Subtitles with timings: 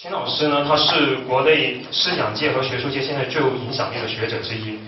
[0.00, 4.78] 秦老师呢，他是国内思想界和学术界现在最有影响力的学者之一。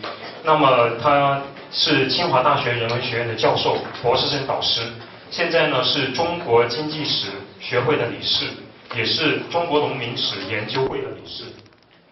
[0.45, 4.83] 那么他是清华大学人文学院的教授、博士生导师，
[5.29, 7.27] 现在呢是中国经济史
[7.59, 8.47] 学会的理事，
[8.95, 11.43] 也是中国农民史研究会的理事。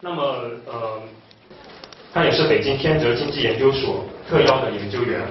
[0.01, 0.23] 那么
[0.67, 1.01] 呃，
[2.13, 5.23] 他也是北京天泽经济研究所特邀的研究员。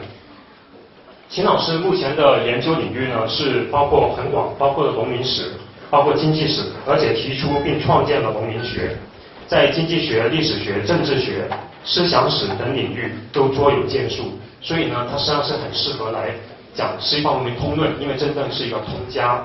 [1.27, 5.51] 秦老师目前的研究领域呢是包括很广，包括了农民史。
[5.89, 8.95] 包括经济史，而且提出并创建了农民学，
[9.47, 11.47] 在经济学、历史学、政治学、
[11.85, 14.23] 思想史等领域都卓有建树，
[14.61, 16.31] 所以呢，他实际上是很适合来
[16.73, 19.41] 讲西方文明通论，因为真正是一个通家。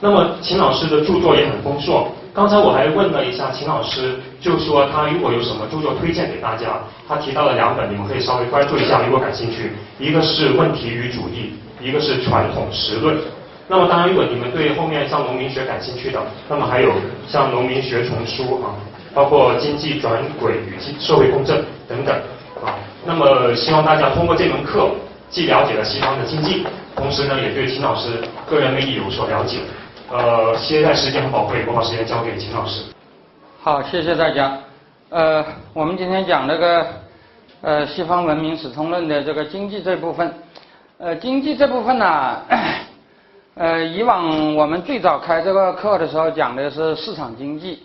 [0.00, 11.54] 那么秦老师的著作也很丰硕，刚才我还问了一下秦老师，就说他如果有什么著作推荐给大家，他提到了两本，你们可以稍微关注一下，如果感兴趣，一个是《问题与主义》，
[11.84, 13.16] 一个是《传统实论》。
[13.70, 16.90] 那么当然，如果你们对后面像农民学感兴趣的，那么还有
[17.28, 18.72] 像农民学丛书啊，
[19.12, 22.16] 包括经济转轨与社会公正等等
[22.64, 22.72] 啊。
[23.04, 24.88] 那么希望大家通过这门课，
[25.28, 26.64] 既了解了西方的经济，
[26.96, 28.08] 同时呢也对秦老师
[28.48, 29.58] 个人魅力有所了解。
[30.10, 32.82] 呃，现在时间很宝贵，我把时间交给秦老师。
[33.62, 34.58] 好，谢谢大家。
[35.10, 35.44] 呃，
[35.74, 36.86] 我们今天讲这个
[37.60, 40.32] 呃西方文明史通论的这个经济这部分，
[40.96, 42.38] 呃，经济这部分呢。
[43.58, 47.82] 呃，以往我们最早开这个课的时候讲的是市场经济，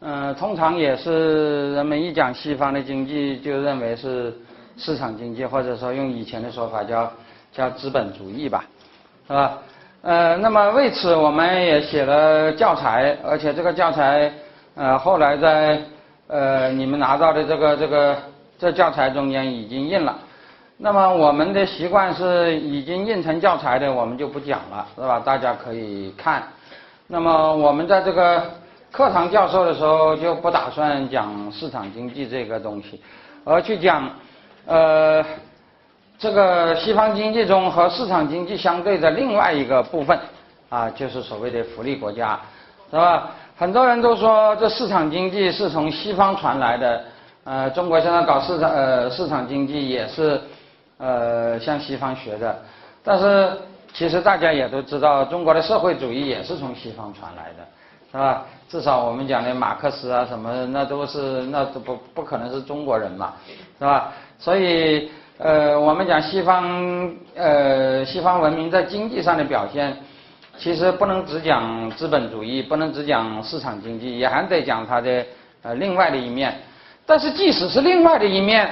[0.00, 4.34] 嗯，通常也是人们一讲西方的经济就认为是
[4.78, 7.12] 市场经济，或者说用以前的说法叫
[7.52, 8.64] 叫资本主义吧，
[9.28, 9.58] 是吧？
[10.00, 14.32] 呃，那么为此我们也写了教材，而且这个教材
[14.74, 15.78] 呃后来在
[16.26, 18.16] 呃你们拿到的这个这个
[18.58, 20.16] 这教材中间已经印了。
[20.84, 25.22] 那么我们的习惯是已经印成教材的，我们就不讲了，是吧？
[25.24, 26.42] 大家可以看。
[27.06, 28.42] 那么我们在这个
[28.90, 33.00] 课堂教授的时候，就不打算讲市场经济这个东西，
[33.44, 34.10] 而去讲
[34.66, 35.24] 呃
[36.18, 40.18] 这个西方经济中和市场经济相对的另外一个部分
[40.68, 42.36] 啊，就是所谓的福利国家，
[42.90, 43.30] 是吧？
[43.56, 47.04] 很多人都说这市场经济是从西方传来的，
[47.44, 50.40] 呃，中国现在搞市场呃市场经济也是。
[51.02, 52.62] 呃，向西方学的，
[53.02, 53.50] 但是
[53.92, 57.66] 其实大家也都知道，中国的社会主义也是从西方传来的，
[58.12, 58.46] 是吧？
[58.68, 63.32] 至少我们讲的马克思啊什么，那都是那都不不可能是中国人嘛，
[63.80, 64.12] 是吧？
[64.38, 69.96] 所以呃，我们讲西方呃西方文明在经济上的表现，
[70.56, 75.26] 其实不能只讲资本主义，不能只讲市场经济，也还得讲它的
[75.62, 76.56] 呃另外的一面。
[77.04, 78.70] 但是即使是另外的一面。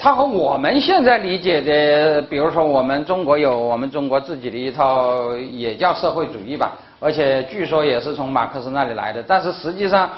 [0.00, 9.20] 它和我们现在理解的，比如说我们中国有我们中国自己的一套，也叫社会主义吧，而且据说也是从马克思那里来的。
[9.20, 10.08] 但是实际上，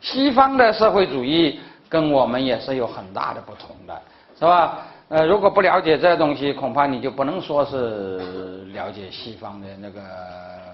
[0.00, 4.02] 西方的社会主义跟我们也是有很大的不同的，
[4.36, 4.78] 是吧？
[5.10, 10.00] 呃，如果不了解这东西，恐怕你就不能说是了解西方的那个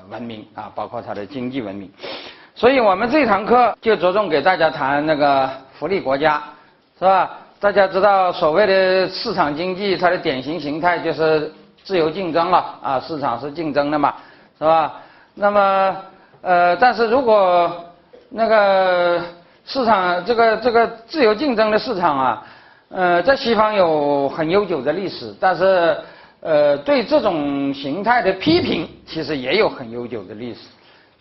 [0.08, 1.90] 文明啊，包括它的经济文明。
[2.54, 6.42] 所以我们这堂课就着重给大家谈那个福利国家，
[6.98, 7.38] 是吧？
[7.58, 11.50] 大家知道，所谓的市场经济，它的典型形态就是
[11.82, 14.14] 自由竞争了啊，市场是竞争的嘛，
[14.58, 15.00] 是吧？
[15.34, 15.96] 那么，
[16.42, 17.72] 呃，但是如果
[18.28, 19.22] 那个
[19.64, 22.46] 市场这个这个自由竞争的市场啊，
[22.90, 25.96] 呃，在西方有很悠久的历史，但是
[26.40, 30.60] 呃，对这种形态的批评，其实也有很悠久的历史，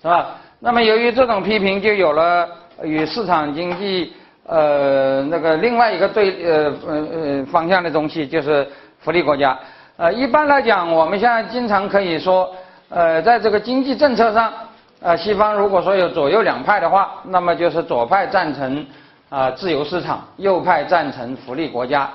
[0.01, 0.35] 是吧？
[0.59, 2.45] 那么由于这种批评，就有了
[2.83, 4.13] 与市场经济。
[4.47, 8.67] 呃，那个另外一个对呃呃呃方向的东西就是
[8.99, 9.57] 福利国家。
[9.97, 12.53] 呃，一般来讲，我们现在经常可以说，
[12.89, 14.53] 呃，在这个经济政策上，
[15.01, 18.85] 呃，西方如果说有左右两派的话，那么就是左派赞成
[19.29, 22.09] 啊自由市场，右派赞成福利国家，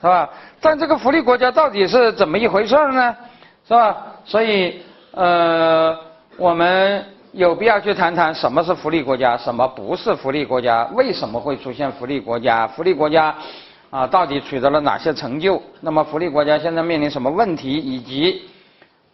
[0.00, 0.28] 是吧？
[0.60, 3.16] 但这个福利国家到底是怎么一回事呢？
[3.66, 3.96] 是吧？
[4.24, 4.80] 所以
[5.12, 5.98] 呃，
[6.36, 7.04] 我们。
[7.32, 12.66] 有必要去谈谈什么是福利国家，什么不是福利国家，为什么会出现福利国家？
[12.66, 13.34] 福利国家
[13.88, 15.60] 啊，到底取得了哪些成就？
[15.80, 17.72] 那么福利国家现在面临什么问题？
[17.72, 18.42] 以及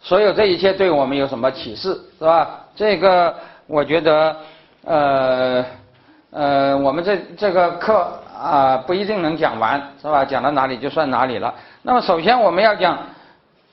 [0.01, 1.97] 所有这一切对我们有什么启示？
[2.19, 2.59] 是吧？
[2.75, 3.33] 这个
[3.67, 4.35] 我觉得，
[4.83, 5.65] 呃
[6.31, 10.25] 呃，我们这这个课啊不一定能讲完，是吧？
[10.25, 11.53] 讲到哪里就算哪里了。
[11.83, 12.97] 那么首先我们要讲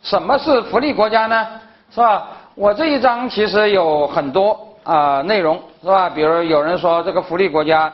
[0.02, 1.46] 什么是福利国家呢？
[1.90, 2.28] 是吧？
[2.58, 6.08] 我这一章其实有很多啊内容，是吧？
[6.08, 7.92] 比如有人说这个福利国家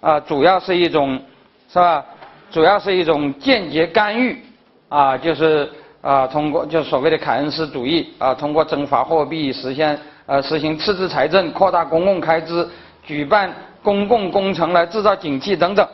[0.00, 1.16] 啊，主要是一种，
[1.72, 2.04] 是吧？
[2.50, 4.36] 主要是一种间接干预
[4.88, 5.70] 啊，就是
[6.02, 9.96] 啊，通过就所谓的凯恩斯主义啊，通过增发货币实现
[10.26, 12.68] 呃实行赤字财政，扩大公共开支，
[13.04, 15.86] 举办公共工程来制造景气等等，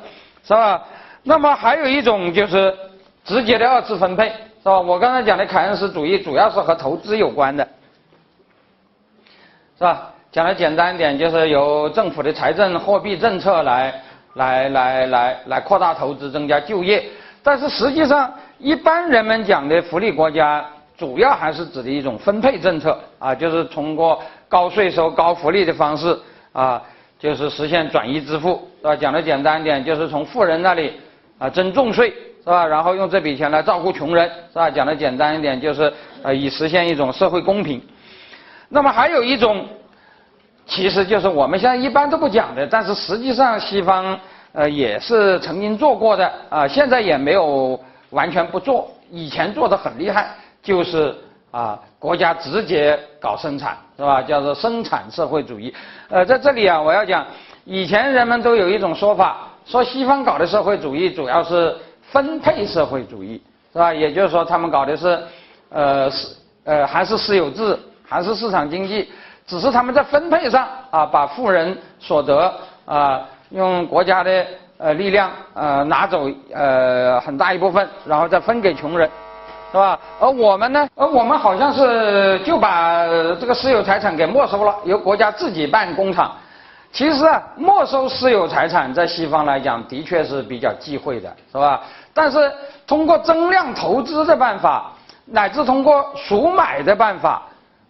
[0.42, 0.82] 是吧？
[1.22, 2.74] 那么还有一种就是
[3.26, 4.80] 直接的二次分配，是吧？
[4.80, 7.68] 我刚才讲的凯恩斯主义主要是和投资有关的，
[9.78, 10.10] 是吧？
[10.32, 13.94] 讲的简单一点，就是由政府的财政货币政策来
[14.34, 17.04] 来来来来扩大投资、增加就业。
[17.42, 20.64] 但是实际上，一般人们讲的福利国家，
[20.96, 26.18] 主要还是指的一种分配政策啊，就是通过高税收、高福利的方式
[26.52, 26.82] 啊，
[27.18, 28.96] 就是实现转移支付，是吧？
[28.96, 31.00] 讲的简单一点，就是从富人那里。
[31.38, 32.08] 啊，征重税
[32.42, 32.66] 是吧？
[32.66, 34.70] 然后用这笔钱来照顾穷人是吧？
[34.70, 35.92] 讲的简单一点，就是
[36.22, 37.78] 呃，以实现一种社会公平。
[38.68, 39.66] 那么还有一种，
[40.66, 44.18] 其实就是我们现在一般都不讲的，但是实际上西方
[44.52, 47.78] 呃也是曾经做过的啊，现在也没有
[48.10, 51.14] 完全不做，以前做的很厉害，就是
[51.50, 54.20] 啊，国家直接搞生产是吧？
[54.22, 55.72] 叫做生产社会主义。
[56.08, 57.26] 呃，在这里啊，我要讲，
[57.64, 59.48] 以前人们都有一种说法。
[59.64, 63.42] 说西方搞的社会主义主要是分配社会主义，
[63.72, 63.92] 是吧？
[63.92, 65.20] 也就是说，他们搞的是，
[65.70, 67.76] 呃，是呃，还是私有制，
[68.08, 69.10] 还是市场经济，
[69.46, 72.52] 只是他们在分配上啊，把富人所得
[72.84, 73.20] 啊，
[73.50, 74.46] 用国家的
[74.78, 79.10] 呃力量呃拿走呃很大一部分，然后再分给穷人，
[79.72, 79.98] 是吧？
[80.20, 83.04] 而我们呢，而我们好像是就把
[83.40, 86.32] 这个私有财产给没收了，由国家自己办工厂。
[86.92, 91.82] 其实啊，没收私有财产在西方来讲的确是比较忌讳的，是吧？
[92.14, 92.50] 但是
[92.86, 94.92] 通过增量投资的办法，
[95.26, 97.42] 乃至通过赎买的办法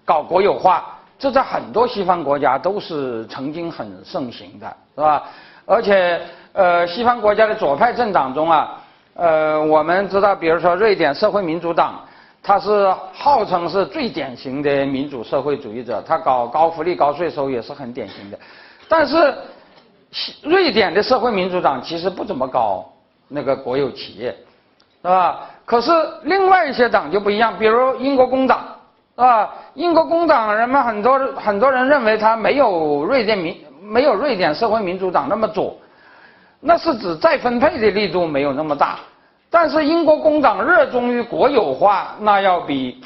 [0.06, 0.86] 搞国有化，
[1.18, 5.24] 这在很多西方国家都是曾经很盛行的，是吧？
[5.66, 6.20] 而且
[6.52, 8.80] 呃，西方国家的左派政党中啊，
[9.14, 12.00] 呃，我们知道，比如说瑞典社会民主党，
[12.40, 18.38] 它是号称是最典型的民主社会主义者，它搞高福利、高税收也是很典型的。
[18.88, 19.34] 但是，
[20.42, 22.88] 瑞典的社会民主党其实不怎么搞
[23.26, 24.30] 那个国有企业，
[25.02, 25.40] 是吧？
[25.64, 25.90] 可是
[26.22, 28.64] 另外一些党就不一样，比如英国工党，
[29.16, 29.54] 是吧？
[29.72, 35.74] 英国工党人们很多很多人认为他没有瑞典民没有瑞典社会民主党那么左，
[36.60, 38.98] 那是指再分配的力度没有那么大。
[39.48, 43.02] 但是英国工党热衷于国有化，那要比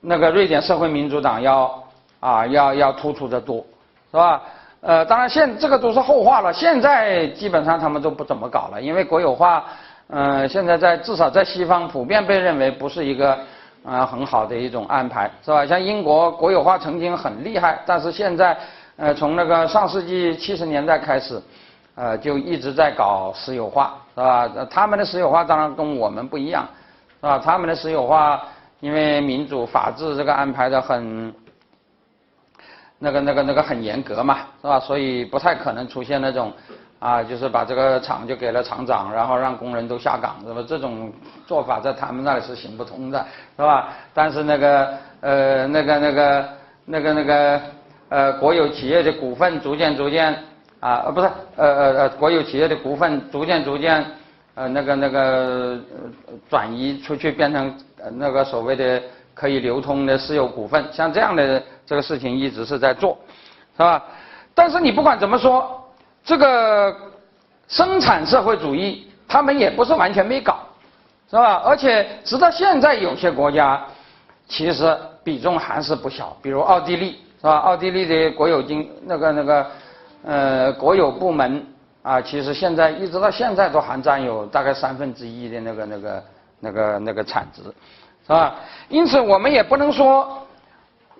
[0.00, 1.82] 那个瑞典社会民主党要
[2.20, 3.64] 啊要要突出的多，
[4.10, 4.42] 是吧？
[4.80, 6.52] 呃，当然现这个都是后话了。
[6.52, 9.64] 现在基本上他们都不怎么搞了，因为国有化，
[10.08, 13.38] 呃，现在在至少在西方普遍被认为不是一个
[13.84, 15.66] 呃很好的一种安排，是吧？
[15.66, 18.56] 像英国国有化曾经很厉害，但是现在
[18.96, 21.40] 呃从那个上世纪七十年代开始，
[21.94, 24.48] 呃就一直在搞私有化，是吧？
[24.70, 26.66] 他们的私有化当然跟我们不一样，
[27.20, 27.38] 是吧？
[27.38, 28.42] 他们的私有化
[28.80, 31.34] 因为民主法治这个安排的很。
[33.00, 34.80] 那个、那个、那个很严格嘛，是吧？
[34.80, 36.52] 所以不太可能出现那种，
[36.98, 40.64] 啊，就是把这个厂就给了厂长，然后让工人都下岗，是吧？
[40.66, 41.12] 这种
[41.46, 43.24] 做法在他们那里是行不通的，
[43.56, 43.88] 是吧？
[44.12, 46.48] 但是那个呃，那个、那个、
[46.84, 47.60] 那个、那个
[48.08, 50.32] 呃，国有企业的股份逐渐、逐渐
[50.80, 54.04] 啊，呃，不是，呃呃呃，国有企业的股份逐渐、逐渐
[54.54, 56.08] 呃，那个、那个呃
[56.50, 57.74] 转移出去，变成
[58.12, 59.00] 那个所谓的
[59.34, 61.62] 可以流通的私有股份，像这样的。
[61.88, 63.16] 这个事情一直是在做，
[63.74, 64.04] 是吧？
[64.54, 65.87] 但是你不管怎么说，
[66.28, 66.94] 这个
[67.68, 70.58] 生产社会主义他们也不是完全没搞，
[71.30, 71.62] 是吧？
[71.64, 73.82] 而且直到现在，有些国家
[74.46, 74.94] 其实
[75.24, 77.56] 比重还是不小，比如奥地利，是吧？
[77.60, 79.66] 奥地利的国有经那个那个
[80.22, 81.66] 呃国有部门
[82.02, 86.24] 啊，其实现在一直到现在都还占有大概三分之一的那个那个
[86.60, 88.54] 那个那个产值，是吧？
[88.90, 90.44] 因此我们也不能说。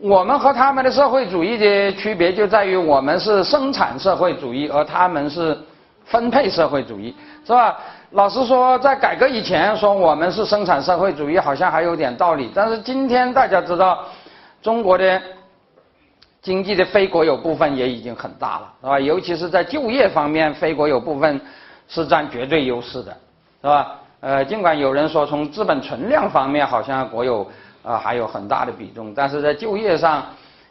[0.00, 5.59] 我们和他们的社会主义的区别就在于，我们是生产社会主义，而他们是
[6.05, 7.14] 分配社会主义，
[7.45, 7.76] 是吧？
[8.12, 12.49] 老实说，在改革以前说我们是生产社会主义，好像还有点道理。
[12.55, 14.05] 但是今天大家知道，
[14.62, 15.21] 中国的
[16.40, 19.00] 经济的非国有部分也已经很大了，是吧？
[19.00, 21.40] 尤其是在就业方面，非国有部分
[21.88, 23.12] 是占绝对优势的，
[23.62, 23.97] 是吧？
[24.21, 27.45] 呃，尽管有人说从资本存量方面，好像国有。
[27.88, 30.23] 啊，还有很大的比重，但是在就业上，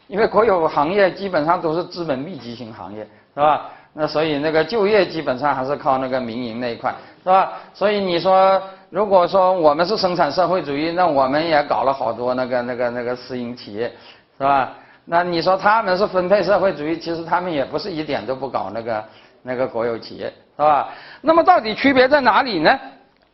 [0.06, 3.00] 因为国有行业基本上都是资本密集型行业，
[3.34, 3.62] 是吧？
[3.92, 6.94] 那所以那个就业基本上还是靠那个民营那一块，
[7.24, 7.54] 是吧？
[7.74, 13.92] 所以你说，如果说我们是生产社会主义，那我们也搞了好多那个那个那个私营企业，
[14.38, 14.74] 是吧？
[15.04, 19.04] 那你说他们是分配社会主义，其实他们也不是一点都不搞那个
[19.42, 20.90] 那个国有企业，是吧？
[21.20, 22.78] 那么到底区别在哪里呢？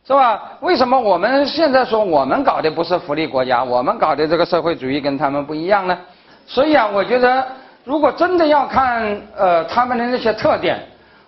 [0.07, 0.39] 是吧？
[0.61, 5.97] 为什么我们现在说我们搞的不是福利国家，我们搞的这个社会主义跟他们不一样呢？
[6.45, 7.43] 所以啊，我觉得
[7.83, 10.79] 如果真的要看呃他们的那些特点，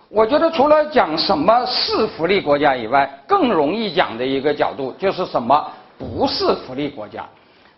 [0.10, 5.66] 我觉得除了讲什么是福利国家以外，更容易讲的一个角度就是什么
[5.98, 7.26] 不是福利国家，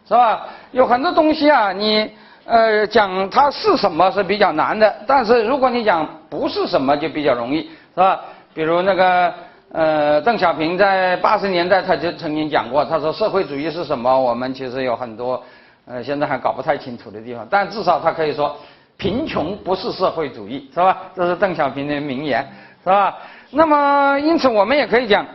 [0.06, 0.48] 是吧？
[0.72, 2.12] 有很多东西啊，你
[2.44, 7.62] 呃讲它是什么是比较难的，但是如果你讲不是什么就比较容易，
[7.96, 8.20] 是吧？
[8.53, 9.34] 比如那个
[9.71, 14.19] 呃邓小平在八十年代他就曾经讲过，他说社会主义是什么？
[14.19, 15.41] 我们其实有很多。
[15.85, 18.55] 呃，现在还搞不太清楚的地方，但至少他可以说，
[18.95, 20.95] 贫穷不是社会主义，是吧？
[21.15, 22.47] 这是邓小平的名言，
[22.83, 23.17] 是吧？
[23.49, 25.25] 那么，因此我们也可以讲，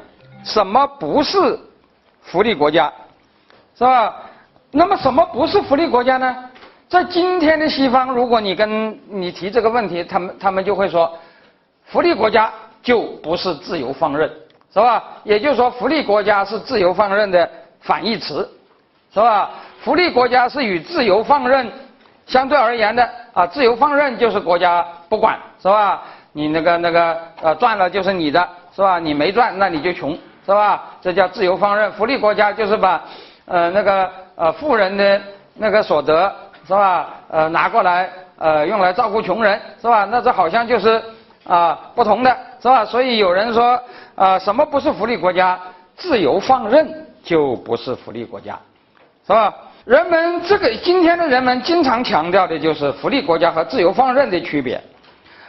[0.45, 1.59] 什么不是
[2.23, 2.93] 福利国家，
[3.77, 4.15] 是吧？
[4.71, 6.37] 那么什么不是福利国家呢？
[6.89, 11.13] 在今天的西方，如果你跟你提这个问题，他们他们就会说，
[11.87, 12.53] 福利国家
[12.85, 14.31] 就不是自由放任，
[14.73, 15.03] 是吧？
[15.25, 17.51] 也就是说，福利国家是自由放任的
[17.81, 18.49] 反义词，
[19.13, 19.51] 是吧？
[19.81, 21.71] 福利国家是与自由放任
[22.27, 26.03] 相对而言的啊，自由放任就是国家不管是吧？
[26.33, 28.99] 你那个那个呃赚了就是你的，是吧？
[28.99, 30.13] 你没赚那你就穷，
[30.45, 30.85] 是吧？
[31.01, 31.91] 这叫自由放任。
[31.93, 33.03] 福利国家就是把
[33.47, 35.21] 呃那个呃富人的
[35.55, 36.35] 那个所得
[36.67, 37.15] 是吧？
[37.31, 40.07] 呃拿过来呃用来照顾穷人是吧？
[40.11, 41.03] 那这好像就是
[41.47, 42.83] 啊不同的是吧？
[42.83, 43.79] 所以有人说
[44.15, 45.61] 啊什么不是福利国家？
[45.99, 48.59] 自由放任就不是福利国家，
[49.27, 49.55] 是吧？
[49.85, 54.83] 人们这个今天的人们经常强调的就是福利国家和自由放任的区别。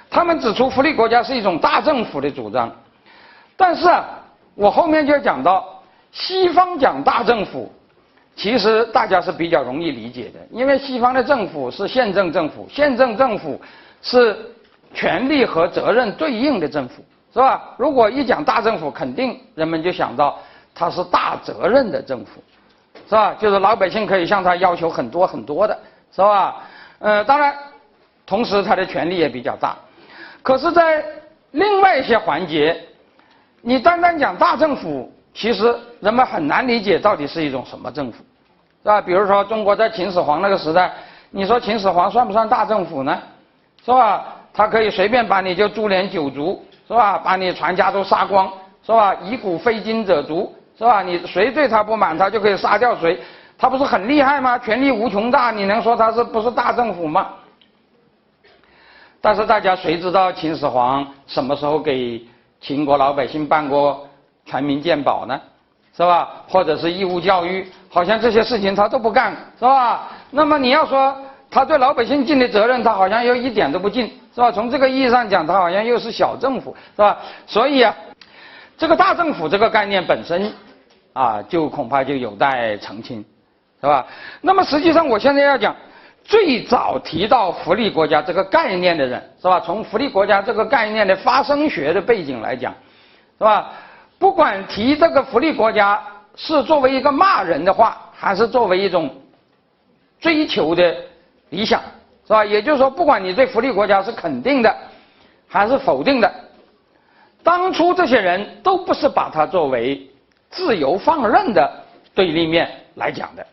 [0.10, 2.70] 他们指出福利国家是一种大政府的主张，
[3.56, 4.04] 但是啊，
[4.54, 5.82] 我后面就要讲到
[6.12, 7.72] 西方讲大政府，
[8.36, 13.60] 其实大家是比较容易理解的，因为西方的政府是宪政政府，宪政政府
[14.02, 14.38] 是
[14.96, 17.62] 权力和责任对应的政府，是吧？
[17.78, 20.40] 如果一讲大政府，肯定人们就想到
[20.74, 22.42] 它是大责任的政府。
[23.08, 23.36] 是吧？
[23.38, 25.78] 就是老百姓可以向他要求很多很多的，
[26.12, 26.56] 是吧？
[26.98, 27.54] 呃，当然，
[28.26, 29.76] 同时他的权力也比较大。
[30.42, 31.06] 可是，在
[31.52, 32.84] 另外一些环节，
[33.62, 38.24] 你单单讲大政府，其实人们很难理解到底是一种什么政府，
[38.82, 39.00] 是吧？
[39.00, 40.92] 比如说，中国在秦始皇那个时代，
[41.30, 43.22] 你说秦始皇算不算大政府呢？
[43.86, 44.26] 是吧？
[44.56, 47.18] 他可以随便把你就株连九族，是吧？
[47.18, 48.52] 把你全家都杀光，
[48.86, 49.14] 是吧？
[49.24, 50.56] 以古非今者族。
[50.78, 51.02] 是吧？
[51.02, 53.18] 你谁对他不满，他就可以杀掉谁，
[53.58, 54.60] 他不是很厉害吗？
[54.60, 57.28] 权力无穷大，你能说他是不是大政府吗？
[59.22, 62.22] 但是大家谁知道秦始皇什么时候给
[62.60, 64.06] 秦国老百姓办过
[64.46, 65.40] 全民健保呢？
[65.96, 66.28] 是吧？
[66.50, 70.10] 或者是义务教育，好像这些事情他都不干，是吧？
[70.30, 71.16] 那么你要说
[71.56, 74.52] 他对老百姓尽的责任，他好像又一点都不尽，是吧？
[74.52, 77.18] 从这个意义上讲，他好像又是小政府，是吧？
[77.48, 77.96] 所以啊，
[78.78, 80.52] 这个大政府这个概念本身。
[81.14, 83.24] 啊，就恐怕就有待澄清，
[83.80, 84.06] 是吧？
[84.42, 85.74] 那么实际上，我现在要讲
[86.26, 89.62] 最早提到福利国家这个概念的人，是吧？
[89.62, 92.74] 从福利国家这个概念的发生学的背景来讲，
[93.38, 93.72] 是吧？
[94.20, 96.04] 不管提这个福利国家
[96.36, 99.10] 是作为一个骂人的话，还是作为一种
[100.20, 100.94] 追求的
[101.50, 101.82] 理想，
[102.26, 102.44] 是吧？
[102.44, 104.76] 也就是说，不管你对福利国家是肯定的，
[105.48, 106.32] 还是否定的，
[107.44, 110.10] 当初这些人都不是把它作为。
[110.52, 111.70] 自由放任的
[112.14, 113.46] 对立面来讲的，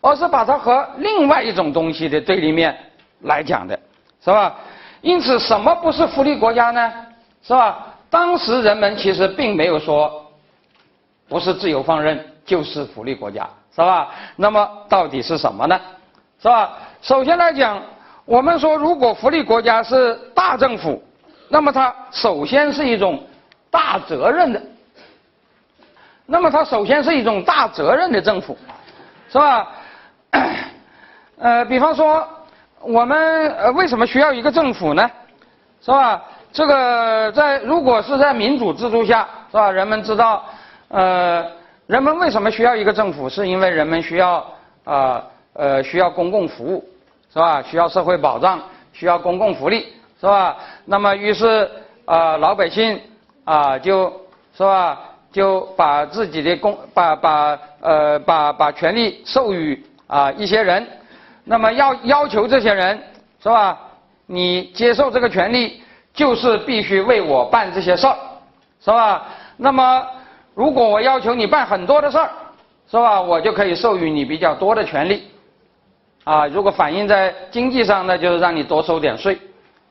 [0.00, 2.78] 而是把它和另外一种东西的对立面
[3.22, 3.76] 来讲的，
[4.24, 4.54] 是吧？
[5.00, 6.92] 因此，什么不是福利国家呢？
[7.42, 7.92] 是吧？
[8.08, 10.30] 当时人们其实并没有说，
[11.28, 14.08] 不是自由放任就是福利国家，是吧？
[14.36, 15.80] 那么到底是什么呢？
[16.40, 16.78] 是吧？
[17.00, 17.80] 首先来讲，
[18.24, 21.02] 我们说，如果福利国家是大政府，
[21.48, 23.22] 那么它首先是一种
[23.70, 24.60] 大责任的。
[26.26, 28.58] 那么它首先是一种大责任的政府，
[29.30, 29.68] 是吧？
[31.38, 32.28] 呃，比方说，
[32.80, 35.10] 我们呃为什么需要一个政府呢？
[35.80, 36.22] 是吧？
[36.52, 39.70] 这个在如果是在民主制度下，是吧？
[39.70, 40.44] 人们知道，
[40.88, 41.46] 呃，
[41.86, 43.28] 人们为什么需要一个政府？
[43.28, 44.44] 是因为人们需要
[44.84, 45.22] 啊
[45.58, 46.88] 呃需要公共服务，
[47.32, 47.60] 是吧？
[47.60, 48.62] 需要社会保障，
[48.92, 50.56] 需要公共福利，是吧？
[50.84, 51.68] 那么于是
[52.04, 53.00] 啊老百姓
[53.44, 54.12] 啊就
[54.56, 55.00] 是吧？
[55.32, 60.86] 就把自己的公把把呃把把权利授予啊一些人，
[61.44, 62.98] 那么要要求这些人
[63.42, 63.76] 是吧？
[64.26, 65.82] 你接受这个权利，
[66.14, 68.16] 就是必须为我办这些事儿，
[68.80, 69.26] 是吧？
[69.56, 70.06] 那么
[70.54, 72.30] 如果我要求你办很多的事儿，
[72.90, 73.20] 是吧？
[73.20, 75.28] 我就可以授予你比较多的权利，
[76.28, 79.34] 啊，如果反映在经济上，那就是让你多收点税，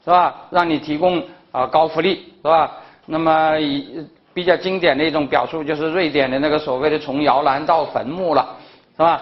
[0.05, 0.35] 是吧？
[0.51, 2.71] 让你提供啊高福利，是吧？
[3.05, 4.07] 那么以。
[4.37, 8.47] 比较经典的一种表述就是瑞典的那个所谓的从摇篮到坟墓了，
[8.95, 9.21] 是吧？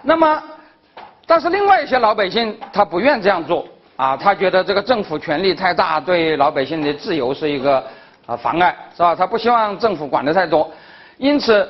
[0.00, 0.40] 那么
[1.26, 7.84] 但是另外一些老百姓他不愿这样做啊，他觉得这个政府权力太大，对老百姓的自由是一个
[8.26, 9.12] 啊妨碍，是吧？
[9.12, 10.70] 他不希望政府管得太多，
[11.16, 11.68] 因此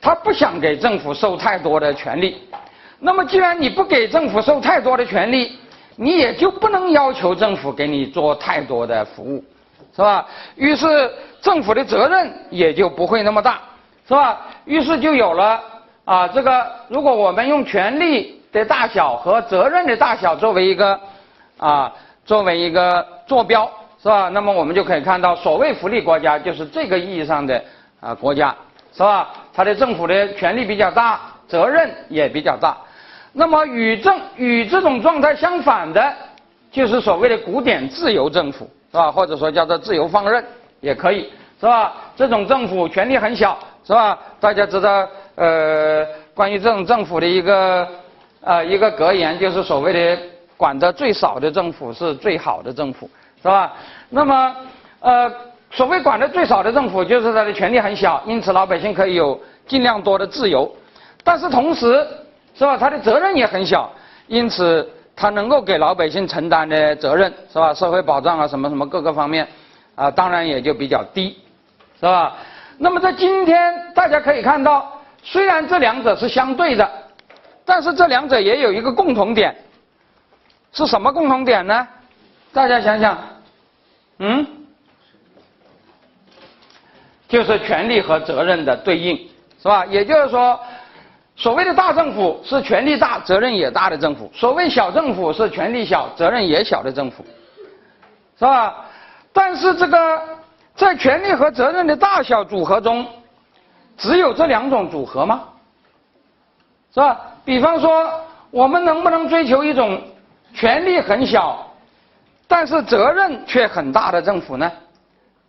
[0.00, 2.42] 他不想给政府受太多的权利。
[3.00, 5.58] 那么既然你不给政府受太多的权利，
[5.96, 9.44] 你也就不能要求政府给你做太多的服务，
[9.94, 10.26] 是吧？
[10.56, 13.60] 于是政府的责任也就不会那么大，
[14.06, 14.40] 是吧？
[14.64, 15.60] 于是就有了
[16.04, 20.98] 啊，这个如果我们用权力的大小和责任的大小作为一个
[21.56, 21.92] 啊
[22.24, 23.70] 作为一个坐标，
[24.02, 24.28] 是吧？
[24.28, 27.62] 那么我们就可以看到，所谓福利国家就是这个意义上的
[28.00, 28.54] 啊国家，
[28.92, 29.28] 是吧？
[29.54, 32.76] 它的政府的权力比较大，责任也比较大。
[33.32, 36.14] 那么与政与这种状态相反的，
[36.72, 39.12] 就是所谓的古典自由政府，是吧？
[39.12, 40.42] 或者说叫做自由放任
[40.80, 41.30] 也可以，
[41.60, 41.94] 是吧？
[42.16, 44.18] 这种政府权力很小，是吧？
[44.40, 47.86] 大家知道，呃，关于这种政府的一个
[48.40, 50.22] 呃一个格言，就是所谓的
[50.56, 53.08] 管的最少的政府是最好的政府，
[53.42, 53.72] 是吧？
[54.08, 54.56] 那么，
[55.00, 55.30] 呃，
[55.70, 60.70] 所谓管的最少的政府，就是它的权力很小，因此老百姓可以有尽量多的自由，
[61.22, 62.06] 但是同时。
[62.58, 62.76] 是吧？
[62.76, 63.88] 他的责任也很小，
[64.26, 67.72] 因此他能够给老百姓承担的责任，是吧？
[67.72, 69.46] 社会保障啊，什么什么各个方面，
[69.94, 71.38] 啊，当然也就比较低，
[72.00, 72.34] 是吧？
[72.76, 76.90] 那么在今天，大家可以看到，虽然这两者是相对的，
[77.64, 79.54] 但是这两者也有一个共同点，
[80.72, 81.86] 是什么共同点呢？
[82.52, 83.16] 大家想想，
[84.18, 84.44] 嗯，
[87.28, 89.16] 就是权利和责任的对应，
[89.62, 89.86] 是吧？
[89.86, 90.58] 也就是说。
[91.38, 97.24] 所谓的大政府是权力大、责任也大的政府；所谓小政府是权力小、责任也小的政府，
[98.36, 98.74] 是吧？
[99.32, 100.20] 但是这个
[100.74, 103.06] 在权力和责任的大小组合中，
[103.96, 105.44] 只有这两种组合吗？
[106.92, 107.20] 是吧？
[107.44, 108.10] 比方说，
[108.50, 110.02] 我们能不能追求一种
[110.52, 111.64] 权力很小，
[112.48, 114.68] 但是责任却很大的政府呢？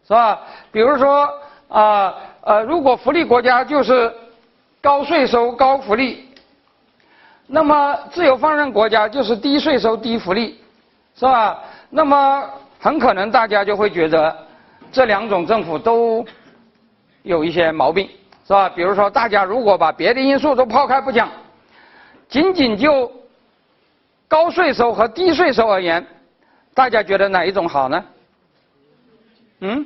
[0.07, 0.39] 是吧？
[0.71, 1.27] 比如说
[1.67, 4.13] 啊呃，如果福利国家就是。
[4.81, 6.27] 高税收、高福利，
[7.47, 10.59] 那么自由放任国家就是低税收、低福利，
[11.15, 11.59] 是吧？
[11.89, 14.35] 那么很可能大家就会觉得
[14.91, 16.25] 这两种政府都
[17.23, 18.07] 有一些毛病，
[18.47, 18.69] 是吧？
[18.69, 21.29] 比如说，大家如果把别的因素都抛开不讲，
[22.29, 23.11] 仅仅就
[24.27, 26.05] 高税收和低税收而言，
[26.73, 28.05] 大家觉得哪一种好呢？
[29.59, 29.85] 嗯？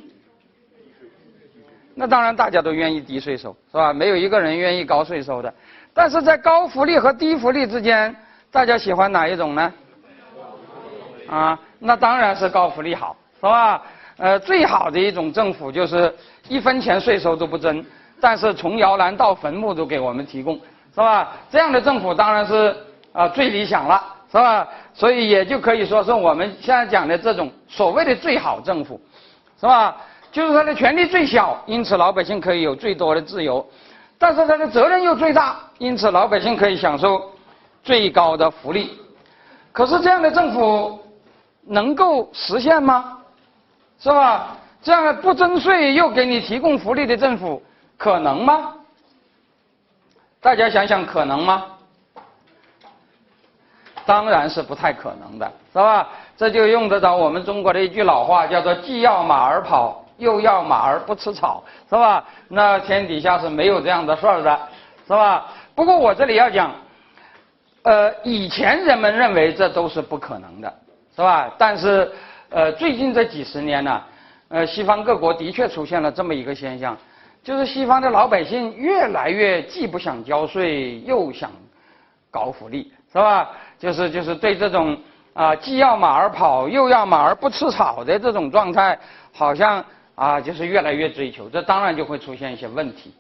[1.96, 3.94] 那当然，大家都愿意低税收，是吧？
[3.94, 5.54] 没有一个人愿意高税收的。
[5.94, 8.16] 但是在高福利和低福利之间，
[8.52, 9.74] 大家喜欢哪一种呢？
[11.30, 13.82] 啊，那当然是高福利好，是吧？
[14.18, 16.14] 呃，最好的一种政府就是
[16.48, 17.84] 一分钱税收都不征，
[18.20, 20.56] 但是从摇篮到坟墓都给我们提供，
[20.94, 21.32] 是吧？
[21.50, 22.76] 这样的政府当然是
[23.12, 24.68] 啊最理想了，是吧？
[24.94, 29.00] 所以也就可以说是我们现在讲的这种所谓的最好政府，
[29.60, 29.96] 是吧？
[30.34, 33.64] 就是他的权力最小，因此老百姓可以有最多的自由，
[34.18, 37.32] 但是他的责任又最大，因此老百姓可以享受
[37.84, 39.00] 最高的福利。
[39.72, 41.00] 可是这样的政府
[41.62, 43.20] 能够实现吗？
[44.00, 44.58] 是吧？
[44.82, 47.62] 这样的不征税又给你提供福利的政府
[47.96, 48.74] 可能吗？
[50.42, 51.64] 大家想想，可能吗？
[54.04, 56.10] 当然是不太可能的，是吧？
[56.36, 60.03] 这就用得着我们中国的一句老话，叫做“既要马儿跑”。
[60.24, 62.26] 又要马儿不吃草，是吧？
[62.48, 64.60] 那天底下是没有这样的事儿的，
[65.06, 65.46] 是吧？
[65.76, 66.72] 不过我这里要讲，
[67.84, 70.74] 呃，以前人们认为这都是不可能的，
[71.16, 71.54] 是吧？
[71.58, 72.12] 但是，
[72.50, 74.02] 呃，最近这几十年呢，
[74.50, 76.98] 呃，西方各国的确出现了这么一个现象，
[77.44, 81.52] 就是西方的老百姓越来越既不想交税，又想
[82.32, 83.50] 搞福利，是吧？
[83.78, 84.98] 就是就是对这种
[85.34, 88.98] 啊，既要马儿跑，又要马儿不吃草的这种状态，
[89.34, 89.84] 好像。
[90.16, 93.12] 啊，就是越来越追求，这当然就会出现一些问题，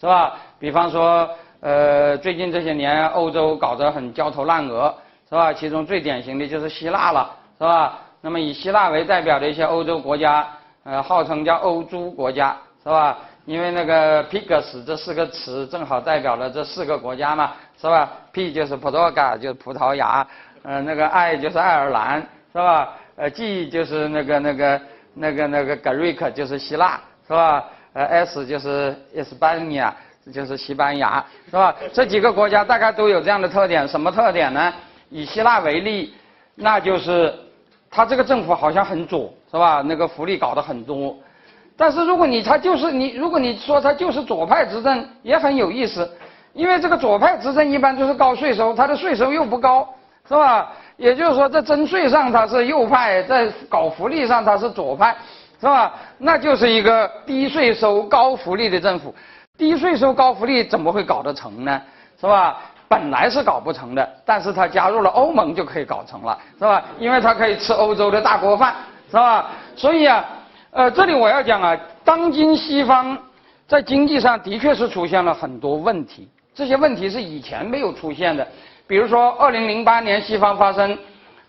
[0.00, 0.36] 是吧？
[0.58, 1.28] 比方说，
[1.60, 4.94] 呃，最近这些年欧洲搞得很焦头烂额，
[5.28, 5.52] 是吧？
[5.52, 7.98] 其中最典型的就是希腊了，是吧？
[8.22, 10.48] 那么以希腊为代表的一些欧洲国家，
[10.84, 13.18] 呃，号称叫欧洲国家，是吧？
[13.44, 20.26] 因为那个 pigs 这四个词正好代表了这四个国家嘛，是吧？P 就是 p o r t u g a 就是葡萄牙，
[20.62, 22.20] 呃，那个 I 就是爱尔兰，
[22.52, 22.94] 是吧？
[23.16, 24.80] 呃，G 就是那个那个。
[25.18, 27.64] 那个那个 Greek 就是希腊是吧？
[27.92, 29.90] 呃，S 就是 España
[30.32, 31.74] 就是西班牙是吧？
[31.92, 34.72] 这几个国家大概都有这样的特点，什么特点呢？
[35.10, 36.14] 以希腊为例，
[36.54, 37.34] 那就是
[37.90, 39.82] 他这个政府好像很左是吧？
[39.84, 41.16] 那个福利搞得很多，
[41.76, 46.08] 但是如果你他就是你，如果你说他就是左派执政也很有意思，
[46.52, 49.88] 因为这个左派执政一般就是高税收，他的税收又不高，
[50.28, 50.72] 是吧？
[50.98, 55.16] 也就是说，在征税上他是右派，在搞福利上他是左派，
[55.60, 55.94] 是吧？
[56.18, 59.14] 那就是一个低税收高福利的政府。
[59.56, 61.80] 低税收高福利怎么会搞得成呢？
[62.20, 62.58] 是吧？
[62.88, 66.82] 本来是搞不成的，但是他加入了欧盟就可以搞成了，是吧？
[66.98, 68.74] 因为他可以吃欧洲的大锅饭，
[69.08, 69.50] 是吧？
[69.76, 70.24] 所以啊，
[70.72, 73.16] 呃，这里我要讲啊，当今西方
[73.68, 78.44] 在经济上的确是出现了很多问题，这些问题是以前没有出现的。
[78.88, 80.98] 比如说，二零零八年西方发生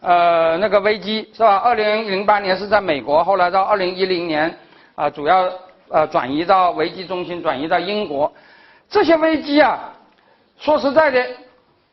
[0.01, 1.55] 呃那个危机，是吧？
[1.55, 4.53] 二零零八年是在美国，后来到二零一零年
[4.93, 5.49] 啊，主要
[5.87, 8.31] 呃转移到危机中心，转移到英国，
[8.89, 9.93] 这些危机啊。
[10.57, 11.25] 说实在的，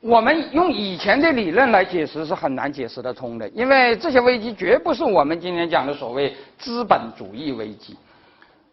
[0.00, 7.96] 我们用以前的理论来解释是很难解释得通的，因为这些危机绝不是我们今天讲的所谓资本主义危机，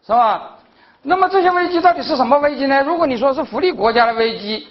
[0.04, 0.58] 是吧？
[1.04, 2.82] 那么这些危机到底是什么危机呢？
[2.82, 4.68] 如果你说是福利国家的危机，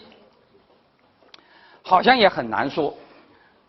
[1.85, 2.95] 好像也很难说，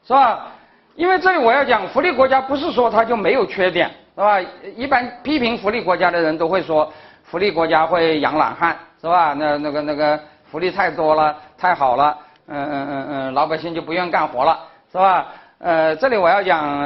[0.05, 0.47] 是吧？
[0.95, 4.39] 因为这里我要讲，福利国家不是说它就没有缺点，是吧？
[4.75, 6.91] 一般批评福利国家的人都会说，
[7.23, 9.33] 福利国家会养懒汉，是吧？
[9.33, 10.19] 那那个那个。
[10.53, 14.59] 福利太多了，太好了，嗯嗯嗯嗯，老百姓就不愿干活了，
[14.91, 15.25] 是吧？
[15.57, 16.79] 呃，这里我要讲，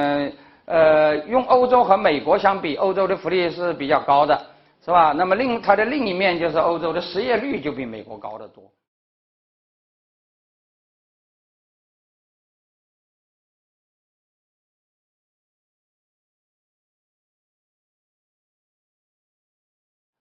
[0.67, 4.41] 呃，用欧洲和美国相比，欧洲的福利是比较高的，
[4.85, 5.11] 是吧？
[5.13, 8.63] 那么另它的另一面就是欧洲的失业率就比美国高得多。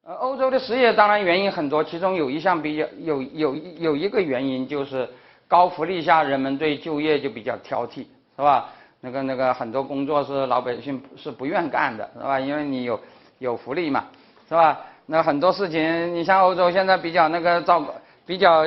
[0.09, 5.09] 呃，欧洲的失业当然原因很多，其中有一项比较有有有一个原因就是
[5.49, 8.69] 高福利下人们对就业就比较挑剔，是吧？
[9.01, 12.39] 那个那个很多工作是老百姓是不愿干的，是吧？
[12.39, 13.01] 因为你有
[13.41, 14.05] 有福利嘛，
[14.49, 14.79] 是吧？
[15.07, 17.85] 那很多事情，你像欧洲现在比较那个糟，
[18.25, 18.65] 比较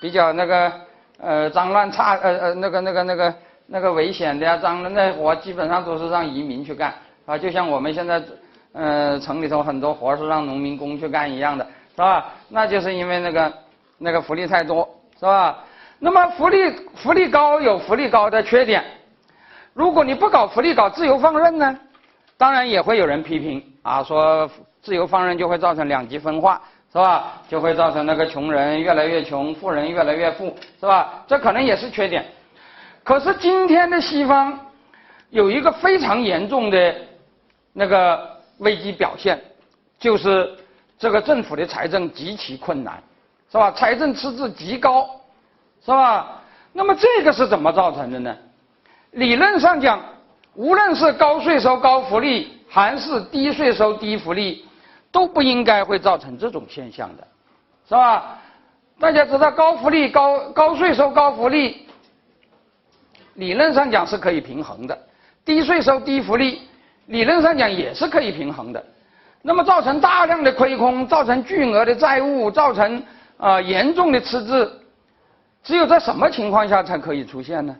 [0.00, 0.72] 比较那个
[1.20, 3.34] 呃脏乱差呃呃那个那个那个
[3.68, 6.92] 那个危险的呀脏的那活基本上都是让移民去干
[7.26, 8.20] 啊，就像我们现在。
[8.72, 12.26] 嗯，城里头很多活是让农民工去干一样的，是吧？
[12.48, 13.52] 那就是因为那个
[13.98, 15.58] 那个福利太多，是吧？
[15.98, 18.84] 那么福利福利高有福利高的缺点，
[19.74, 21.76] 如果你不搞福利搞自由放任呢，
[22.38, 24.48] 当然也会有人批评啊，说
[24.80, 27.42] 自由放任就会造成两极分化，是吧？
[27.48, 31.24] 就会造成那个穷人越来越穷，富人越来越富，是吧？
[31.26, 32.24] 这可能也是缺点。
[33.02, 34.56] 可是今天的西方
[35.30, 36.94] 有一个非常严重的
[37.72, 38.38] 那个。
[38.60, 39.38] 危机表现
[39.98, 40.56] 就是
[40.98, 43.02] 这个政府的财政极其困难，
[43.50, 43.70] 是吧？
[43.72, 45.08] 财政赤字极高，
[45.84, 46.40] 是吧？
[46.72, 48.36] 那么这个是怎么造成的呢？
[49.12, 50.00] 理论上讲，
[50.54, 54.64] 无论是高税收高福利，还是低税收低福利，
[55.10, 57.26] 都不应该会造成这种现象的，
[57.88, 58.38] 是吧？
[58.98, 61.88] 大家知道，高福利高高税收高福利，
[63.34, 64.98] 理论上讲是可以平衡的，
[65.44, 66.68] 低税收低福利。
[67.10, 68.82] 理论上讲也是可以平衡的，
[69.42, 73.02] 那么造成大量的亏空，造成巨额的债务，造成
[73.36, 74.80] 啊严重的赤字，
[75.64, 77.76] 只有在什么情况下才可以出现呢？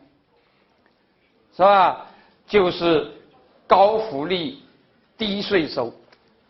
[1.57, 2.07] 是吧？
[2.49, 3.09] 就是
[3.69, 4.65] 高福利
[5.17, 5.95] 低税收，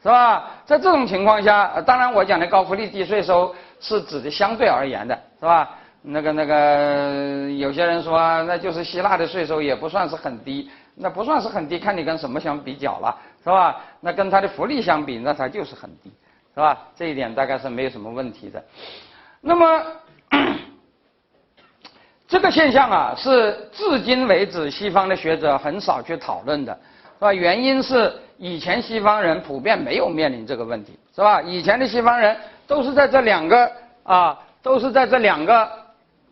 [0.02, 0.50] 是吧？
[0.64, 5.76] 在这种情况下，当然我讲的高福利低税收是指的相对而言的，是吧？
[6.00, 10.70] 那个那个有些人说那就是希腊的税收也不算是很低。
[10.94, 13.80] 那不算是很低，看你跟什么相比较了，是吧？
[14.00, 16.12] 那跟他的福利相比，那他就是很低，
[16.54, 16.78] 是吧？
[16.94, 18.62] 这一点大概是没有什么问题的。
[19.40, 19.82] 那么
[22.28, 26.72] 这个现象啊，是至今为止西方的学者很少去讨论的，
[27.18, 27.32] 是吧？
[27.32, 31.40] 原因是以前西方人普遍没有面临这个问题，是吧？
[31.40, 33.72] 以前的西方人都是在这两个
[34.02, 35.70] 啊，都是在这两个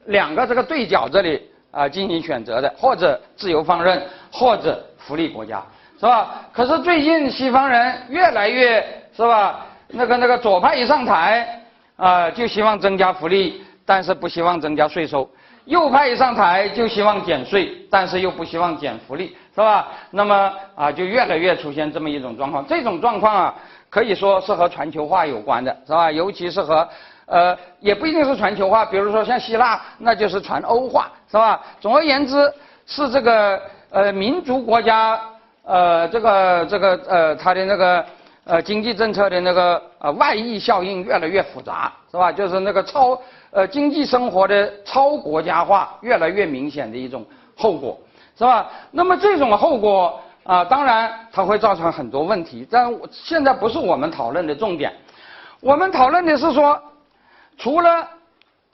[0.07, 4.07] 两个这个对角这里啊进行选择的，或者自由放任。
[4.33, 5.63] 或者福利国家
[5.99, 6.45] 是吧？
[6.53, 8.81] 可是最近西方人越来越
[9.17, 9.67] 是吧？
[9.89, 11.61] 那个那个左派一上台
[11.97, 15.29] 啊，就希望增加福利，但是不希望增加税收；
[15.65, 19.89] 右派一上台就希望减税，但是又不希望减福利，是吧？
[20.13, 22.65] 那么啊，就越来越出现这么一种状况。
[22.69, 23.55] 这种状况啊，
[23.91, 26.13] 可以说是和全球化有关的，是吧？
[26.13, 26.89] 尤其是和
[27.27, 31.61] 呃，也不一定是全球化，比如说像希腊，那就是全欧化，是吧？
[31.81, 32.53] 总而言之，
[32.87, 33.61] 是这个。
[33.91, 35.19] 呃，民族国家，
[35.65, 38.05] 呃，这个这个呃，它的那个
[38.45, 42.31] 呃经济政策的那个呃外溢效应越来越复杂，是吧？
[42.31, 43.19] 就是那个超
[43.51, 47.25] 呃经济生活的超国家化越来越明显的一种
[47.57, 47.99] 后果，
[48.37, 48.71] 是吧？
[48.91, 54.93] 那么这种后果啊，当然它会造成很多问题，但现在不是我们讨论的重点，
[55.61, 56.79] 我们讨论的是说，
[57.57, 58.07] 除了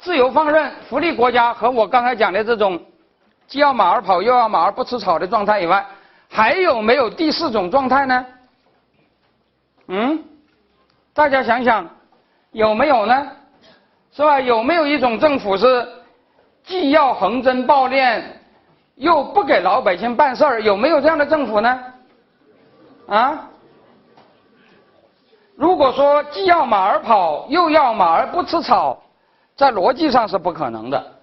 [0.00, 2.82] 自由放任、福利国家和我刚才讲的这种。
[3.46, 5.84] 既要马儿跑又要马儿不吃草的状态以外，
[6.30, 8.26] 还有没有第四种状态呢？
[9.88, 10.24] 嗯，
[11.12, 11.88] 大家想想，
[12.52, 13.30] 有没有呢？
[14.12, 14.40] 是吧？
[14.40, 15.86] 有没有一种政府是
[16.64, 18.22] 既要横征暴敛，
[18.94, 20.62] 又不给老百姓办事儿？
[20.62, 21.80] 有没有这样的政府呢？
[23.08, 23.50] 啊？
[25.56, 29.00] 如果说既要马儿跑，又要马儿不吃草，
[29.54, 31.13] 在逻辑上是不可能的。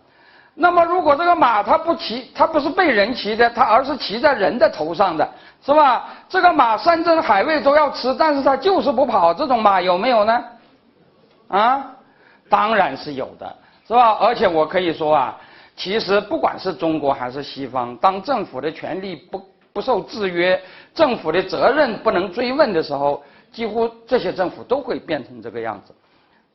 [0.62, 5.28] 那么，如果这个马它不骑，它不是被人骑的，它而是骑在人的头上的，
[5.66, 6.08] 是吧？
[6.30, 10.44] 这个马山珍海味都要吃，但是它就是不跑，这种马有没有呢？
[11.48, 11.92] 啊，
[12.48, 13.56] 当然是有的，
[13.88, 14.12] 是吧？
[14.22, 15.36] 而且我可以说啊，
[15.76, 19.44] 其实不管是中国还是西方，当政府的权力不
[19.74, 20.62] 不受制约，
[20.94, 25.92] 政府的责任不能追问的时候，几乎这些政府都会变成这个样子，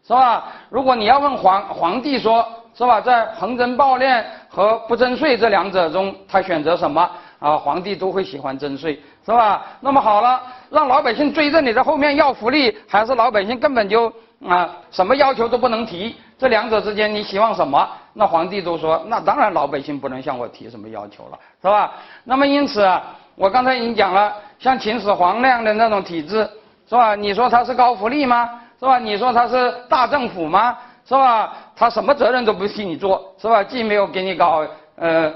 [0.07, 0.45] 是吧？
[0.71, 2.47] 如果你要问皇皇帝说。
[2.77, 3.01] 是吧？
[3.01, 7.09] 在横征暴敛和不征税这两者中，他选择什么？
[7.39, 9.62] 啊，皇帝都会喜欢征税，是吧？
[9.81, 14.12] 那么好了，让老百姓追着你在后面要福利，还是老百姓根本就
[14.47, 16.17] 啊什么要求都不能提？
[16.39, 17.89] 这两者之间你希望什么？
[18.12, 21.93] 那皇帝都说，那当然老百姓不能向我提什么要求了，是吧？
[22.25, 23.03] 那么因此啊，
[23.37, 26.49] 我刚才已经讲了，像秦始皇那样的那种体制，
[26.89, 27.15] 是吧？
[27.15, 28.49] 你说他是高福利吗？
[28.81, 28.99] 是吧？
[28.99, 30.77] 你说他是大政府吗？
[31.07, 31.53] 是吧？
[31.77, 33.62] 他什么责任都不替你做，是吧？
[33.62, 35.33] 既没有给你搞呃，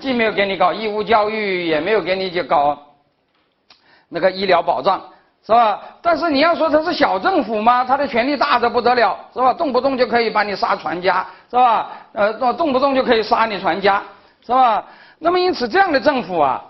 [0.00, 2.78] 既没有给你搞义务教育，也没有给你去搞
[4.08, 5.02] 那个医疗保障，
[5.44, 5.82] 是吧？
[6.00, 7.84] 但是你要说他是小政府吗？
[7.84, 9.52] 他的权力大的不得了，是吧？
[9.52, 11.90] 动不动就可以把你杀全家，是吧？
[12.12, 14.02] 呃，动不动就可以杀你全家，
[14.46, 14.82] 是吧？
[15.18, 16.64] 那么因此这样的政府啊，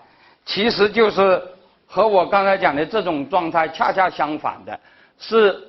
[0.44, 1.40] 其实就是
[1.86, 4.80] 和我刚才讲的这种状态恰恰相反的，
[5.18, 5.68] 是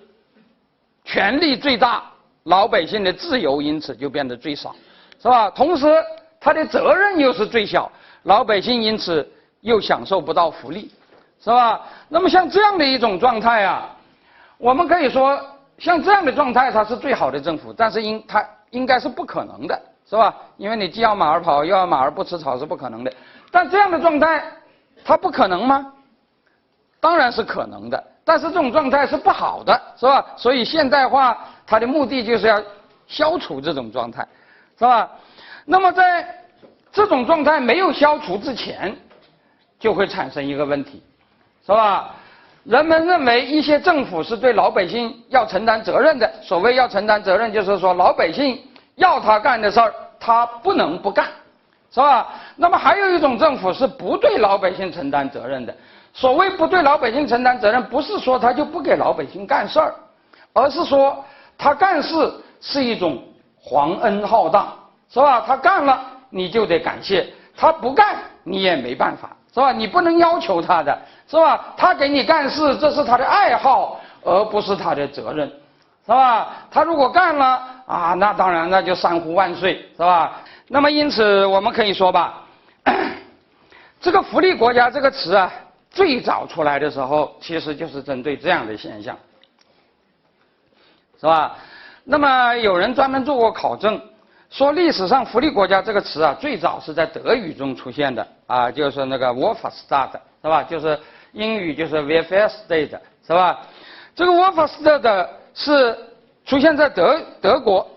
[1.05, 2.03] 权力最大。
[2.43, 4.75] 老百姓的自由因此就变得最少，
[5.21, 5.49] 是吧？
[5.51, 5.87] 同时，
[6.41, 7.89] 他的责任又是最小，
[8.23, 9.25] 老百姓因此
[9.61, 10.91] 又享受不到福利，
[11.41, 11.79] 是吧？
[12.09, 13.89] 那么像这样的一种状态啊，
[14.57, 15.39] 我们可以说，
[15.77, 20.35] 像这样的状态它是最好的政府，但是应它应该是不可能的，是吧？
[20.57, 23.13] 因为你既要马儿跑，又要马儿不吃草是不可能的。
[23.51, 24.43] 但这样的状态，
[25.05, 25.93] 它不可能吗？
[26.99, 30.25] 当然是可能的，但是这种状态是不好的，是吧？
[30.35, 31.37] 所以现代化。
[31.73, 32.61] 它的目的就是要
[33.07, 34.21] 消除这种状态，
[34.77, 35.09] 是吧？
[35.65, 36.23] 那么在
[36.91, 38.95] 这种状态没有消除之前，
[39.79, 41.01] 就会产生一个问题，
[41.65, 42.13] 是吧？
[42.63, 46.31] 人们认为一些政府是对老百姓要承担责任的。
[46.43, 48.61] 所谓要承担责任，就是说老百姓
[48.93, 51.25] 要他干的事儿，他不能不干，
[51.89, 52.35] 是吧？
[52.55, 55.75] 那么还有一种政府是不对老百姓承担责任的。
[56.13, 59.95] 所谓不对老百姓承担责任，不是说他就不给老百姓干事儿，
[60.53, 61.25] 而是说。
[61.57, 63.21] 他干事是一种
[63.59, 64.73] 皇恩浩荡，
[65.09, 65.41] 是吧？
[65.45, 69.71] 他干了你就得感谢，他不干你也没办法，是吧？
[69.71, 71.73] 你不能要求他的，是吧？
[71.77, 75.47] 他给你干事，这是他的爱好，而不是他的责任，
[76.05, 76.49] 是吧？
[76.71, 80.41] 他如果干了啊，那当然那就三呼万岁，是吧？
[80.67, 82.41] 那么因此我们可以说吧，
[84.01, 85.51] 这个福利国家这个词啊，
[85.91, 89.15] 最早出来的时候，其实就是针对这样的现象。
[91.23, 91.55] 是吧？
[92.03, 93.97] 那么有人专门做过考证，
[94.49, 100.63] 说历史上“福利国家”这个词啊，最早是在德语中出现的啊，就是那个 “Welfare-State” 是吧？
[100.63, 100.99] 就是
[101.31, 103.61] 英语就是 “Welfare State” 是吧？
[104.13, 105.97] 这个 “Welfare-State” 是
[106.45, 107.89] 出现在德德国，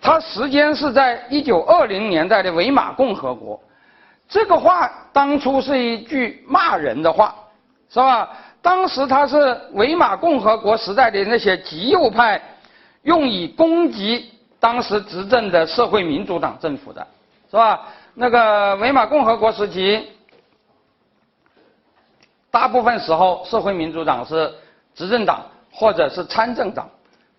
[0.00, 3.60] 它时间是在一九二零年代的维玛共和国。
[4.30, 7.34] 这个话当初是一句骂人的话，
[7.90, 8.30] 是吧？
[8.62, 12.40] 当时他是维玛共和国时代的那些极右派，
[13.02, 17.06] 用以攻击当时执政的社会民主党政府的，
[17.50, 17.80] 是吧？
[18.14, 20.06] 那个维玛共和国时期，
[22.50, 24.52] 大部分时候社会民主党是
[24.94, 25.40] 执政党
[25.72, 26.86] 或者是参政党，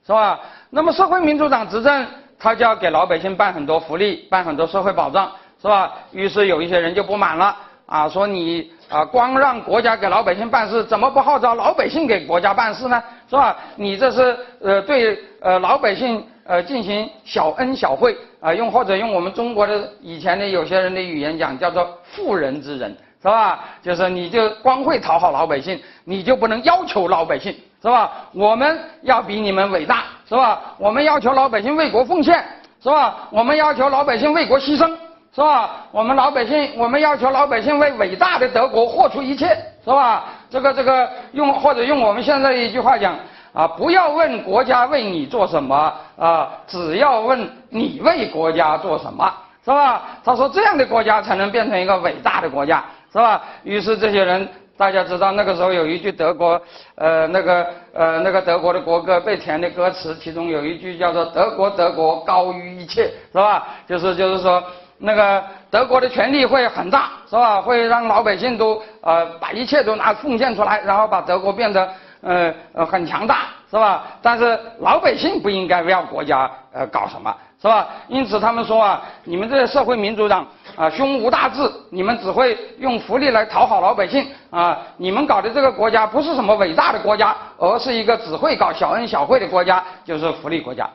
[0.05, 0.39] 是吧？
[0.69, 2.07] 那么社会民主党执政，
[2.39, 5.31] 他就要给老百姓办很多福利，办很多社会保障，
[5.61, 5.93] 是吧？
[6.11, 7.55] 于是有一些人就不满了，
[7.91, 8.71] 啊，说你。
[8.91, 13.01] 啊，光让国家给老百姓办事，怎么不号召老百姓给国家办事呢？
[13.29, 13.55] 是吧？
[13.77, 23.61] 你这是呃对呃老百姓呃进行小恩小惠啊，用或者用我们中国的以前的有些人的语言讲，叫做妇人之仁，是吧？
[23.81, 28.11] 就是你就光会讨好老百姓，你就不能要求老百姓，是吧？
[28.33, 30.59] 我们要比你们伟大，是吧？
[30.77, 32.43] 我们要求老百姓为国奉献，
[32.83, 33.29] 是吧？
[33.31, 34.93] 我们要求老百姓为国牺牲。
[35.33, 35.87] 是吧？
[35.91, 39.47] 我们老百姓，我们要求老百姓为伟大的德国豁出一切，
[39.83, 40.25] 是吧？
[40.49, 43.15] 这个这个用或者用我们现在一句话讲
[43.53, 50.01] 啊，不要问国家为你做什么啊，只要问你为国家做什么是吧？
[50.23, 53.41] 他说这样的国家才能变成一个伟大的国家，是吧？
[53.63, 56.59] 于是这些人，大家知道那个时候有一句德国，
[56.95, 63.67] 呃，那个呃那个德国的国歌被填的歌词，其中有一句叫做“德国德国高于一切”，是吧？
[63.87, 64.61] 就是就是说
[65.01, 67.61] 那个德国的权力会很大，是吧？
[67.61, 71.89] 会让老百姓都呃把一切都拿奉献出来，然后把德国变得
[72.21, 74.03] 呃呃很强大，是吧？
[74.21, 77.35] 但是老百姓不应该为国家呃搞什么。
[77.61, 77.87] 是吧？
[78.07, 80.43] 因此他们说啊，你们这些社会民主党
[80.75, 84.79] 啊，胸无大志，你们只会用福利来讨好老百姓啊！
[84.97, 90.89] 你们搞的这个国家不是什么伟大的国家，而是一个只会搞小恩小惠的国家，就是福利国家，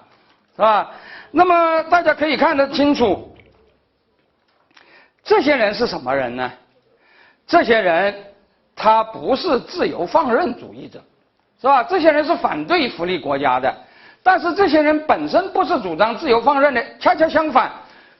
[0.56, 0.90] 是吧？
[1.30, 3.32] 那么大家可以看得清楚，
[5.26, 6.50] 这些人是什么人呢？
[7.46, 8.14] 这些人
[8.74, 11.02] 他不是自由放任主义者，
[11.60, 11.82] 是吧？
[11.82, 13.74] 这些人是反对福利国家的。
[14.22, 17.70] 但是这些人本身不是主张自由放任的，恰恰相反，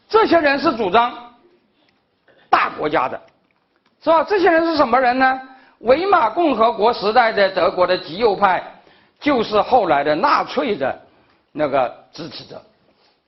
[0.08, 1.12] 这些人是主张
[2.48, 3.20] 大国家的，
[4.02, 4.24] 是吧？
[4.24, 5.40] 这些人是什么人呢？
[5.80, 8.62] 维玛共和国时代的德国的极右派，
[9.20, 10.96] 就是后来的纳粹的
[11.52, 12.60] 那个支持者，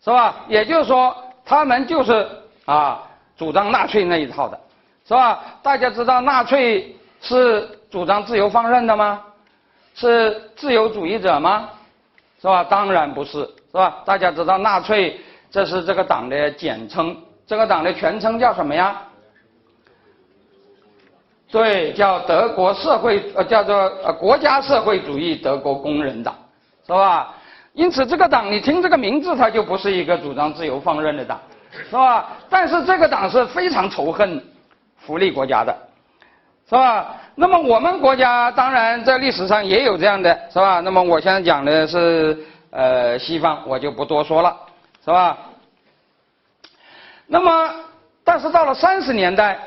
[0.02, 0.36] 是吧？
[0.48, 2.26] 也就是说，他们就是
[2.64, 3.02] 啊，
[3.38, 4.60] 主张纳粹那一套的，
[5.06, 5.40] 是吧？
[5.62, 9.22] 大家知道纳粹是主张自由放任的吗？
[9.94, 11.70] 是自由主义者吗？
[12.42, 12.64] 是吧？
[12.64, 14.02] 当然不是，是吧？
[14.04, 15.20] 大家知道纳粹
[15.50, 19.02] 这是这个党的简称，这个党的全称叫什么呀？
[21.50, 23.74] 对，叫德国社会呃，叫做
[24.04, 26.34] 呃国家社会主义德国工人党，
[26.86, 27.34] 是吧？
[27.72, 31.40] 因此这个党你听这个名字，它就不是一个主张自由放任的党，
[31.72, 32.28] 是吧？
[32.48, 34.42] 但是这个党是非常仇恨
[34.96, 35.76] 福利国家的。
[36.68, 37.16] 是吧？
[37.34, 40.80] 那么我们国家当然在历史上也有这样的，是吧？
[40.80, 42.38] 那么我现在讲的是
[42.70, 44.54] 呃西方，我就不多说了，
[45.02, 45.38] 是吧？
[47.26, 47.74] 那么，
[48.22, 49.58] 但是到了三十年代，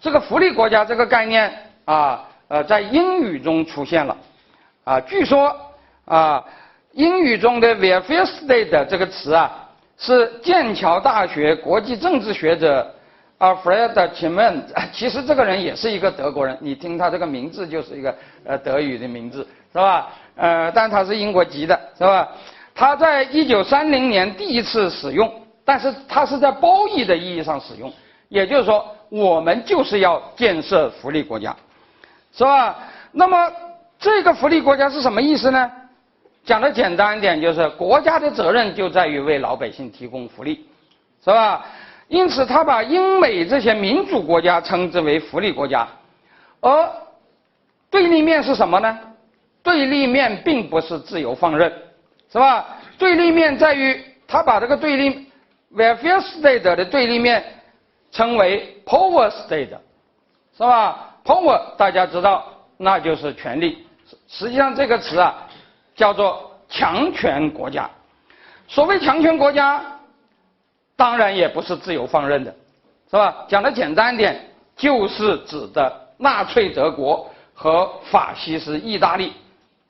[0.00, 1.52] 这个福利国家这个概念
[1.84, 4.16] 啊，呃，在英语中出现了，
[4.84, 5.54] 啊，据说
[6.06, 6.42] 啊，
[6.92, 9.63] 英语中的 welfare state 这个词啊，
[9.98, 12.90] 是剑桥大学国际政治学者。
[13.40, 20.08] Alfred t i m m e n 其实这个人也是一个德国人，你听他这个名字就是一个呃德语的名字，是吧？
[20.36, 22.28] 呃，但他是英国籍的，是吧？
[22.74, 25.30] 他在一九三零年第一次使用，
[25.64, 27.92] 但是他是在褒义的意义上使用，
[28.28, 31.54] 也就是说，我们就是要建设福利国家，
[32.32, 32.78] 是吧？
[33.10, 33.52] 那么
[33.98, 35.70] 这个福利国家是什么意思呢？
[36.44, 40.66] 讲的简单一点，就是国家的责任就在于为老百姓提供福利，
[41.24, 41.64] 是吧？
[42.08, 45.88] 因此，他把英美这些民主国家称之为福利国家，
[46.60, 46.90] 而
[47.90, 48.98] 对立面是什么呢？
[49.62, 51.72] 对立面并不是自由放任，
[52.30, 52.66] 是吧？
[52.98, 55.26] 对立面在于他把这个对立
[55.74, 57.42] welfare state 的对立面
[58.12, 59.70] 称为 power state，
[60.56, 62.44] 是吧？power 大家知道，
[62.76, 63.86] 那就是权力。
[64.28, 65.48] 实际上这个词啊，
[65.94, 67.88] 叫做强权国家。
[68.68, 69.84] 所谓强权国家。
[70.96, 72.54] 当然也不是自由放任的，
[73.10, 73.44] 是吧？
[73.48, 79.32] 讲的简单一点，就是指的纳粹德国和法西斯意大利，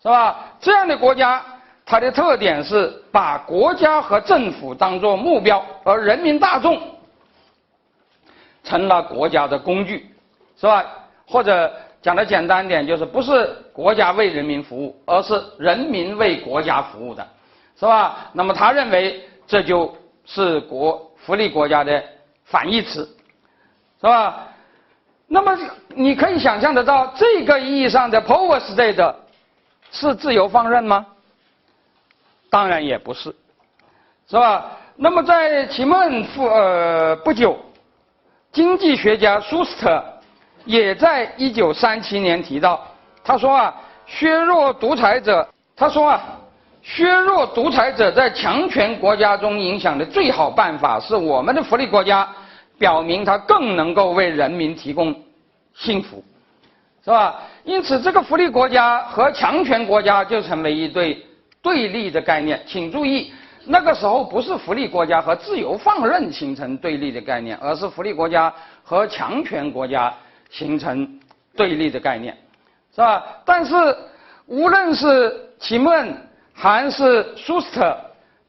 [0.02, 0.34] 是吧？
[0.58, 1.44] 这样的国家，
[1.84, 6.80] 它的特点是把国家和政府当作目标，而人民大众
[8.62, 10.10] 成了国家的工具，
[10.56, 10.82] 是吧？
[11.26, 11.70] 或者
[12.04, 17.26] 讲的简单点，就是不是国家为人民服务，而是人民为国家服务的，
[17.80, 18.30] 是吧？
[18.34, 19.96] 那么他认为这就。
[20.26, 22.02] 是国福利国家的
[22.46, 23.04] 反义词，
[24.00, 24.48] 是吧？
[25.26, 25.54] 那么
[25.88, 29.14] 你可以想象得到，这个意义上的 power state
[29.90, 31.04] 是自由放任吗？
[32.48, 33.36] 当然也不是，
[34.26, 34.70] 是吧？
[34.96, 37.58] 那么在其梦复呃不久，
[38.50, 40.02] 经济学家舒斯特
[40.64, 42.80] 也在一九三七年提到，
[43.22, 43.74] 他说啊，
[44.06, 46.22] 削弱独裁者，他说啊。
[46.86, 52.28] 削弱独裁者在强权国家中影响的最好办法，是我们的福利国家
[52.76, 55.18] 表明它更能够为人民提供
[55.74, 56.22] 幸福，
[57.02, 57.40] 是吧？
[57.64, 61.24] 因此，这个福利国家和强权国家就成为一对
[61.62, 62.62] 对立的概念。
[62.66, 63.32] 请注意，
[63.64, 70.12] 那个时候不是福利国家和自由放任形成对立的概念，而是福利国家和强权国家
[70.54, 71.20] 形成
[71.56, 72.36] 对立的概念，
[72.94, 73.24] 是吧？
[73.44, 73.74] 但是，
[74.46, 76.16] 无论是齐梦。
[76.56, 77.98] 还是舒斯特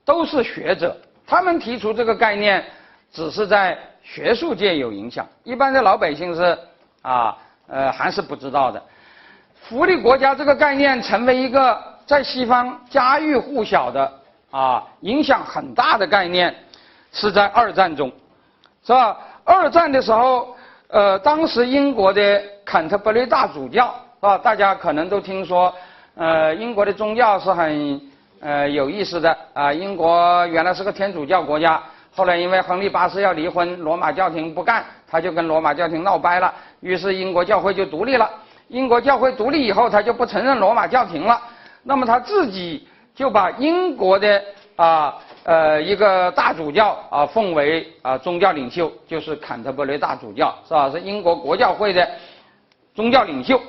[0.06, 0.96] 都是学者，
[1.26, 2.64] 他们提出这个概念，
[3.12, 6.56] 只是在学术界有影响，一般的老百姓是
[7.02, 7.36] 啊
[7.68, 8.80] 呃还是不知道的。
[9.60, 14.14] 福利国家这个概念成为一个在西方家喻户晓的
[14.52, 16.56] 啊影响很大的概念，
[17.12, 18.12] 是在二战中，
[18.86, 19.18] 是吧？
[19.44, 20.55] 二战的时候，
[20.96, 24.38] 呃，当时英国的坎特伯雷大主教，是吧？
[24.38, 25.76] 大家可能都听说，
[26.16, 28.00] 呃，英国的宗教是很
[28.40, 29.74] 呃有意思的啊。
[29.74, 31.84] 英国原来是个天主教国家，
[32.16, 38.30] 后来因为亨利八世要离婚，罗马教廷不干，他就跟罗马教廷闹掰了，于是英国教会就独立了。
[38.70, 41.42] 英国教会独立以后，他就不承认罗马教廷了，
[41.84, 44.42] 那么他自己就把英国的
[44.78, 45.14] 啊。
[45.46, 50.90] 呃一个大主教啊，奉为啊宗教领袖，就是坎特伯雷大主教，是吧？
[50.90, 52.10] 是英国国教会的
[52.96, 53.62] 宗教领袖。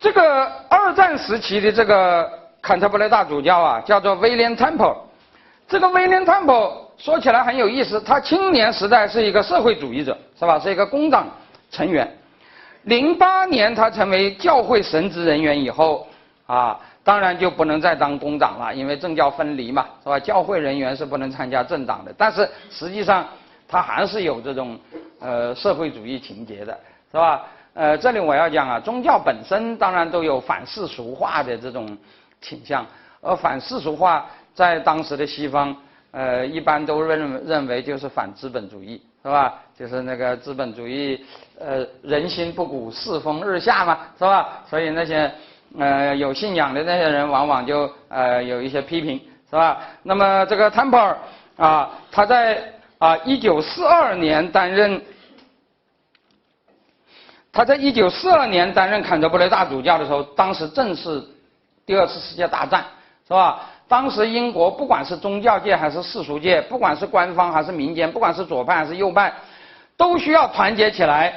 [0.00, 2.26] 这个二战时期的这个
[2.62, 4.96] 坎特伯雷大主教啊，叫做威廉·坦普。
[5.68, 6.52] 这个威廉·坦普
[6.96, 10.58] 说起来很有意思，他青年时代是一个社会主义者，是吧？
[10.58, 11.28] 是一个工党
[11.70, 12.10] 成员。
[12.84, 16.06] 零八年他成为教会神职人员以后
[16.46, 16.80] 啊。
[17.06, 20.18] 当然就不能再当工长了，因为政教分离嘛，是吧？
[20.18, 22.12] 教会人员是不能参加政党的。
[22.18, 23.24] 但是实际上，
[23.68, 24.76] 他还是有这种
[25.20, 26.76] 呃社会主义情节的，
[27.12, 27.44] 是吧？
[27.74, 31.96] 呃，这里我要讲啊，宗教本身当然都有反世俗化的这种
[32.40, 32.84] 倾向，
[33.20, 35.76] 而反世俗化在当时的西方，
[36.10, 39.54] 呃，一般都认认为就是反资本主义，是吧？
[39.78, 41.24] 就是那个资本主义，
[41.60, 44.64] 呃，人心不古，世风日下嘛，是吧？
[44.68, 45.32] 所以那些。
[45.78, 49.78] 呃，有信仰的那些人往往就呃有一些批评，是吧？
[50.02, 51.16] 那么这个 Temple
[51.56, 55.02] 啊，他在啊一九四二年担任，
[57.52, 61.22] 他在一九四二年担任坎特伯雷大主教的时候，当时正是
[61.84, 62.84] 第二次世界大战，
[63.26, 63.60] 是吧？
[63.88, 69.32] 当时英国不管是宗教界还是世俗界，不管是官方还是民间，不管是左派还是右派，
[69.96, 71.32] 都需要团结起来，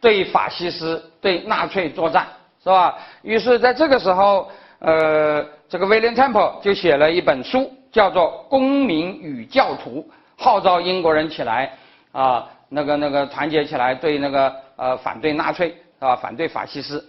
[0.00, 2.26] 对法西斯、对纳粹作战。
[2.62, 2.98] 是吧？
[3.22, 4.50] 于是，在这个时候，
[4.80, 10.06] 呃，这个威廉·坦普就写了一本书，叫做《公民与教徒》，
[10.42, 11.72] 号召英国人起来
[12.12, 17.02] 啊，那个那个团结起来，对那个呃反对纳粹啊，反对法西斯。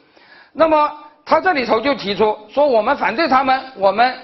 [0.54, 0.90] 那么
[1.26, 4.18] 他这里头就提出说，我们反对他们，我们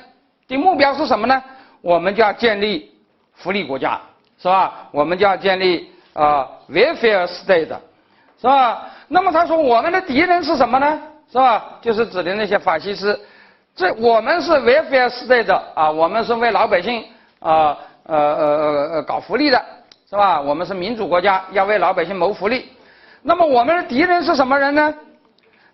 [0.48, 1.44] 的目标是什么呢？
[1.82, 2.90] 我们就要建立
[3.34, 4.00] 福利国家，
[4.40, 4.88] 是吧？
[4.92, 7.68] 我们就要建立啊 welfare state，
[8.40, 8.86] 是吧？
[9.10, 11.02] 那么他说，我们的敌人是什么呢？
[11.32, 11.78] 是吧？
[11.82, 13.20] 就是指的那些法西斯，
[13.76, 17.04] 这我们是 welfare state 啊，我们是为老百姓
[17.40, 19.62] 啊呃呃呃搞福利的，
[20.10, 20.40] 是吧？
[20.40, 22.70] 我们是民主国家，要为老百姓谋福利。
[23.22, 24.94] 那么我们的敌人是什么人呢？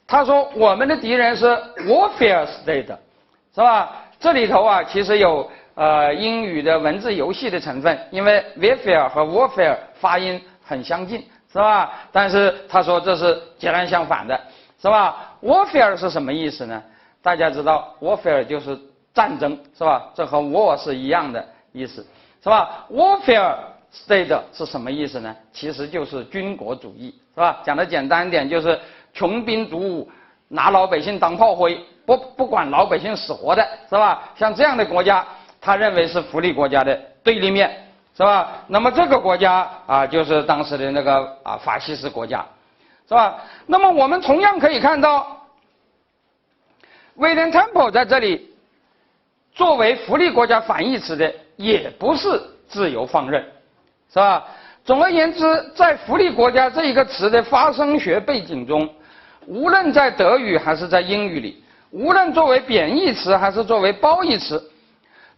[0.08, 1.46] 他说我们的敌人是
[1.88, 2.88] warfare state，
[3.54, 3.92] 是吧？
[4.20, 11.92] 这里头啊，其实有呃英语的文字游戏的成分，因为 welfare 和 warfare 发音很相近，是吧？
[12.12, 14.40] 但是他说这是截然相反的。
[14.84, 16.84] 是吧？warfare 是什么意思呢？
[17.22, 18.78] 大家知道，warfare 就是
[19.14, 20.12] 战争，是吧？
[20.14, 22.06] 这和 war 是一样的意思，
[22.44, 23.56] 是吧？warfare
[23.96, 25.34] state 是什么意思呢？
[25.54, 27.62] 其实就是军国主义，是吧？
[27.64, 28.78] 讲的简单一点，就是
[29.14, 30.12] 穷兵黩武，
[30.50, 34.22] 拿老百姓当炮灰，不不管老百姓死活的，是吧？
[34.36, 35.26] 像这样的国家，
[35.62, 38.52] 他认为是福利国家的对立面，是吧？
[38.68, 42.46] 那么这个国家啊，就是当时的那个啊法西斯国家。
[43.08, 43.44] 是吧？
[43.68, 45.46] 那么我们同样可以看到，
[47.16, 48.50] 威廉·坦普在这里
[49.54, 53.44] 作为福利国家反义词的，也不是自由放任，
[54.10, 54.46] 是吧？
[54.86, 58.90] 总而言之，在福利国家这一个词的发生学背景中，
[59.46, 64.72] 无论在德语还是在英语里，无论作为贬义词还是作为褒义词，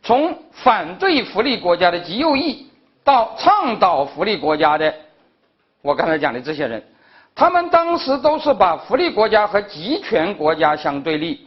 [0.02, 2.68] 从反对福利国家的极右翼
[3.04, 4.94] 到倡导福利国家的，
[5.82, 6.84] 我刚才讲的这些人。
[7.36, 11.46] 他们当时都是把福利国家和集权国家相对立，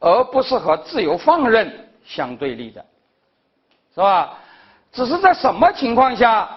[0.00, 1.70] 而不是和自由放任
[2.02, 2.82] 相对立的，
[3.94, 4.32] 是吧？
[4.90, 6.48] 只是在什么情况下，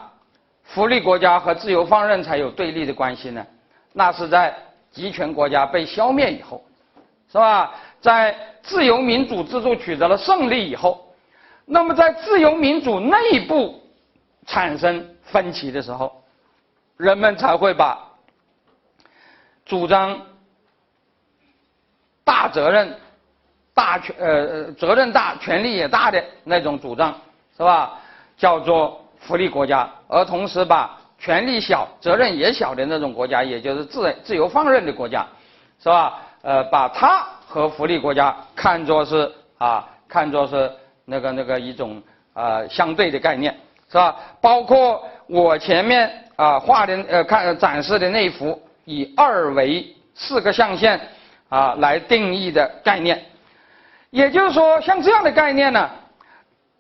[0.63, 3.45] 福利国家和自由放任才有对立的关系呢？
[3.91, 4.55] 那是在
[4.89, 6.63] 集权国家被消灭以后，
[7.29, 7.73] 是吧？
[7.99, 11.05] 在自由民主制度取得了胜利以后，
[11.65, 13.83] 那么在自由民主内部
[14.45, 16.23] 产生分歧的时候，
[16.95, 18.07] 人们才会把。
[19.71, 20.19] 主张
[22.25, 22.93] 大责任、
[23.73, 27.15] 大权呃责任大、权力也大的那种主张
[27.55, 27.97] 是吧？
[28.35, 35.25] 叫做福利国家，而同时把权力小、责任也小的那种国家，也就是自自由放任的国家，
[35.81, 36.19] 是吧？
[36.41, 40.69] 呃，把它和福利国家看作是啊，看作是
[41.05, 42.03] 那个那个一种
[42.33, 43.57] 啊相对的概念，
[43.89, 44.17] 是吧？
[44.41, 48.61] 包括我前面啊画的呃看展示的那幅。
[48.85, 50.99] 以二维四个象限
[51.49, 53.23] 啊来定义的概念，
[54.09, 55.89] 也就是说，像这样的概念呢，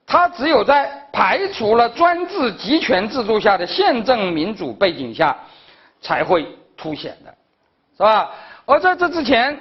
[0.05, 5.37] 它只有在排除了专制集权制度下的宪政民主背景下，
[6.01, 7.33] 才会凸显的，
[7.97, 8.31] 是吧？
[8.65, 9.59] 而在这之前，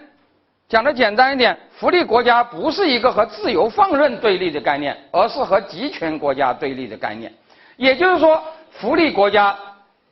[0.68, 7.32] 讲的简单一点，福利国家不是一个和自由放任对立的概念，而是和集权国家对立的概念。
[7.76, 9.58] 也就是说，福利国家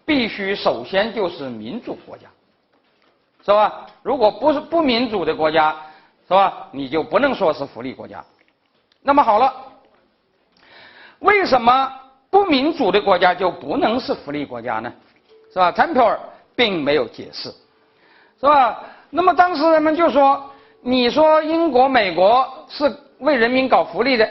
[0.09, 2.27] 必须首先就是民主国家，
[3.45, 3.85] 是吧？
[4.03, 5.77] 如果不是不民主的国家，
[6.27, 6.67] 是吧？
[6.73, 8.25] 你就不能说是福利国家。
[9.03, 9.53] 那么好了，
[11.19, 11.93] 为什么
[12.31, 14.91] 不民主的国家就不能是福利国家呢？
[15.53, 16.19] 是吧 t e m p e
[16.57, 17.51] 并没有解释，
[18.41, 18.81] 是吧？
[19.11, 20.43] 那么当时人们就说
[20.81, 24.27] ：“你说英国、美国是为人民搞福利的，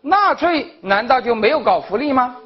[0.00, 2.36] 纳粹难道就没有搞福利吗？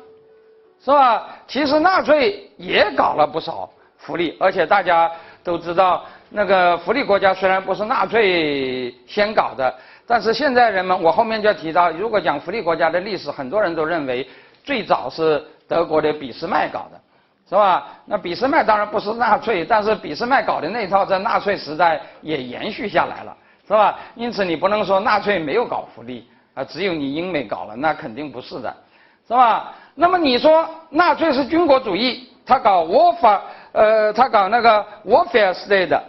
[0.85, 1.29] 是吧？
[1.47, 5.11] 其实纳粹也搞了不少福利，而且大家
[5.43, 9.75] 都知道，那个福利国家虽然不是纳粹先搞的，
[10.07, 14.29] 但是现在人们，我后面就提到，如果讲福利国家的历史，很多人都认为
[14.65, 17.01] 最早是德国的俾斯麦搞的。”
[17.49, 17.87] 是吧？
[18.05, 23.35] 那俾斯麦当然不是纳粹，但是俾斯麦搞的那套在纳粹时代也延续下来了，
[23.67, 23.99] 是吧？
[24.17, 28.77] 因此你不能说纳粹没有搞福利啊，只有你英美搞了，那肯定不是的，
[29.27, 29.73] 是吧？
[30.01, 33.41] 那么你说纳粹是军国主义，他搞 warfare，
[33.73, 36.01] 呃，他搞那个 warfare state，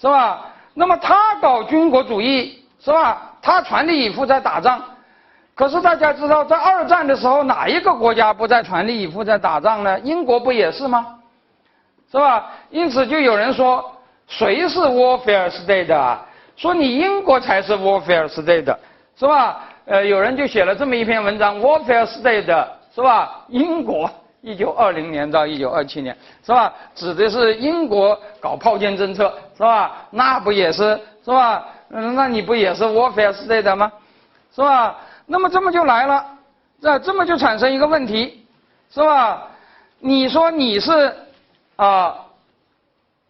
[0.00, 0.46] 是吧？
[0.72, 3.32] 那么他搞军国主义，是吧？
[3.42, 4.82] 他全力以赴在打仗。
[5.54, 10.00] 可是大家知道，在二战的时候，哪一个国家不在全力以赴在打仗呢？
[10.00, 11.06] 英国不也是吗？
[12.10, 12.50] 是吧？
[12.70, 13.84] 因此就有人说，
[14.26, 16.26] 谁是 warfare state 啊？
[16.56, 18.74] 说你英国才是 warfare state，
[19.18, 19.60] 是吧？
[19.84, 23.44] 呃，有人就写了这么一篇文章，warfare state 是吧？
[23.48, 24.08] 英国
[24.40, 26.72] 一九二零年到一九二七年是吧？
[26.94, 30.06] 指的是英国搞炮舰政策是吧？
[30.10, 31.66] 那不也是是吧？
[31.90, 33.90] 嗯，那你不也是 warfare state 吗？
[34.54, 34.96] 是吧？
[35.26, 36.24] 那么这么就来了，
[36.80, 38.46] 这这么就产生一个问题，
[38.92, 39.48] 是吧？
[39.98, 41.12] 你说你是
[41.76, 42.14] 啊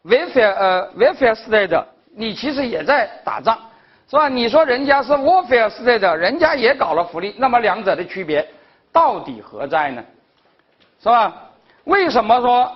[0.04, 1.84] ，welfare 呃 welfare state，
[2.14, 3.56] 你其实也在打仗，
[4.10, 4.28] 是吧？
[4.28, 8.46] 你说人家是 warfare state，人家也搞了福利，那么两者的区别
[8.94, 10.02] 到底何在呢？
[11.02, 11.34] 是吧？
[11.82, 12.72] 为什么说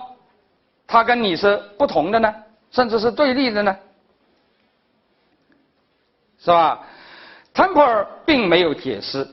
[0.85, 2.35] 他跟你是不同的呢？
[2.71, 3.75] 甚至是对立的呢？
[6.37, 6.79] 是吧
[7.55, 9.27] ？Temple 并没有解释，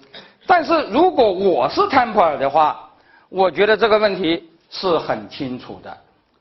[0.47, 2.89] 但是如果我是 Temple 的话，
[3.29, 5.91] 我觉得这个问题是很清楚的，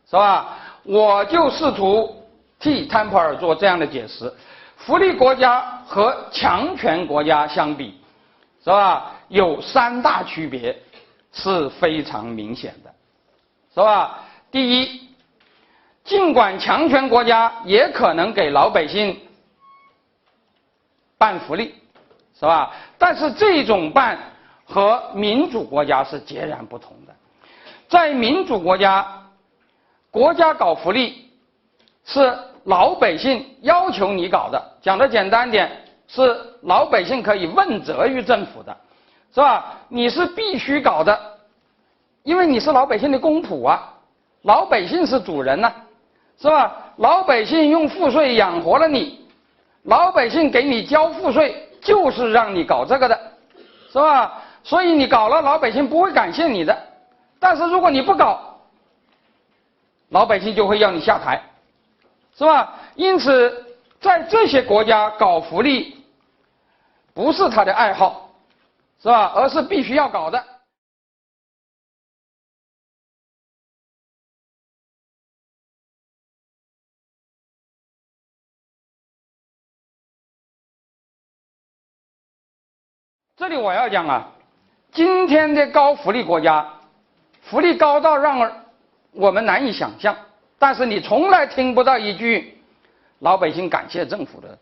[0.10, 0.58] 是吧？
[0.84, 2.16] 我就试图
[2.60, 4.32] 替 Temple 做这样的解释：
[4.78, 8.00] 福利国家和强权国家相比，
[8.64, 9.12] 是吧？
[9.28, 10.76] 有三大区别
[11.32, 12.94] 是非常明显的，
[13.74, 14.20] 是吧？
[14.52, 15.02] 第一，
[16.04, 19.20] 尽管强权国家也可能给老百姓。
[21.18, 21.74] 办福利，
[22.38, 22.74] 是吧？
[22.98, 24.20] 但是这种办
[24.66, 27.16] 和民主国家是截然不同的。
[27.88, 29.24] 在民主国家，
[30.12, 31.32] 国家搞福利
[32.04, 34.62] 是老百姓要求你搞的。
[34.82, 35.72] 讲的简单点，
[36.10, 38.78] 是老百姓可以问责于政府的，
[39.36, 39.76] 是吧？
[39.90, 41.20] 你是必须搞的，
[42.24, 43.94] 因为你是老百姓的公仆啊，
[44.44, 45.74] 老百姓是主人呐，
[46.40, 46.74] 是吧？
[46.96, 49.28] 老百姓用赋税养活了你。
[49.84, 53.20] 老百姓给你交赋税，就是让你搞这个的，
[53.92, 54.42] 是吧？
[54.64, 56.76] 所以你搞了，老百姓不会感谢你的。
[57.38, 58.58] 但是如果你不搞，
[60.10, 61.44] 老百姓就会要你下台，
[62.38, 62.74] 是吧？
[62.96, 63.66] 因此，
[64.00, 65.98] 在这些国家搞福利，
[67.14, 68.25] 不是他的爱好，
[69.02, 69.32] 是吧？
[69.36, 70.44] 而是必须要搞的。
[83.38, 84.32] 这里我要讲啊，
[84.92, 86.80] 今天的高福利国家，
[87.44, 88.66] 福利高到让
[89.12, 90.18] 我们难以想象，
[90.58, 92.64] 但是你从来听不到一句
[93.20, 94.58] 老百姓感谢政府的，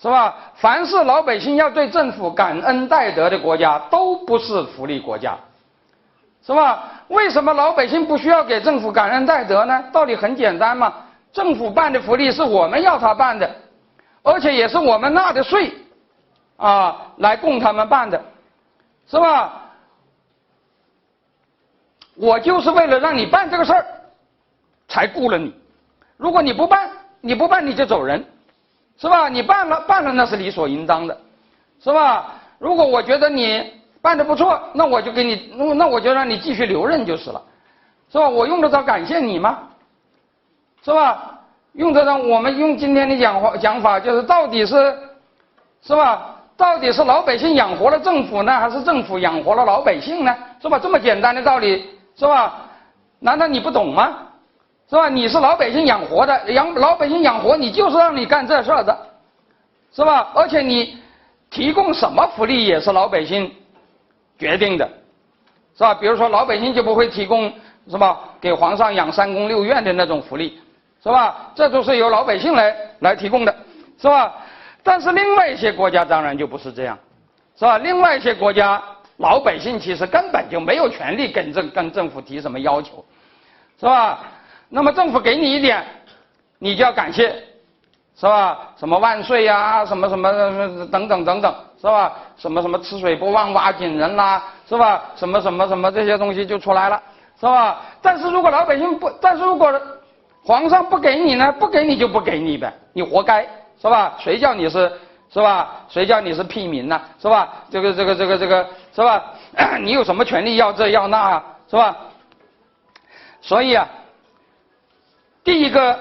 [0.00, 0.34] 是吧？
[0.54, 5.36] 凡是老百姓要对政府感恩戴德的国家，都不是福利国家，
[6.44, 6.84] 是吧？
[7.08, 9.84] 为什么老百姓不需要给政府感恩戴德呢？
[9.92, 10.92] 道理很简单嘛，
[11.32, 13.50] 政府办的福利是我们要他办的，
[14.22, 15.72] 而且也是我们纳的税。
[16.58, 18.18] 啊，来供他们办的，
[19.06, 19.62] 是吧？
[22.16, 23.86] 我就是为了让你办这个事儿，
[24.88, 25.54] 才雇了你。
[26.16, 26.90] 如果你不办，
[27.20, 28.24] 你不办你就走人，
[28.98, 29.28] 是吧？
[29.28, 31.16] 你办了，办了那是理所应当的，
[31.80, 32.32] 是吧？
[32.58, 37.42] 如果我觉得你办的不错，那我就给你，那我就让你继续留任就是了，
[38.10, 38.28] 是吧？
[38.28, 39.58] 我用得着感谢你吗？
[40.82, 41.32] 是吧？
[41.72, 44.96] 用得着我们用今天的讲话讲法，就是到底是，
[45.82, 46.34] 是吧？
[46.56, 50.34] 到底是老百姓养活了政府呢，还是政府养活了老百姓呢？
[50.62, 50.78] 是吧？
[50.78, 52.54] 这么简单的道理，是吧？
[53.18, 54.25] 难道你不懂吗？
[54.88, 55.08] 是吧？
[55.08, 58.96] 你是老百姓养活的，养老百姓养活你，就是让你干这事儿的，
[59.92, 60.30] 是吧？
[60.34, 60.98] 而且你
[61.50, 63.52] 提供什么福利也是老百姓
[64.38, 64.88] 决定的，
[65.76, 65.92] 是吧？
[65.94, 67.52] 比如说老百姓就不会提供，
[67.90, 68.20] 是吧？
[68.40, 70.60] 给皇上养三宫六院的那种福利，
[71.02, 71.50] 是吧？
[71.54, 73.52] 这都是由老百姓来来提供的，
[73.98, 74.34] 是吧？
[74.84, 76.96] 但是另外一些国家当然就不是这样，
[77.58, 77.78] 是吧？
[77.78, 78.80] 另外一些国家，
[79.16, 83.04] 老百姓其实根本就没有权利跟政跟政府提什么要求，
[83.80, 84.20] 是吧？
[84.68, 85.84] 那么政府给你一点，
[86.58, 87.30] 你就要感谢，
[88.16, 88.58] 是吧？
[88.76, 90.32] 什么万岁呀，什么什么
[90.90, 92.12] 等等等等，是吧？
[92.36, 95.04] 什么什么吃水不忘挖井人啦，是吧？
[95.16, 97.02] 什么什么什么这些东西就出来了，
[97.38, 97.80] 是吧？
[98.02, 99.80] 但是如果老百姓不，但是如果
[100.44, 101.52] 皇上不给你呢？
[101.58, 103.46] 不给你就不给你呗，你活该。
[103.78, 104.14] 是吧？
[104.18, 104.90] 谁叫你是
[105.30, 105.84] 是吧？
[105.86, 106.98] 谁叫你是屁民呢？
[107.20, 107.52] 是吧？
[107.70, 109.22] 这个这个这个这个是吧？
[109.82, 111.44] 你有什么权利要这要那啊？
[111.68, 111.94] 是吧？
[113.42, 113.86] 所以啊，
[115.46, 115.96] 第一个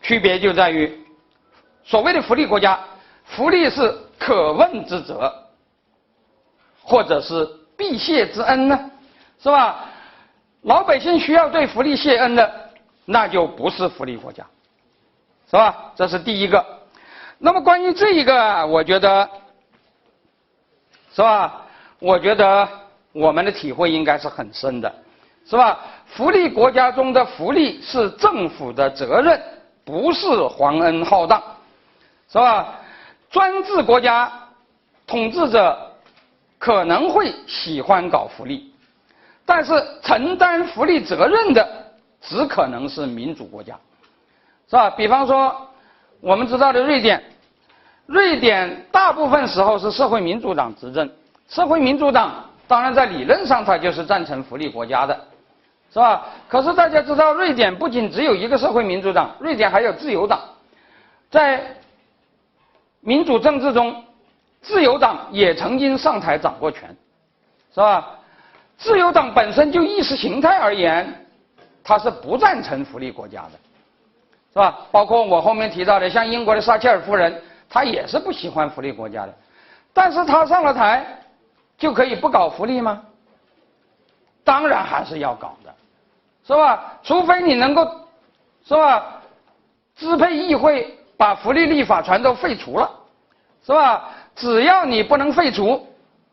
[0.00, 0.90] 区别就在于，
[1.84, 2.80] 所谓的福利国家，
[3.26, 5.30] 福利是可问之责，
[6.82, 7.46] 或者是
[7.76, 8.90] 必谢之恩呢？
[9.38, 9.84] 是吧？
[10.62, 12.70] 老百姓需要对福利谢恩的，
[13.04, 14.42] 那就不是福利国家。
[15.50, 15.92] 是吧？
[15.94, 16.64] 这是第一个。
[17.36, 19.28] 那么关于这一个，我觉得，
[21.12, 21.66] 是吧？
[21.98, 22.66] 我觉得
[23.12, 24.90] 我们的体会应该是很深的，
[25.44, 25.80] 是吧？
[26.08, 29.40] 福利国家中的福利是政府的责任，
[29.84, 31.42] 不是皇恩浩荡，
[32.30, 32.74] 是吧？
[33.30, 34.32] 专制国家
[35.06, 35.78] 统治者
[36.58, 38.72] 可能会喜欢搞福利，
[39.44, 41.66] 但是承担福利责任的
[42.20, 43.78] 只可能是民主国家。
[44.68, 44.90] 是吧？
[44.90, 45.54] 比方说，
[46.20, 47.22] 我们知道的瑞典，
[48.06, 51.08] 瑞典大部分时候是社会民主党执政。
[51.48, 55.18] 社会民主党当然在理论上它就是赞成福利国家的，
[55.90, 56.26] 是吧？
[56.48, 60.38] 可是大家知道，瑞典不仅只有一个社会民主党，瑞典还有自由党。
[61.30, 61.76] 在
[63.00, 64.04] 民主政治中，
[64.60, 66.94] 自由党也曾经上台掌过权，
[67.74, 68.18] 是吧？
[68.76, 71.26] 自由党本身就意识形态而言，
[71.82, 73.50] 它是不赞成福利国家的。
[74.50, 74.78] 是吧？
[74.90, 79.34] 包括我后面提到的，像英国的撒切尔夫人，她也是不喜欢福利国家的，
[79.92, 81.04] 但是她上了台，
[81.76, 83.02] 就可以不搞福利吗？
[84.42, 85.74] 当然还是要搞的，
[86.48, 86.94] 是吧？
[87.02, 87.84] 除非你能够，
[88.66, 89.20] 是吧？
[89.94, 92.90] 支配议会把福利立法全都废除了，
[93.66, 94.08] 是吧？
[94.34, 95.86] 只要你不能废除，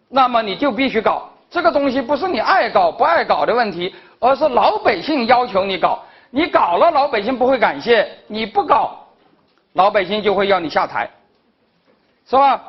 [0.07, 6.01] 那么你就必须搞这个东西，不是你爱搞不爱搞的问题，而是老百姓要求你搞。
[6.29, 9.05] 你搞了，老百姓不会感谢；你不搞，
[9.73, 11.09] 老百姓就会要你下台，
[12.25, 12.61] 是吧？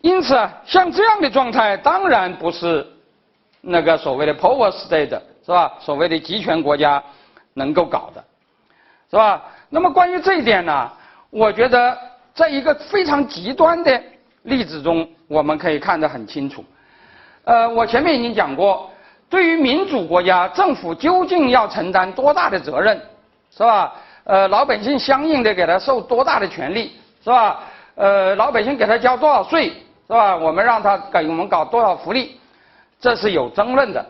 [0.00, 2.86] 因此，像这样的状态，当然不是
[3.60, 5.72] 那个所谓的 power state，是吧？
[5.78, 7.00] 所谓的集权国家
[7.54, 8.24] 能够搞的，
[9.08, 9.40] 是吧？
[9.70, 10.90] 那么关于这一点呢，
[11.30, 11.96] 我觉得
[12.34, 14.02] 在一个非常极端的
[14.42, 16.64] 例子中，我们可以看得很清楚。
[17.44, 18.90] 呃，我前面已经讲过。
[19.28, 23.00] 对于民主国家，政府究竟要承担多大的责任，
[23.50, 23.92] 是吧？
[24.22, 26.92] 呃，老百姓相应的给他受多大的权利，
[27.24, 27.60] 是吧？
[27.96, 29.70] 呃，老百姓给他交多少税，
[30.06, 30.36] 是吧？
[30.36, 32.40] 我们让他给我们搞多少福利，
[33.00, 34.06] 这是有争论的。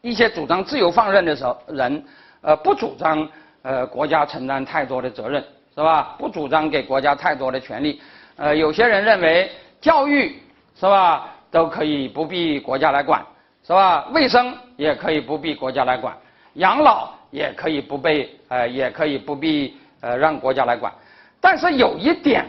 [0.00, 2.04] 一些主张自由放任的时候人，
[2.40, 3.28] 呃，不主张
[3.62, 5.42] 呃国家承担太多的责任，
[5.74, 6.14] 是吧？
[6.18, 8.00] 不主张给国家太多的权利。
[8.36, 10.40] 呃，有些人认为教育，
[10.78, 11.28] 是吧？
[11.50, 13.24] 都可以不必国家来管。
[13.66, 14.06] 是吧？
[14.12, 16.16] 卫生也可以不必国家来管，
[16.54, 20.90] 养老也可以不被呃，也可以不必呃让国家来管。
[21.38, 22.46] 但是有一点，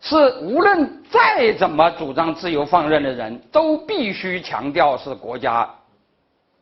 [0.00, 5.68] 是无论再怎么主张自由放任的人都必须强调是国家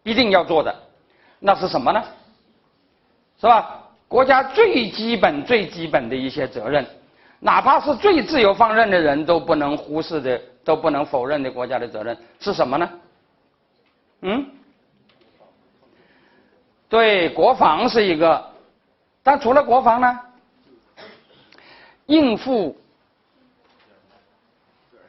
[0.03, 0.75] 一定要做的，
[1.39, 2.03] 那是什么呢？
[3.41, 3.77] 是吧？
[4.09, 6.85] 国家最基本、最基本的一些责任，
[7.39, 12.91] 哪怕是最自由放任的人都不能忽视的、都不能否认的国家的责任是什么呢？
[14.23, 14.47] 嗯，
[16.89, 18.45] 对，国防是一个，
[19.23, 20.21] 但除了国防呢，
[22.07, 22.77] 应付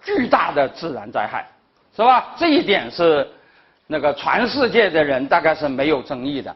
[0.04, 1.48] 巨大的自然灾害，
[1.96, 2.34] 是吧？
[2.38, 3.30] 这一点是
[3.92, 6.56] 那个全世界的人大概是没有争议的，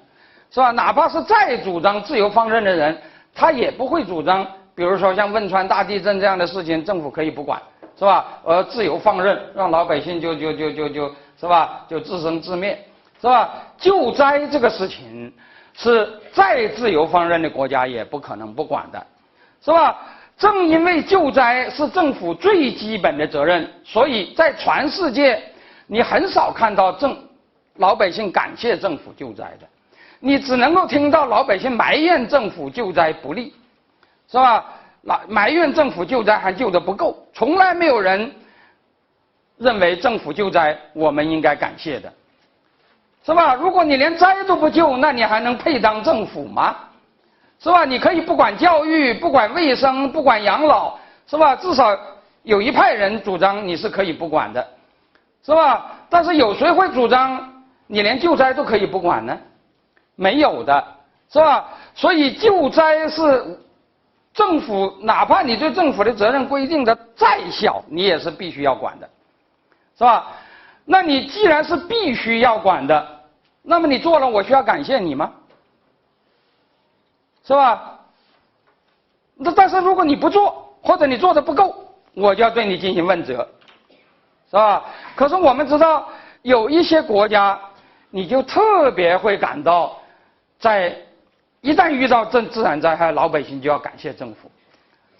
[0.49, 0.71] 是吧？
[0.71, 2.97] 哪怕是再主张自由放任的人，
[3.33, 7.61] 他也不会主张，比如说像汶川大地震这样的事情，政府可以不管，
[7.99, 8.25] 是吧？
[8.45, 11.15] 而自由放任，让老百姓就就就就就。
[11.37, 11.85] 是吧？
[11.89, 12.81] 就自生自灭，
[13.19, 13.55] 是吧？
[13.77, 15.29] 救灾这个事情，
[15.73, 19.05] 是再自由放任的国家也不可能不管的，
[19.61, 19.99] 是吧？
[20.37, 25.43] 正因为救灾是政府最基本的责任，所以在全世界，
[25.87, 27.17] 你很少看到政
[27.77, 29.67] 老百姓感谢政府救灾的，
[30.19, 33.53] 你只能够听到老百姓埋怨政府救灾不力，
[34.29, 34.65] 是吧？
[35.01, 38.33] 埋埋怨政府救灾还救的不够，从来没有人
[39.57, 42.11] 认为政府救灾我们应该感谢的，
[43.23, 43.53] 是吧？
[43.53, 46.75] 如果你连灾都不救，那你还能配当政府吗？
[47.59, 47.85] 是吧？
[47.85, 51.55] 你可以不管教育，不管卫生，不管养老，是吧？
[51.55, 51.95] 至少
[52.43, 54.67] 有一派人主张你是可以不管的，
[55.45, 55.91] 是吧？
[56.09, 59.37] 但是有谁会主张你连救灾都可以不管呢？
[60.15, 60.83] 没有的，
[61.29, 61.67] 是吧？
[61.93, 63.59] 所以救灾是
[64.33, 69.07] 政府，哪怕你对政府的责任规定的再小，你也是必须要管的，
[69.95, 70.31] 是吧？
[70.83, 73.07] 那你既然是必须要管的，
[73.61, 75.31] 那么你做了，我需要感谢你吗？
[77.45, 77.99] 是吧？
[79.35, 81.75] 那但是如果你不做，或者你做的不够，
[82.15, 83.47] 我就要对你进行问责，
[84.49, 84.83] 是吧？
[85.15, 86.07] 可是我们知道，
[86.41, 87.59] 有一些国家，
[88.09, 89.97] 你就特别会感到，
[90.59, 90.95] 在
[91.61, 94.49] 一旦遇到这自然灾害，老百姓就要感谢政府，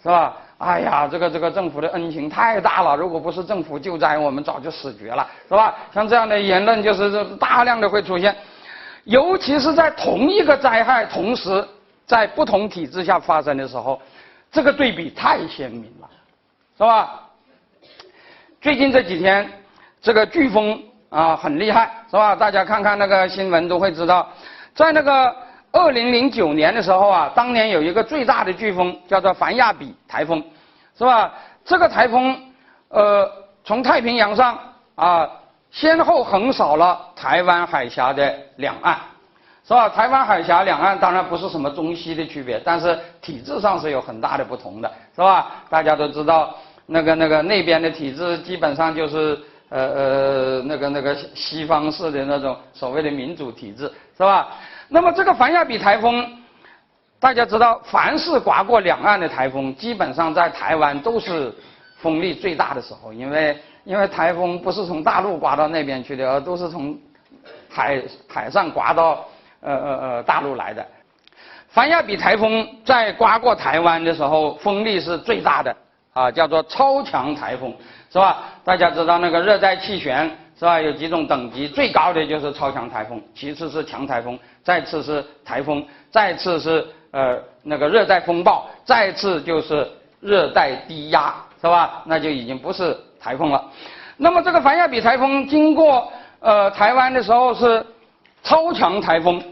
[0.02, 0.36] 是吧？
[0.58, 5.74] 哎呀，这个这个政府的恩情太大了，如果不是政府救灾，我们早就死绝了，是吧？
[5.92, 8.34] 像这样的言论就是大量的会出现，
[9.04, 11.66] 尤其是在同一个灾害同时。
[12.06, 14.00] 在不同体制下发生的时候，
[14.52, 16.08] 这个对比太鲜明了，
[16.78, 17.25] 是吧？
[18.66, 19.48] 最近这几天，
[20.02, 22.34] 这个飓风啊很厉害，是吧？
[22.34, 24.28] 大家看看那个新闻都会知道，
[24.74, 25.32] 在那个
[25.70, 30.42] 二零零九年的时候啊，当年有一个最大的飓风叫做凡亚比台风，
[30.98, 31.32] 是吧？
[31.64, 32.36] 这个台风
[32.88, 33.30] 呃
[33.62, 34.58] 从太平洋上
[34.96, 35.30] 啊
[35.70, 38.98] 先后横扫了台湾海峡的两岸。
[39.64, 39.88] 是吧？
[39.88, 45.52] 台湾海峡两岸当然不是什么中西的区别，但是体制上是有很大的不同的，是吧？
[45.68, 46.54] 大家都知道，
[46.86, 54.48] 那个那个那边的体制基本上就是呃呃那个那个西方式的那种所谓的民主体制，是吧？
[54.88, 56.26] 那么这个凡亚比台风，
[57.18, 61.52] 大家知道，凡是刮过两岸的台风，基本上在台湾都是
[61.98, 66.96] 风力最大的时候，因为因为台风不是从大陆刮到那边去的，而都是从
[67.68, 69.24] 海海上刮到。
[69.62, 70.86] 呃呃呃，大陆来的，
[71.70, 75.74] 凡亚比台风在刮过台湾的时候，风力是最大的
[76.16, 77.70] 啊，叫做超强台风，
[78.10, 78.44] 是吧？
[78.64, 80.24] 大家知道那个热带气旋
[80.58, 80.80] 是吧？
[80.80, 89.86] 有几种等级，最高的就是超强台风，其次是强台风，再次是台风，再次是呃那个热带风暴，再次就是
[90.20, 92.00] 热带低压，是吧？
[92.06, 93.62] 那就已经不是台风了。
[94.16, 96.10] 那么这个凡亚比台风经过
[96.40, 97.84] 呃台湾的时候是
[98.42, 99.42] 超强台风。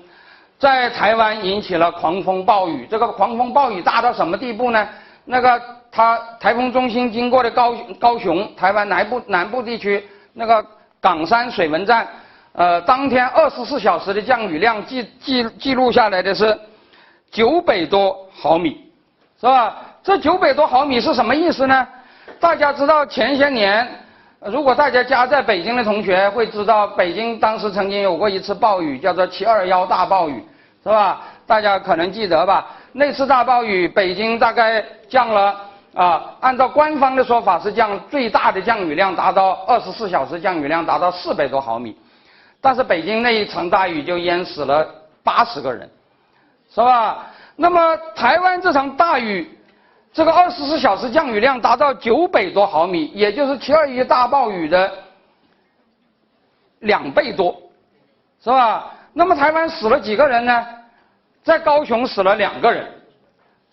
[0.56, 4.88] 在台湾引起了狂风暴雨，这个狂风暴雨大到什么地步呢？
[5.26, 5.60] 那个
[5.90, 10.64] 它台风中心经过的高高雄，台湾南部南部地区那个
[11.00, 12.06] 港山水文站，
[12.52, 16.58] 呃，当天二十四小时的降雨量记记记录下来的是
[17.30, 18.92] 九百多毫米，
[19.40, 19.76] 是吧？
[20.02, 21.86] 这九百多毫米是什么意思呢？
[22.38, 23.88] 大家知道前些年，
[24.44, 30.44] 如果大家家在北京的同学会知道，北京当时曾经有过一次暴雨，叫做七二幺大暴雨。
[30.82, 31.22] 是吧？
[31.46, 32.66] 大家可能记得吧？
[32.92, 35.60] 那次大暴雨，北京大概降了
[35.94, 41.96] 啊，按照官方的说法是降最大的降雨量达到二十四小时降雨量达到四百多毫米，
[42.60, 44.88] 但是北京那一场大雨就淹死了
[45.22, 45.88] 八十个人，
[46.72, 47.26] 是吧？
[47.56, 49.48] 那么台湾这场大雨，
[50.12, 54.92] 这个二十四小时降雨量达到九百多毫米，也就是七二一大暴雨的
[56.80, 57.56] 两倍多，
[58.42, 58.90] 是吧？
[59.12, 60.66] 那么台湾死了几个人呢？
[61.44, 62.88] 在高雄死了两个人，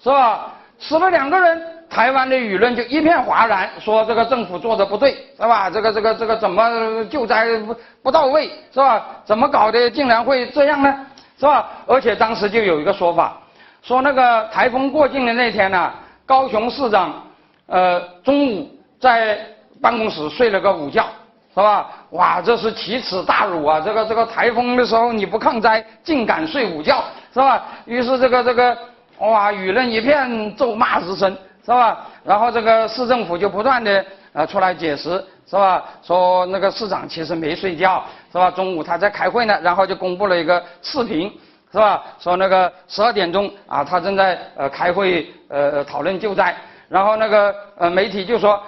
[0.03, 0.51] 是吧？
[0.77, 5.69] 死了两个人，台湾的舆论就一片哗然，说这个政府做的不对，是吧？
[5.69, 9.05] 这个这个这个怎么救灾不不到位，是吧？
[9.23, 10.93] 怎么搞的竟然会这样呢？
[11.39, 11.69] 是吧？
[11.87, 13.37] 而且当时就有一个说法，
[13.81, 15.93] 说那个台风过境的那天呢，
[16.25, 17.23] 高雄市长
[17.67, 18.69] 呃中午
[18.99, 19.39] 在
[19.81, 21.05] 办公室睡了个午觉。
[21.53, 21.89] 是吧？
[22.11, 23.81] 哇，这是奇耻大辱啊！
[23.81, 27.03] 这个这个台风的时候你不抗灾，竟敢睡午觉，
[27.33, 27.63] 是吧？
[27.85, 28.77] 于是这个这个，
[29.19, 32.05] 哇，舆论一片咒骂之声，是吧？
[32.23, 35.83] 然后这个市政府就不断的呃出来解释，是吧？
[36.01, 38.51] 说那个市长其实没睡觉，是吧？
[38.51, 41.31] 中午他在开会呢，然后就公布了一个视频，
[41.71, 42.03] 是吧？
[42.19, 46.55] 说那个十二点钟啊，他正在呃开会呃讨论救灾，
[46.89, 48.61] 然后那个呃媒体就说。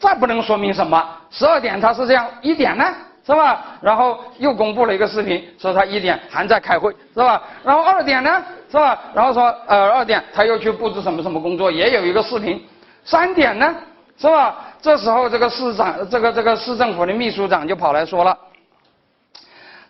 [0.00, 1.00] 再不能说明什么。
[1.30, 2.84] 十二点他是这样，一点呢，
[3.26, 3.64] 是吧？
[3.80, 7.42] 然后又公布了一个视频，说他一点还在开会，是吧？
[7.64, 8.96] 然后二点呢，是吧？
[9.12, 12.64] 然后说呃二点他又去布置什么什么工作，也有一个视频。
[13.04, 13.74] 三点呢，
[14.16, 14.54] 是吧？
[14.80, 18.38] 这时候这个市长，这个这个市政府的秘书长就跑来说了，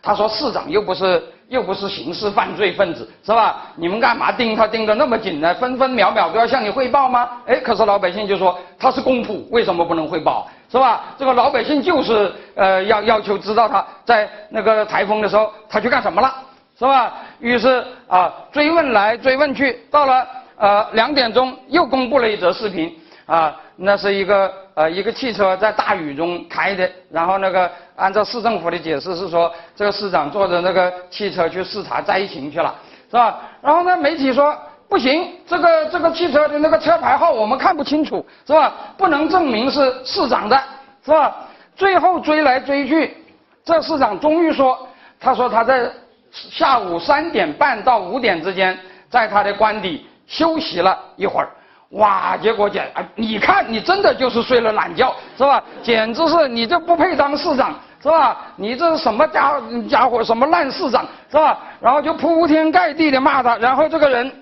[0.03, 3.65] 他说市长又不是又不是刑事犯罪分子，是吧？
[3.75, 5.55] 你们干嘛盯他盯得那么紧呢？
[5.57, 7.29] 分分秒秒都要向你汇报吗？
[7.47, 10.49] 哎，可是老百姓就说他是公仆，为什么不能汇报？
[10.71, 11.05] 是吧？
[11.19, 16.35] 这个老百姓就是呃要要求知道他在那个台风的时候他去干什么了，
[16.79, 17.15] 是吧？
[17.41, 22.95] 于是啊追问来追问去，到了呃两点钟又公布了一则视频。
[23.27, 32.73] 啊，那是一个呃一个汽车在大雨中开的，然后那个按照市政府的解释是说，这个市长坐着那个汽车去视察灾情去了，
[33.11, 33.41] 是吧？
[33.61, 34.57] 然后呢，媒体说
[34.89, 38.73] 不行，这个这个汽车的那个车牌号我们看不清楚，是吧？
[38.97, 40.57] 不能证明是市长的，
[41.05, 41.35] 是吧？
[41.75, 43.17] 最后追来追去，
[43.65, 44.89] 这市长终于说，
[45.21, 45.91] 他说他在
[46.31, 48.79] 下午三点半到五点之间，
[49.11, 51.49] 在他的官邸休息了一会儿。
[51.91, 52.37] 哇！
[52.37, 55.63] 结果简，你看你真的就是睡了懒觉，是吧？
[55.83, 58.37] 简直是你这不配当市长，是吧？
[58.57, 60.23] 你这是什么家家伙？
[60.23, 61.59] 什么烂市长，是吧？
[61.81, 64.33] 然后就铺天盖地的骂他，然后这个人，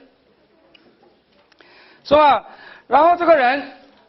[2.05, 2.45] 是吧？
[2.87, 3.63] 然后这个人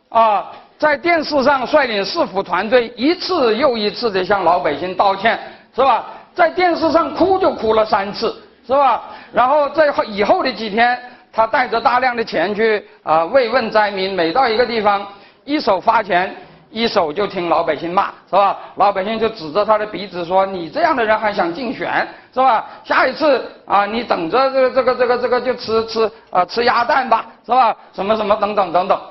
[0.10, 5.40] 啊，在电视上率领市府团队一次又一次的向老百姓道歉，
[5.76, 6.06] 是吧？
[6.36, 8.36] 在电视上哭就哭了三次，
[8.68, 9.04] 是吧？
[9.34, 11.00] 然后在以后的几天。
[11.38, 15.06] 他带着大量的钱去啊慰问灾民，每到一个地方，
[15.44, 16.34] 一手发钱，
[16.72, 18.58] 一手就听老百姓骂，是吧？
[18.76, 22.66] 老百姓就指着他的鼻子说：“你这样的人还想竞选，是吧？
[22.84, 27.74] 下一次啊，你等着这个这个这个这个就吃吃啊吃鸭蛋吧，是吧？
[27.94, 29.02] 什么什么等等等等，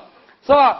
[0.45, 0.77] 是吧？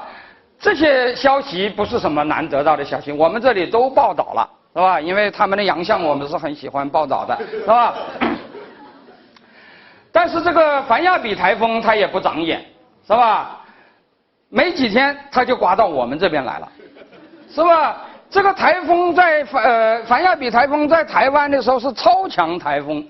[0.59, 5.01] 这些消息不是什么难得到的消息，我们这里都报道了，是吧？
[5.01, 7.95] 因为他们的洋相我们是很喜欢报道的，是吧？”
[10.13, 12.63] 但是这个凡亚比台风它也不长眼，
[13.07, 13.59] 是吧？
[14.49, 16.69] 没几天它就刮到我们这边来了，
[17.49, 18.04] 是吧？
[18.29, 23.05] 这个台风在呃凡亚比台风在台湾的时候是超强台风，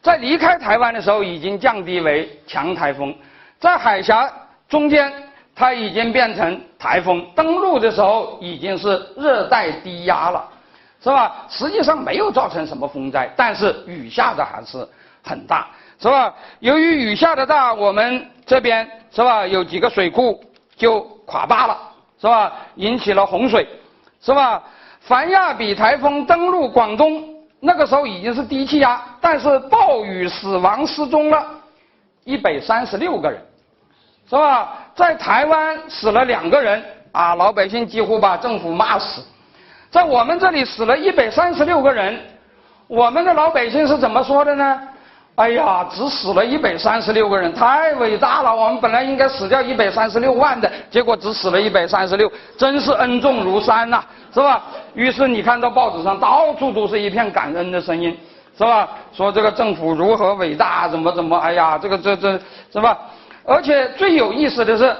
[0.00, 3.14] 在离开台湾的时候已经降低为强台风，
[3.58, 4.30] 在海峡
[4.68, 5.12] 中间
[5.54, 10.44] 它已经变成台风，登陆的时候已经是热带低压了，
[11.02, 11.46] 是吧？
[11.48, 14.86] 实际上没有造成什么风灾，但是雨下的还是
[15.22, 15.66] 很大。
[16.00, 16.34] 是吧？
[16.58, 20.42] 由于雨下的大，我们这边是吧有几个水库
[20.74, 21.78] 就垮坝了，
[22.20, 22.52] 是吧？
[22.74, 23.64] 引起了洪水，
[24.22, 24.62] 是吧？
[25.00, 27.24] 凡亚比台风登陆广东，
[27.58, 31.44] 那个时候已经是低气压，但是暴雨死亡失踪了，
[32.22, 33.44] 一百三十六个人，
[34.30, 34.74] 是吧？
[34.94, 39.24] 在台湾死了两个人，啊，老百姓几乎把政府骂死，
[39.90, 42.20] 在我们这里死了一百三十六个人，
[42.86, 44.80] 我们的老百姓是怎么说的呢？
[45.34, 48.54] 哎呀，只死了一百三十六个人，太伟大了！
[48.54, 54.62] 我们本来应该死掉一百三十六万的，结果只死了一百三十六，真是恩重如山呐，是吧？
[54.94, 58.14] 于是你看到报纸上到处都是一片感恩的声音，
[58.58, 58.86] 是吧？
[59.14, 62.38] 说这个政府如何伟大，怎么怎么，哎呀，这个这这，
[62.70, 62.98] 是吧？
[63.46, 64.94] 而且最有意思的是，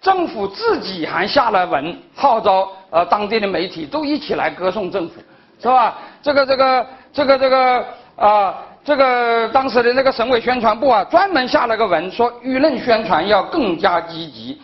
[0.00, 5.16] 政府自己还下了文，号召呃当地的媒体都一起来歌颂政府，
[5.60, 5.98] 是吧？
[6.22, 7.84] 这个这个这个这个
[8.16, 8.54] 啊。
[8.82, 14.58] 这个当时的那个省委宣传部啊，专门下了个文，说舆论宣传要更加积极，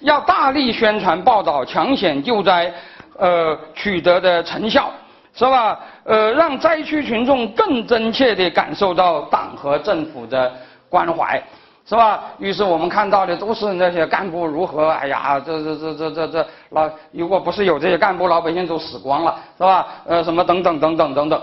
[0.00, 2.72] 要大力宣传报道抢险救灾，
[3.18, 4.90] 呃取得的成效，
[5.34, 5.80] 是吧？
[6.04, 10.52] 呃，让灾区群众更真切地感受到党和政府的
[10.90, 11.42] 关怀，
[11.86, 12.24] 是吧？
[12.38, 19.86] 于是我们看到的都是那些干部如何，哎呀，这这这这这这老，如果不是有这些干部，老百姓都死光了，是吧？
[20.06, 21.42] 呃，什么等等等等等等，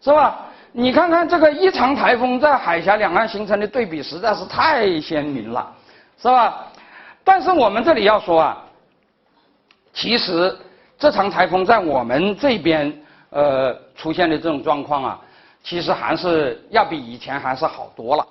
[0.00, 0.38] 是吧？
[0.78, 5.72] 你看看这个一场台风在海峡两岸形成的对比实在是太鲜明了，
[6.18, 6.66] 是吧？
[7.24, 8.62] 但是我们这里要说啊，
[9.94, 10.54] 其实
[10.98, 12.92] 这场台风在我们这边
[13.30, 15.20] 呃出现的这种状况啊，
[15.62, 18.26] 其实还是要比以前还是好多了，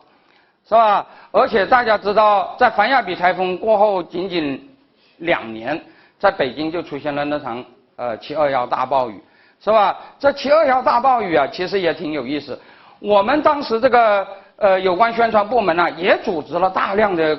[0.70, 1.04] 是吧？
[1.32, 4.70] 而且大家知道，在凡亚比台风过后仅仅
[5.18, 5.84] 两年，
[6.20, 7.66] 在北京就出现了那场
[7.96, 9.20] 呃七二幺大暴雨。
[9.64, 9.98] 是吧？
[10.20, 12.60] 这七二幺大暴雨啊，其实也挺有意思。
[13.00, 14.28] 我们当时这个
[14.58, 17.38] 呃有关宣传部门呢，也组织了大量的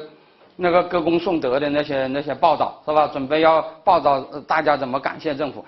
[0.57, 3.07] 那个歌功颂德的那些那些报道，是吧？
[3.07, 5.65] 准备要报道大家怎么感谢政府。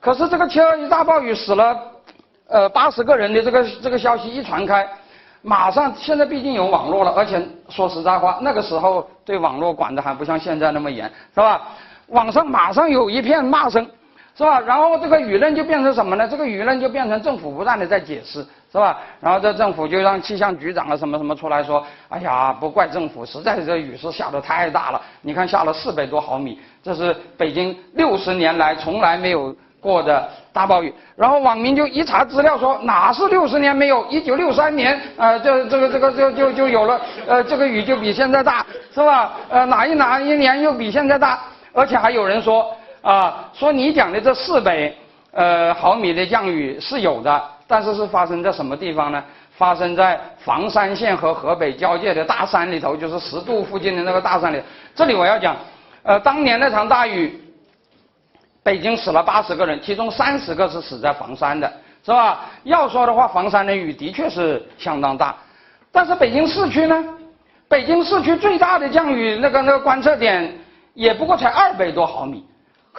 [0.00, 1.78] 可是这个七二一大暴雨死了
[2.48, 4.88] 呃八十个人的这个这个消息一传开，
[5.42, 11.62] 马上现在毕竟有网络了，而且说实在话，那个时候对网络管的还不像现在那么严，是吧？
[12.08, 13.88] 网上马上有一片骂声。
[14.40, 14.58] 是吧？
[14.58, 16.26] 然后这个舆论就变成什么呢？
[16.26, 18.98] 这个舆论就变成政府不断的在解释，是吧？
[19.20, 30.90] 然后这政府就让气象局长啊什么什么出来说，哎呀，不怪政府，实在是这雨是下的太大了，你看下了四百多毫米，这是北京六十年来从来没有过的大暴雨。
[31.16, 34.06] 然后网民就一查资料说，哪是六十年没有？
[34.06, 38.64] 一九六三年，呃，这这个这个就就就有了，呃，这个雨就比现在大，
[38.94, 39.32] 是吧？
[39.50, 41.40] 呃，哪一哪一年又比现在大？
[41.72, 44.92] 而且还有人说，啊，说你讲的这四百
[45.32, 47.42] 呃毫米的降雨是有的。
[47.66, 49.22] 但是是发生在什么地方呢？
[49.52, 54.60] 发生在房山县和河北交界的大山里头，就是十渡附近的那个大山里。
[54.92, 55.54] 这里我要讲，
[56.02, 57.40] 呃，当年那场大雨，
[58.64, 61.72] 北京死了八十个人，其中三十个是死在房山的，
[62.04, 62.40] 是吧？
[62.64, 65.36] 要说的话，房山的雨的确是相当大，
[65.92, 67.04] 但是北京市区呢？
[67.68, 70.52] 北京市区最大的降雨那个那个观测点
[70.94, 72.44] 也不过才二百多毫米，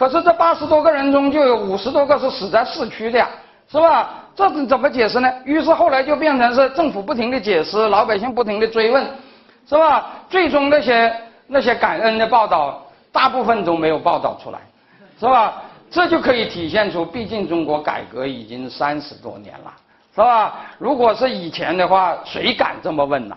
[0.02, 3.30] 可是这八十多个人中就有五十多个是死在市区的呀，
[3.70, 4.10] 是吧？
[4.34, 5.32] 这怎么解释呢？
[5.44, 9.06] 于是后来就变成是政府不停的解释，老百姓不停的追问，
[9.64, 10.10] 是吧？
[10.28, 11.14] 最终那些
[11.46, 12.82] 那些感恩的报道，
[13.12, 14.58] 大部分都没有报道出来，
[15.20, 15.62] 是吧？
[15.88, 19.72] 这就可以体现出，毕竟中国改革已经三十多年了，
[20.16, 20.56] 是吧？
[20.78, 23.36] 如果是以前的话，谁敢这么问呢？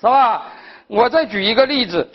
[0.00, 0.44] 是吧？
[0.86, 2.08] 我再举一个例子，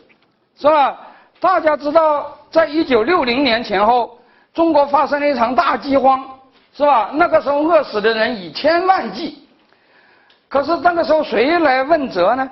[0.58, 0.98] 是吧？
[1.42, 4.18] 大家知道，在一九六零年前后，
[4.54, 6.24] 中国发生了一场大饥荒。
[6.72, 7.10] 是吧？
[7.14, 9.40] 那个时候饿死的人以千万计，
[10.48, 12.50] 可是那个时候谁来问责呢？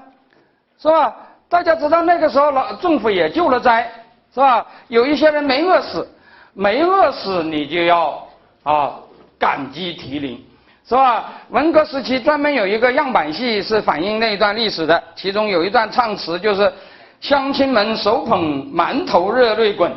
[0.77, 1.15] 是吧？
[1.47, 3.89] 大家知道那个时候老政府也救了灾，
[4.33, 4.65] 是吧？
[4.89, 6.05] 有一些人没饿死，
[6.53, 8.27] 没饿死你就要
[8.63, 8.95] 啊
[9.39, 10.43] 感激涕零，
[10.83, 11.25] 是吧？
[11.49, 16.73] 文革时期专门有一个样板戏是反映那一段历史的，其中有一段唱词就是
[17.19, 19.91] “乡亲们手捧馒头热泪滚”。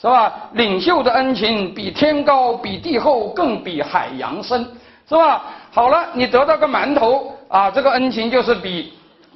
[0.00, 0.32] 是吧？
[0.52, 4.64] 领袖的恩情比天高，比地厚，更比海洋深，
[5.08, 5.42] 是吧？
[5.72, 8.92] 好了，你得到个馒头啊，这个恩情就是比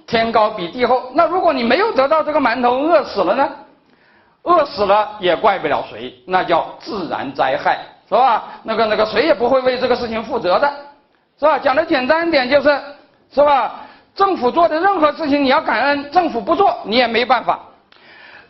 [0.07, 1.11] 天高，比地厚。
[1.15, 3.49] 那如果你没有得到这个馒头，饿死了呢？
[4.45, 8.45] 饿死了也怪不了谁，那叫自然灾害，是吧？
[8.63, 10.73] 那个那个谁也不会为这个事情负责的，
[11.41, 11.59] 是吧？
[11.59, 12.81] 讲的简单一点就是，
[13.35, 13.81] 是吧？
[14.15, 17.61] 政府做的任何事情你要感恩，政府不做你也没办法。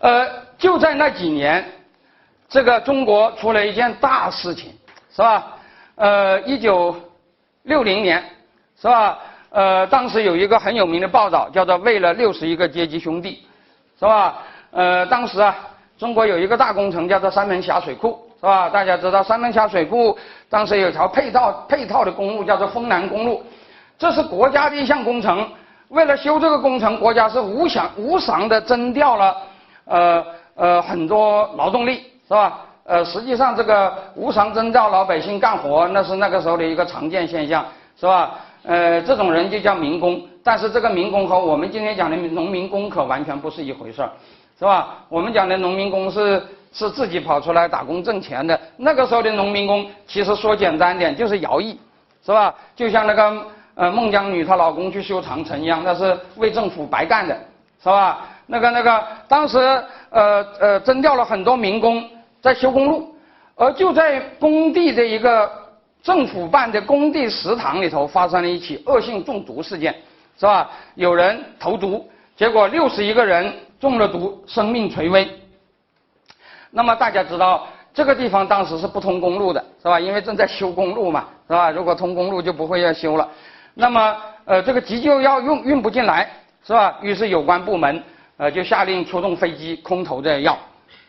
[0.00, 1.64] 呃，就在那几年。
[2.48, 4.70] 这个中国出了一件大事情，
[5.10, 5.56] 是吧？
[5.94, 6.94] 呃，一九
[7.62, 8.22] 六零年，
[8.78, 9.18] 是吧？
[9.48, 13.46] 呃，当时有一个很有名的报道，叫做“为了六十一个阶级兄弟”，
[13.98, 14.42] 是吧？
[14.70, 15.56] 呃，当时啊，
[15.96, 18.68] 中国有一个大工程，叫做三门峡水库，是吧？
[18.68, 20.18] 大家知道三门峡水库
[20.50, 23.42] 当时有条配套配套的公路，叫做丰南公路，
[24.02, 25.48] 这是国家的一项工程。
[25.90, 29.36] 为了修这个工程，国家是无偿无偿的征调了，
[29.84, 30.24] 呃
[30.56, 32.02] 呃很多劳动力。
[32.26, 32.60] 是吧？
[32.84, 37.64] 呃，实际上这个无偿征召老百姓干活，那是那个时候的一个常见现象，
[38.00, 38.34] 是吧？
[38.64, 44.10] 呃，这种人就叫民工，但是这个民工和我们今天讲的农民工可完全不是一回事儿，
[44.58, 44.96] 是吧？
[45.10, 46.42] 我们讲的农民工是
[46.72, 51.78] 是自己跑出来打工挣钱的，那个时候的农民工其实说简单点就是徭役，
[52.24, 52.54] 是吧？
[52.74, 53.44] 就像那个
[53.74, 57.34] 呃孟姜女她老公去修长城一样，那是为政府白干的，
[57.82, 58.28] 是吧？
[58.46, 59.58] 那个那个当时
[60.10, 62.04] 呃呃征调了很多民工。
[62.42, 63.14] 在修公路，
[63.54, 65.48] 而就在工地的一个
[66.02, 69.94] 政府办的工地食堂里头，发生了一起恶性中毒事件，
[70.36, 70.68] 是吧？
[70.96, 72.04] 有人投毒，
[72.34, 75.28] 结果六十一个人中了毒，生命垂危。
[76.72, 77.64] 那么大家知道，
[77.94, 80.00] 这个地方当时是不通公路的，是吧？
[80.00, 81.70] 因为正在修公路嘛，是吧？
[81.70, 83.28] 如果通公路就不会要修了。
[83.74, 86.28] 那么，呃，这个急救药运运不进来，
[86.64, 86.98] 是吧？
[87.00, 88.02] 于是有关部门
[88.36, 90.56] 呃就下令出动飞机空投这药，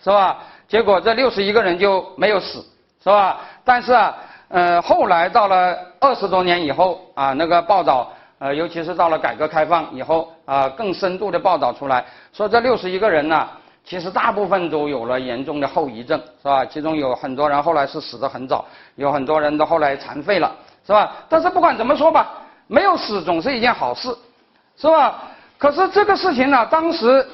[0.03, 0.37] 是吧？
[0.67, 2.65] 结果这六十一个人就没有死，
[3.03, 3.39] 是吧？
[3.65, 4.15] 但是啊，
[4.47, 13.47] 呃，后来到了二十多年以后啊，那个报道，呃，尤其是到了改革开放以后啊，更深度的报道出来，说这六十一个人呢，
[13.83, 16.65] 其实大部分都有了严重的后遗症，是吧？
[16.65, 20.51] 其中有很多人后来是死得很早，有很多人都后来残废了，
[20.87, 21.11] 是吧？
[21.27, 22.33] 但是不管怎么说吧，
[22.73, 24.09] 没有死总是一件好事，
[24.75, 25.21] 是吧？
[25.59, 27.25] 可是这个事情呢，当时。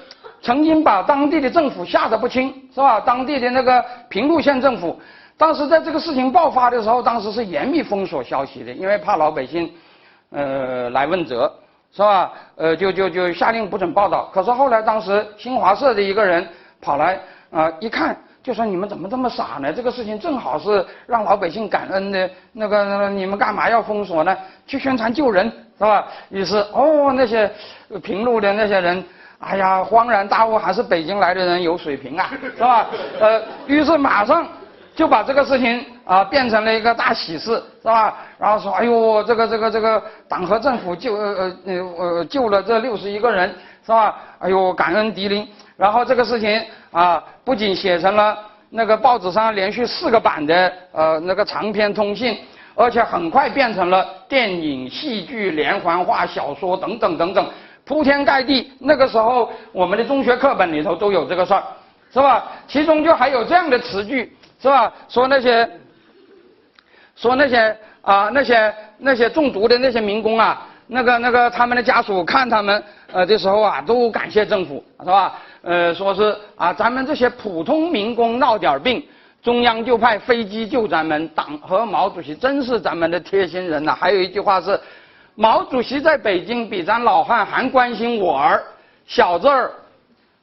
[0.42, 2.98] 曾经把当地的政府吓得不轻，是吧？
[3.02, 4.98] 当地的那个平陆县政府，
[5.38, 9.70] 当时在这个事情爆发的时候，当时是严密封锁消息的，因为怕老百姓，
[10.30, 11.54] 呃，来问责，
[11.92, 12.32] 是吧？
[12.56, 14.30] 呃，就就就下令不准报道。
[14.34, 16.48] 可是后来，当时新华社的一个人
[16.80, 17.20] 跑来
[17.52, 18.16] 啊，一看
[18.50, 19.72] 就说：“你们怎么这么傻呢？
[19.72, 24.36] 这个事情正好是让老百姓感恩的，那个你们干嘛要封锁呢？
[24.66, 25.46] 去宣传救人，
[25.78, 27.48] 是吧？”于是，哦，那些
[28.02, 29.06] 平路的那些人。
[29.38, 32.88] 哎呀，恍然大悟，还是北京来的人有水平啊，是吧？
[33.20, 34.48] 呃，于是马上
[34.96, 38.18] 就把这个事情啊变成了一个大喜事，是吧？
[38.40, 43.48] 然后说，哎呦，这个这个这个党和政府救呃呃呃救了这六十一个人，
[43.86, 44.18] 是吧？
[44.40, 45.48] 哎呦，感恩涕零。
[45.80, 46.62] 然后这个事情
[46.92, 48.38] 啊，不仅写成了
[48.70, 52.38] 那个报纸上连续四个版的呃那个长篇通信，
[52.76, 57.50] 而且很快变成了电影、戏剧、连环画、小说等等等等，
[57.86, 58.74] 铺天盖地。
[58.78, 61.64] 那个时候我们的中学课本里头都有这个事儿，
[62.12, 62.44] 是吧？
[62.68, 64.92] 其中就还有这样的词句，是吧？
[65.08, 65.70] 说那些。
[67.16, 75.38] 说那些啊那些那些中毒的那些民工啊，那个那个他们的家属看他们呃的时候啊，都感谢政府是吧？
[75.62, 79.06] 呃，说是啊，咱们这些普通民工闹点病，
[79.44, 81.28] 中央就派飞机救咱们。
[81.30, 83.96] 党和毛主席真是咱们的贴心人呐。
[84.00, 84.80] 还有一句话是，
[85.36, 88.64] 毛主席在北京比咱老汉还关心我儿，
[89.06, 89.72] 小子儿，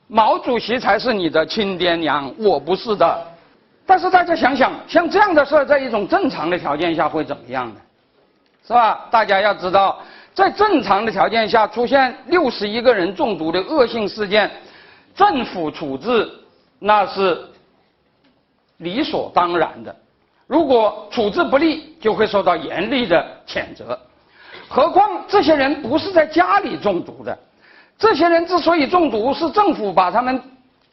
[0.07, 3.27] 毛主席才是你的亲爹娘，我不是的。
[3.87, 7.77] 但是大家想想，像这样的事儿，在一种正常的条件下会怎么样呢？
[8.67, 9.07] 是吧？
[9.11, 9.99] 大家要知道，
[10.35, 14.51] 在正常的条件下出现六十一个人中毒的恶性事件，
[15.17, 16.31] 政府处置
[16.79, 17.43] 那是
[18.77, 19.95] 理所当然的。
[20.47, 23.99] 如果处置不力，就会受到严厉的谴责。
[24.69, 27.37] 何况这些人不是在家里中毒的，
[27.99, 30.41] 这些人之所以中毒，是政府把他们。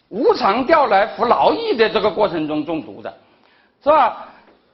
[0.09, 3.11] 无偿调来服劳役的这个过程中中毒的，
[3.83, 4.27] 是吧？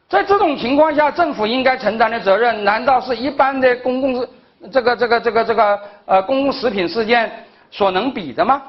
[0.09, 4.27] 在这种情况下，政府应该承担的责任，难道是一般的公共
[4.69, 7.31] 这个这个这个这个呃公共食品事件
[7.71, 8.61] 所能比的吗？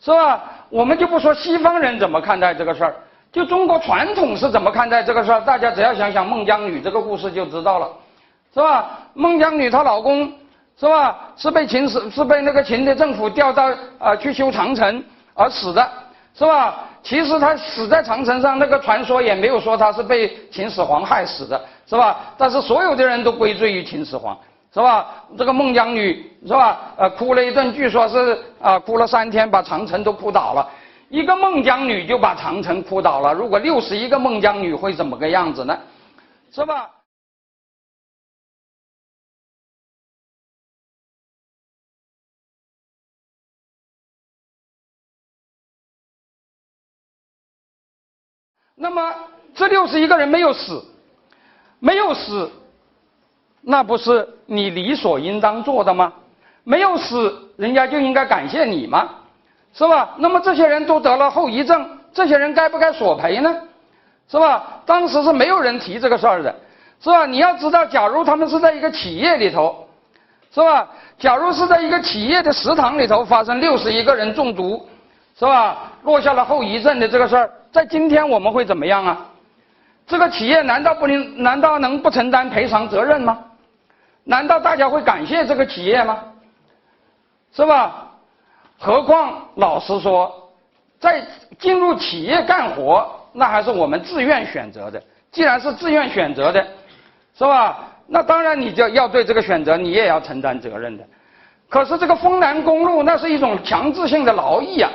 [0.00, 0.42] 是吧？
[0.70, 2.94] 我们就不说西方人怎么看待这个事儿，
[3.32, 5.40] 就中国传统是怎么看待这个事儿？
[5.40, 7.88] 大家只要想想孟姜女这个故事就知道了，
[8.54, 8.90] 是吧？
[9.14, 10.32] 孟姜女她老公
[10.78, 11.16] 是吧？
[11.36, 15.02] 是被秦始是被那个秦的政府调到啊去修长城。
[15.38, 15.86] 而死的，
[16.34, 16.76] 是吧？
[17.02, 22.16] 其实他死在长城上，那个传说也没有说他是被秦始皇害死的，是吧？
[22.38, 24.34] 但是所有的人都归罪于秦始皇，
[24.76, 25.24] 是吧？
[25.38, 26.92] 这个孟姜女，是吧？
[26.98, 30.70] 呃，哭了一顿，据说是啊，哭了三天，把长城都哭倒了。
[31.08, 35.78] 一个孟姜女就把长城哭倒了，如果六十一个孟姜女会怎么个样子呢？
[36.52, 36.90] 是吧？
[48.74, 49.14] 那么
[49.54, 50.84] 这六十一个人没有死，
[51.78, 52.52] 没有死，
[53.68, 56.12] 那不是你理所应当做的吗？
[56.62, 59.08] 没有死，人家就应该感谢你吗？
[59.74, 60.10] 是吧？
[60.18, 63.52] 那么这些人都得了后遗症，这些人该不该索赔呢？
[64.30, 64.80] 是吧？
[64.86, 66.54] 当时是没有人提这个事儿的，
[67.00, 67.26] 是吧？
[67.26, 69.84] 你要知道，假如他们是在一个企业里头，
[70.54, 70.88] 是吧？
[71.18, 74.88] 假如是在一个企业的食堂里头发生六十一个人中毒，
[75.36, 75.90] 是吧？
[76.04, 77.50] 落下了后遗症的这个事儿。
[77.72, 79.26] 在今天我们会怎么样啊？
[80.06, 83.38] 这个企业难道不能难道能不承担赔偿责任吗？
[84.28, 86.18] 难道大家会感谢这个企业吗？
[87.54, 88.10] 是吧？
[88.76, 90.50] 何况老实说，
[90.98, 91.24] 在
[91.60, 95.00] 进入企业干活，那还是我们自愿选择的。
[95.30, 96.60] 既然是自愿选择的，
[97.38, 97.78] 是吧？
[98.08, 101.04] 那当然你就要对这个选择你也要承担责任的。
[101.68, 104.90] 可是这个丰南公路那是一种强制性的劳役啊。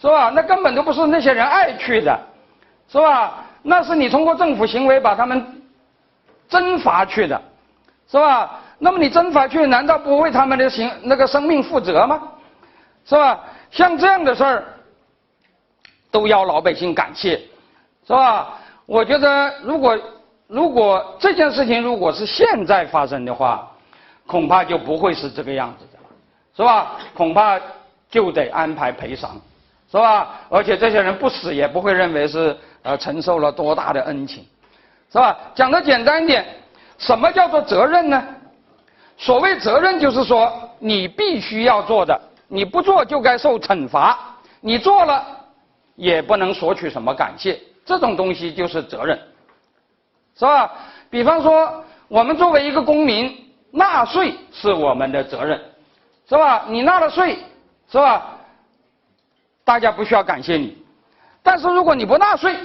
[0.00, 0.30] 是吧？
[0.32, 2.16] 那根本都不是那些人爱去的，
[2.88, 3.44] 是吧？
[3.62, 5.60] 那是你通过政府行为把他们
[6.48, 7.42] 征伐去的，
[8.10, 8.60] 是吧？
[8.78, 12.22] 那么你征伐去，难道不为他们的行那个生命负责吗？
[13.04, 13.40] 是吧？
[13.70, 14.64] 像这样的事儿，
[16.10, 17.36] 都要老百姓感谢，
[18.06, 18.58] 是吧？
[18.86, 19.98] 我觉得，如果
[20.46, 23.70] 如果这件事情如果是现在发生的话，
[24.26, 26.08] 恐怕就不会是这个样子的了，
[26.56, 26.96] 是吧？
[27.14, 27.60] 恐怕
[28.10, 29.40] 就得安排赔偿。
[29.90, 30.34] 是吧？
[30.50, 34.46] 而且这些人不死也不会认为是呃承受了多大的恩情，
[35.10, 35.34] 是吧？
[35.54, 36.44] 讲的简单一点，
[36.98, 38.22] 什么叫做责任呢？
[39.16, 45.24] 所谓责任就是说你必须要做的，你不做就该受惩罚，你做了
[45.96, 49.18] 也不能索取什么感谢，这种东西就是责任，
[50.36, 50.70] 是吧？
[51.10, 55.60] 比方说我们作为一个公民，纳税是我们的责任，
[56.28, 56.64] 是吧？
[56.68, 57.38] 你纳了税，
[57.90, 58.36] 是吧？
[59.64, 60.76] 大家不需要感谢你，
[61.42, 62.56] 但是如果你不纳税，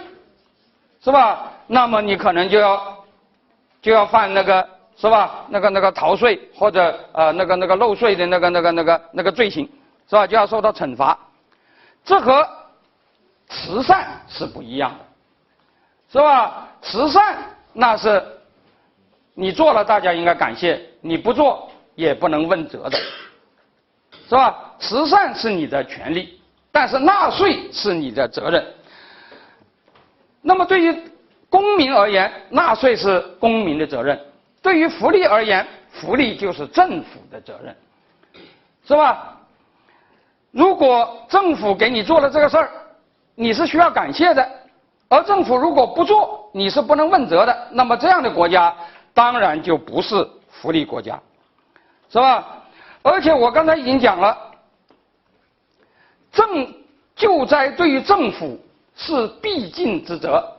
[1.03, 1.51] 是吧？
[1.67, 2.95] 那么你可能就要
[3.83, 5.45] 就要犯那个是吧？
[5.49, 9.69] 那个那个逃税或者呃那个那个漏税的那个那个那个那个罪行，
[10.09, 10.25] 是吧？
[10.25, 11.17] 就要受到惩罚。
[12.05, 12.47] 这和
[13.49, 14.99] 慈善是不一样的，
[16.13, 16.69] 是吧？
[16.81, 17.37] 慈善
[17.73, 18.23] 那是
[19.33, 22.97] 你做了，大家应该感谢；你不做也不能问责的，
[24.29, 24.73] 是吧？
[24.79, 26.39] 慈善是你的权利。
[26.71, 28.65] 但是纳税是你的责任。
[30.41, 31.03] 那么对于
[31.53, 34.17] 公民而言，纳税是公民的责任；
[34.59, 37.75] 对于福利而言，福利就是政府的责任，
[38.87, 39.37] 是吧？
[40.49, 42.71] 如果政府给你做了这个事儿，
[43.35, 44.43] 你是需要感谢的；
[45.07, 47.67] 而政府如果不做，你是不能问责的。
[47.71, 48.75] 那么这样的国家，
[49.13, 51.21] 当然就不是福利国家，
[52.09, 52.63] 是吧？
[53.03, 54.35] 而且我刚才已经讲了，
[56.31, 56.73] 政
[57.15, 58.59] 救灾对于政府
[58.95, 60.51] 是必尽之责，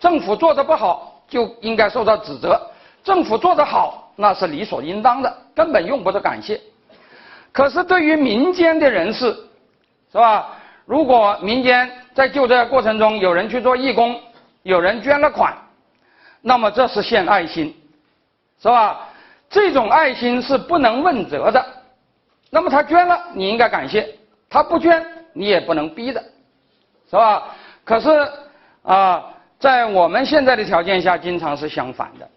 [0.00, 2.60] 政府做的不好就应该受到指责，
[3.02, 6.60] 政府做得好那是理所应当的，根本用不着感谢。
[7.52, 9.32] 可是对于民间的人士，
[10.12, 10.50] 是吧？
[10.86, 14.18] 如果民间在救灾过程中有人去做义工，
[14.62, 15.56] 有人捐了款，
[16.40, 17.76] 那么这是献爱心，
[18.62, 19.00] 是吧？
[19.50, 21.64] 这种爱心是不能问责的。
[22.50, 24.02] 那么他捐了，你应该感谢；
[24.48, 26.22] 他不捐，你也不能逼的，
[27.10, 27.44] 是吧？
[27.84, 28.30] 可是
[28.82, 29.24] 啊，
[29.58, 32.28] 在我们现在的条件下，经常是相反的，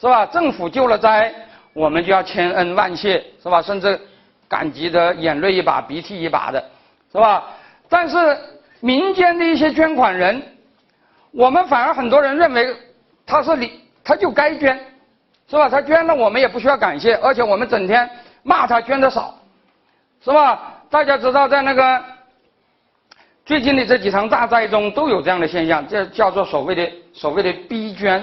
[0.00, 0.24] 是吧？
[0.26, 1.32] 政府救了灾，
[1.72, 3.60] 我们就要千恩万谢，是吧？
[3.60, 4.00] 甚至
[4.48, 6.64] 感激的眼泪一把鼻涕一把的，
[7.12, 7.44] 是吧？
[7.88, 8.38] 但是
[8.80, 10.40] 民间的一些捐款人，
[11.32, 12.74] 我们反而很多人认为
[13.26, 14.78] 他是理，他就该捐，
[15.48, 15.68] 是吧？
[15.68, 18.08] 他捐了，我们也不需要感谢，而且我们整天
[18.42, 19.34] 骂他捐的少。
[20.22, 20.74] 是吧？
[20.90, 22.04] 大家知道，在那个
[23.50, 28.20] 最近的这几场大灾中，都有这样的现象，这叫做所谓的所谓的逼捐，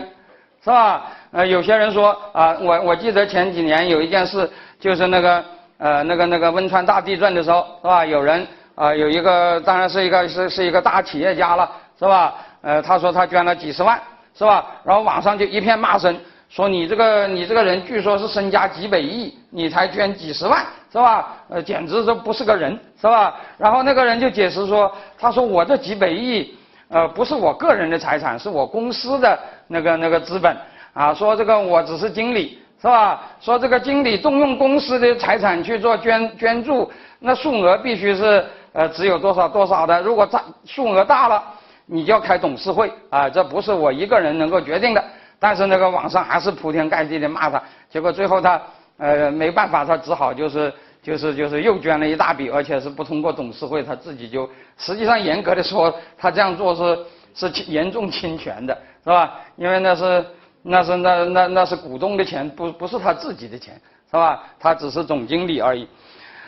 [0.64, 1.06] 是吧？
[1.32, 4.50] 呃，有些人说啊，我我记得前几年有一件事，
[4.80, 5.44] 就是那个
[5.80, 8.06] 呃那个那个汶川大地震的时候，是吧？
[8.06, 12.36] 有人啊有一个，当然是一个是是一个大企业家了，是吧？
[12.62, 14.02] 呃，他说他捐了几十万，
[14.34, 14.66] 是吧？
[14.86, 16.18] 然后网上就一片骂声，
[16.50, 20.66] 说你这个你这个人据说是身家几百亿，你才捐几十万。
[20.90, 21.36] 是吧？
[21.50, 23.36] 呃，简直这不是个人，是吧？
[23.58, 26.56] 然后那个人就解释说，他说我这几百亿，
[26.88, 29.38] 呃，不是我个人的财产，是我公司的
[29.68, 30.58] 那个那个资本
[30.94, 31.14] 啊。
[31.14, 33.22] 说这个我只是经理，是吧？
[33.42, 40.02] 说这个经理动用公司的财产去做捐捐助，那数额必须是呃只有多少多少的。
[40.02, 41.44] 如果大数额大了，
[41.86, 43.30] 你就要开董事会啊。
[43.30, 45.04] 这不是我一个人能够决定的。
[45.40, 48.62] 但是那个网上还是铺天盖地的骂他，结果最后他
[48.98, 50.74] 呃没办法，他只好就是。
[51.04, 59.40] 就是就是又捐了一大笔，而且是不通过董事会，他自己就实际上严格的说，他这样做是是严重侵权的，是吧？
[59.56, 60.26] 因为那是
[60.64, 63.80] 那是那那那是股东的钱，不不是他自己的钱，
[64.12, 64.44] 是吧？
[64.60, 65.88] 他只是总经理而已。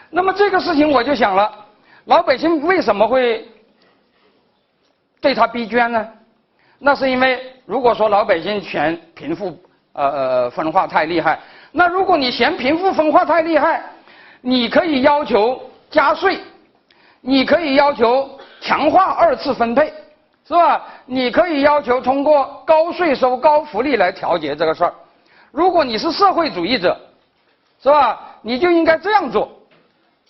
[0.09, 1.49] 那么这个事情我就想了，
[2.05, 3.47] 老百姓为什么会
[5.21, 6.05] 对他逼捐呢？
[6.79, 7.39] 那是因为
[7.69, 9.55] 如果说老百姓嫌贫富
[9.93, 11.39] 呃呃分化太厉害，
[11.71, 13.83] 那如果你嫌贫富分化太厉害。
[14.41, 16.39] 你可以要求加税，
[17.19, 19.93] 你可以要求强化二次分配，
[20.47, 20.81] 是吧？
[21.05, 24.93] 你可以要求通过高税收、高福利来调节这个事儿。
[25.51, 26.97] 如果你是社会主义者，
[27.83, 28.17] 是吧？
[28.41, 29.51] 你就应该这样做，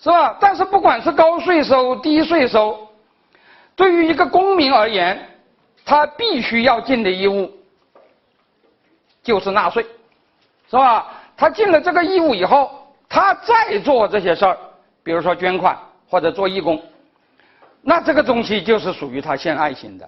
[0.01, 0.35] 是吧？
[0.39, 2.89] 但是不管是高税收、低税收，
[3.75, 5.28] 对于一个公民而言，
[5.89, 7.51] 他必须要尽的义务
[9.23, 9.83] 就是纳税，
[10.69, 11.07] 是吧？
[11.35, 12.69] 他尽了这个义务以后。
[13.11, 14.55] 他再做这些事儿，
[15.01, 15.75] 比如说捐款
[16.07, 16.79] 或者做义工，
[17.81, 20.07] 那这个东西就是属于他献爱心的，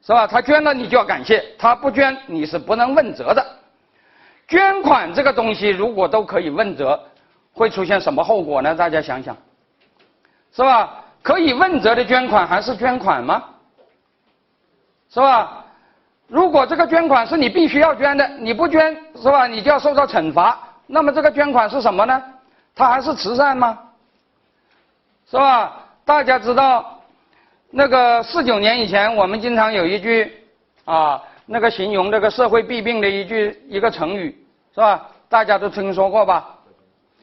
[0.00, 0.28] 是吧？
[0.28, 3.44] 他捐了你就要感谢，他不捐你是不能问责的。
[4.46, 6.96] 捐款这个东西如果都可以问责，
[7.52, 8.72] 会出现什么后果呢？
[8.76, 9.36] 大家想想，
[10.52, 11.02] 是吧？
[11.20, 13.42] 可以问责的捐款还是捐款吗？
[15.16, 15.64] 是吧？
[16.28, 19.46] 如果这个捐款是你必须要捐的，你不捐是吧？
[19.46, 20.58] 你就要受到惩罚。
[20.86, 22.22] 那么这个捐款是什么呢？
[22.74, 23.78] 它还是慈善吗？
[25.30, 25.72] 是吧？
[26.04, 27.00] 大家知道，
[27.70, 30.30] 那个四九年以前，我们经常有一句
[30.84, 34.36] 啊，那个形容这个社会弊病的一句一个成语，
[34.74, 35.02] 是吧？
[35.30, 36.46] 大家都听说过吧？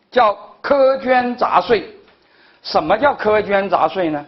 [0.10, 1.88] 叫苛捐杂税。
[2.64, 4.26] 什么叫苛捐杂税呢？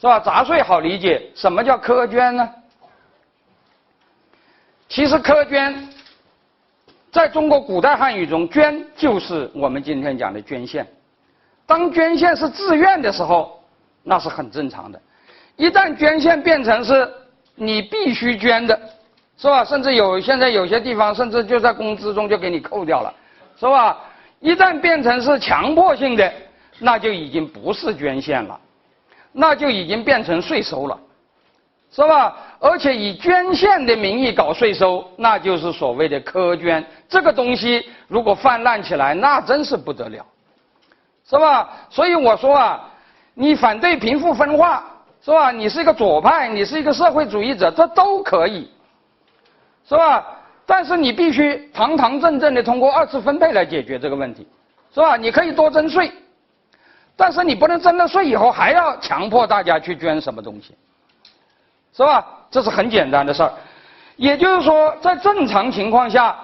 [0.00, 0.18] 是吧？
[0.18, 2.50] 杂税好理解，什么叫苛捐呢？
[4.88, 5.88] 其实苛捐。
[7.10, 10.84] 在中国古代汉语中，捐就是我们今天讲的捐献。
[11.64, 13.62] 当捐献是自愿的时候，
[14.02, 15.00] 那是很正常的。
[15.54, 17.08] 一旦捐献变成是
[17.54, 18.76] 你必须捐的，
[19.38, 19.64] 是吧？
[19.64, 23.14] 甚至有现在有些地方，甚至就在工资中就给你扣掉了，
[23.56, 23.96] 是吧？
[24.40, 26.32] 一旦变成是强迫性的，
[26.80, 28.58] 那就已经不是捐献了，
[29.30, 30.98] 那就已经变成税收了。
[31.92, 32.36] 是吧？
[32.64, 36.82] 而且以捐献的名义搞税收，那就是所谓的苛捐。
[37.06, 40.24] 这个东西如果泛滥起来，那真是不得了，
[41.28, 41.68] 是吧？
[41.90, 42.90] 所以我说啊，
[43.34, 44.82] 你反对贫富分化，
[45.22, 45.50] 是吧？
[45.50, 48.70] 你是一个左派，你是一个社会主义者，这都可以，
[49.86, 50.24] 是吧？
[50.64, 54.48] 但是你必须堂堂正正的通过二次分配来解决这个问题，
[54.94, 55.18] 是吧？
[55.18, 56.10] 你可以多征税，
[57.14, 60.74] 但是你不能征了税以后还要强迫大家去捐什么东西，
[61.96, 62.26] 是吧？
[62.50, 63.52] 这是很简单的事儿。
[64.16, 66.36] 也就是说，在正常情况下，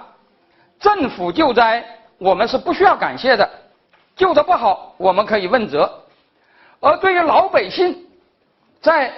[0.78, 1.84] 政府救灾
[2.18, 3.48] 我们是不需要感谢的，
[4.16, 5.88] 救的不好我们可以问责。
[6.80, 8.06] 而对于老百姓，
[8.80, 9.12] 在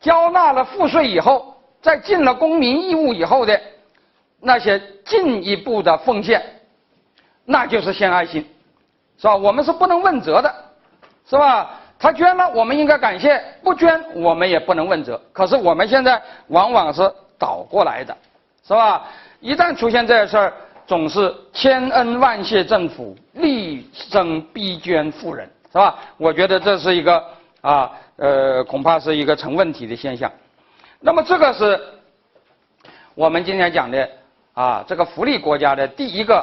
[0.00, 3.60] 交纳了赋税以后，在尽了公民义务以后的
[4.40, 6.44] 那些进一步的奉献，
[7.44, 8.46] 那就是献爱心，
[9.18, 9.34] 是吧？
[9.34, 10.54] 我们是不能问责的，
[11.28, 11.80] 是吧？
[11.98, 15.20] 他捐了，我们应该感谢；不捐，我们也不能问责。
[15.32, 18.16] 可是我们现在往往是倒过来的，
[18.66, 19.04] 是吧？
[19.40, 20.52] 一旦出现这事儿，
[20.86, 25.48] 总是千恩万谢政府，厉声逼捐富人。
[25.72, 25.98] 是吧？
[26.16, 27.22] 我觉得这是一个
[27.60, 30.30] 啊，呃，恐怕是一个成问题的现象。
[31.00, 31.78] 那么这个是
[33.14, 34.08] 我们今天讲的
[34.54, 36.42] 啊，这个福利国家的第一个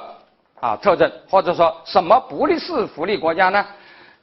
[0.59, 3.65] 啊特征，或者说什么不利是福利国家呢？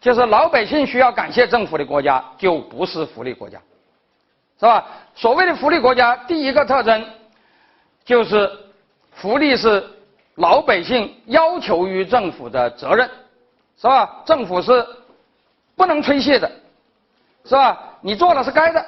[0.01, 3.59] 就是老百姓需要感谢政府的国家，就不是福利国家，
[4.59, 4.87] 是吧？
[5.15, 7.05] 所谓的福利国家，第一个特征
[8.05, 8.51] 就是
[9.13, 9.85] 福利是
[10.37, 13.09] 老百姓要求于政府的责任，
[13.77, 14.23] 是吧？
[14.25, 14.87] 政府是。
[15.77, 16.51] 不能推卸的，
[17.47, 17.97] 是吧？
[18.03, 18.85] 你做了是该的，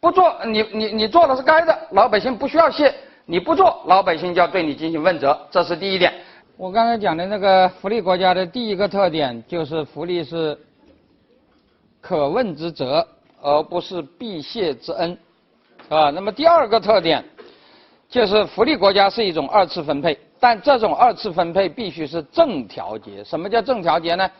[0.00, 2.94] 不做你你你做了是该的，老百姓不需要谢。
[3.24, 6.12] 你不做，老百姓就要对你进行问责，这是第一点。
[6.58, 10.58] 我刚才讲的那个福利国家的第一个特点就是福利是
[12.00, 13.06] 可问之责，
[13.42, 15.18] 而不是必谢之恩，
[15.90, 16.08] 啊。
[16.08, 17.22] 那么第二个特点
[18.08, 23.22] 就是福利国家是一种二次分配，但这种二次分配必须是正调节。
[23.22, 24.30] 什么叫正调节呢？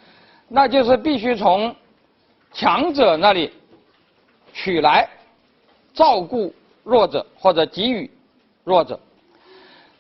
[0.49, 1.75] 那就是必须从
[2.51, 3.53] 强者那里
[4.55, 5.07] 取来
[5.93, 6.51] 照顾
[6.83, 8.11] 弱者或者给予
[8.65, 8.99] 弱者。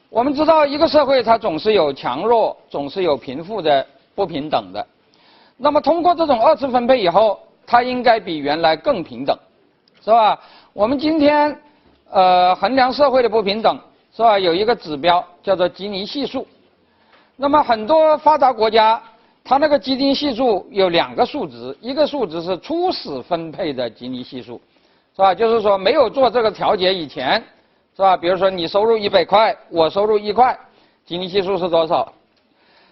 [0.09, 4.87] 我们知道，一个社会它总是有强弱，总是有贫富的不平等的。
[5.57, 9.37] 那么，通过这种二次分配以后，它应该比原来更平等，
[10.05, 10.39] 是吧？
[10.73, 11.59] 我们今天
[12.11, 13.78] 呃衡量社会的不平等，
[14.15, 14.39] 是吧？
[14.39, 16.47] 有一个指标叫做基尼系数。
[17.37, 19.03] 那么，很多发达国家。
[19.49, 24.61] 它那个基尼系数有两个数值，一个数值是初始分配的基尼系数，
[25.15, 25.33] 是吧？
[25.33, 27.41] 就是说没有做这个调节以前，
[27.97, 28.16] 是吧？
[28.16, 30.56] 比如说你收入一百块，我收入一块，
[31.06, 32.12] 基尼系数是多少？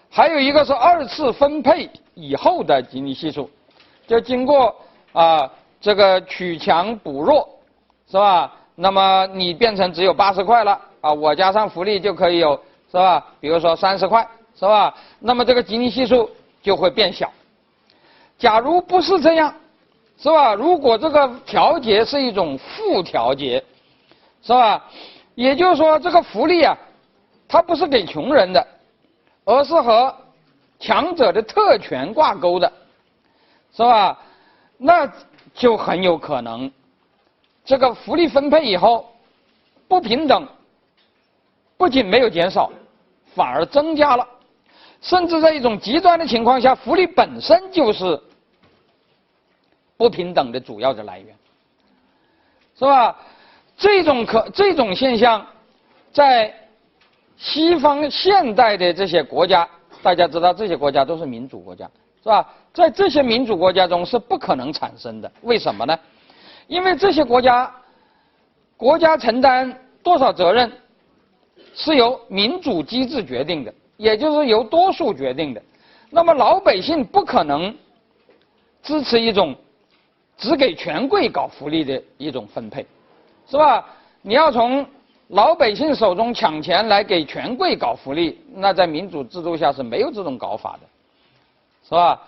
[0.09, 3.49] 还有一个是二次分配以后的基尼系数，
[4.07, 4.75] 就经过
[5.13, 5.49] 啊
[5.79, 7.47] 这个取强补弱，
[8.09, 8.51] 是吧？
[8.75, 12.59] 那么你变成只有八十块了啊，我加上福利就可以有，
[12.91, 13.23] 是吧？
[13.39, 14.93] 比如说三十块，是吧？
[15.19, 16.29] 那么这个基尼系数。
[16.65, 17.31] 就会变小。
[18.39, 19.53] 假如不是这样，
[20.17, 20.55] 是吧？
[20.55, 23.63] 如果这个调节是一种负调节，
[24.45, 24.85] 是吧？
[25.33, 26.77] 也就是说，这个福利啊，
[27.47, 28.65] 它不是给穷人的，
[29.43, 30.15] 而是和
[30.79, 32.71] 强者的特权挂钩的，
[33.73, 34.17] 是吧？
[34.77, 35.11] 那
[35.55, 36.71] 就很有可能，
[37.65, 39.11] 这个福利分配以后
[39.87, 40.47] 不平等，
[41.75, 42.71] 不仅没有减少，
[43.33, 44.27] 反而增加了。
[45.01, 48.21] 甚至在一种极端的情况下，福利本身就是
[49.97, 51.35] 不平等的主要的来源，
[52.77, 53.17] 是吧？
[53.77, 55.45] 这种可这种现象，
[56.11, 56.53] 在
[57.37, 59.67] 西方现代的这些国家，
[60.01, 61.89] 大家知道这些国家都是民主国家，
[62.23, 62.47] 是吧？
[62.73, 65.31] 在这些民主国家中是不可能产生的。
[65.41, 65.97] 为什么呢？
[66.67, 67.71] 因为这些国家
[68.77, 70.71] 国家承担多少责任，
[71.73, 73.73] 是由民主机制决定的。
[73.97, 75.63] 也就是由多数决定的，
[76.09, 77.73] 那么老百姓不可能
[78.83, 79.55] 支持一种
[80.37, 82.85] 只给权贵搞福利的一种分配，
[83.47, 83.85] 是吧？
[84.21, 84.85] 你要从
[85.29, 90.79] 老百姓手中抢钱来给权贵搞福利，那在民主制度下是没有这种搞法的，
[91.83, 92.21] 是吧？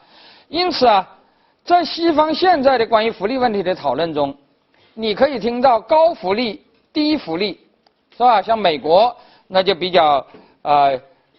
[0.48, 1.08] 因此啊，
[1.64, 4.36] 在西方现在的关于福利问题的讨论中，
[4.94, 6.62] 你可以听到高福利、
[6.94, 7.60] 低福利，
[8.12, 8.42] 是吧？
[8.42, 9.16] 像美国
[9.48, 10.26] 那就比较
[10.62, 10.92] 啊。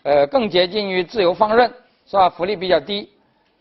[0.05, 1.71] 呃，更接近于自由放任，
[2.07, 2.31] 是吧？
[2.31, 3.11] 福利比较低，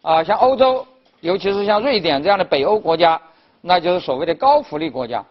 [0.02, 0.85] 啊，像欧洲，
[1.19, 3.19] 尤其是像瑞典这样的北欧国家，
[3.60, 5.26] 那就是所谓的高福利国家。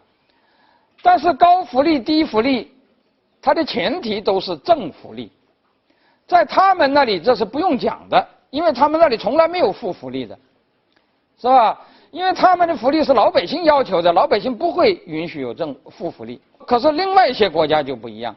[1.06, 2.68] 但是高福利、低福利，
[3.40, 5.30] 它的前提都是正福利，
[6.26, 10.36] 在他们那里这是不用讲的，因为他们那里从来没有负福利的，
[11.40, 11.80] 是吧？
[12.10, 16.40] 因为他们的福利是老百姓要求的，老百姓不会允许有正负福利。
[16.66, 18.34] 可是另外一些国家就不一样。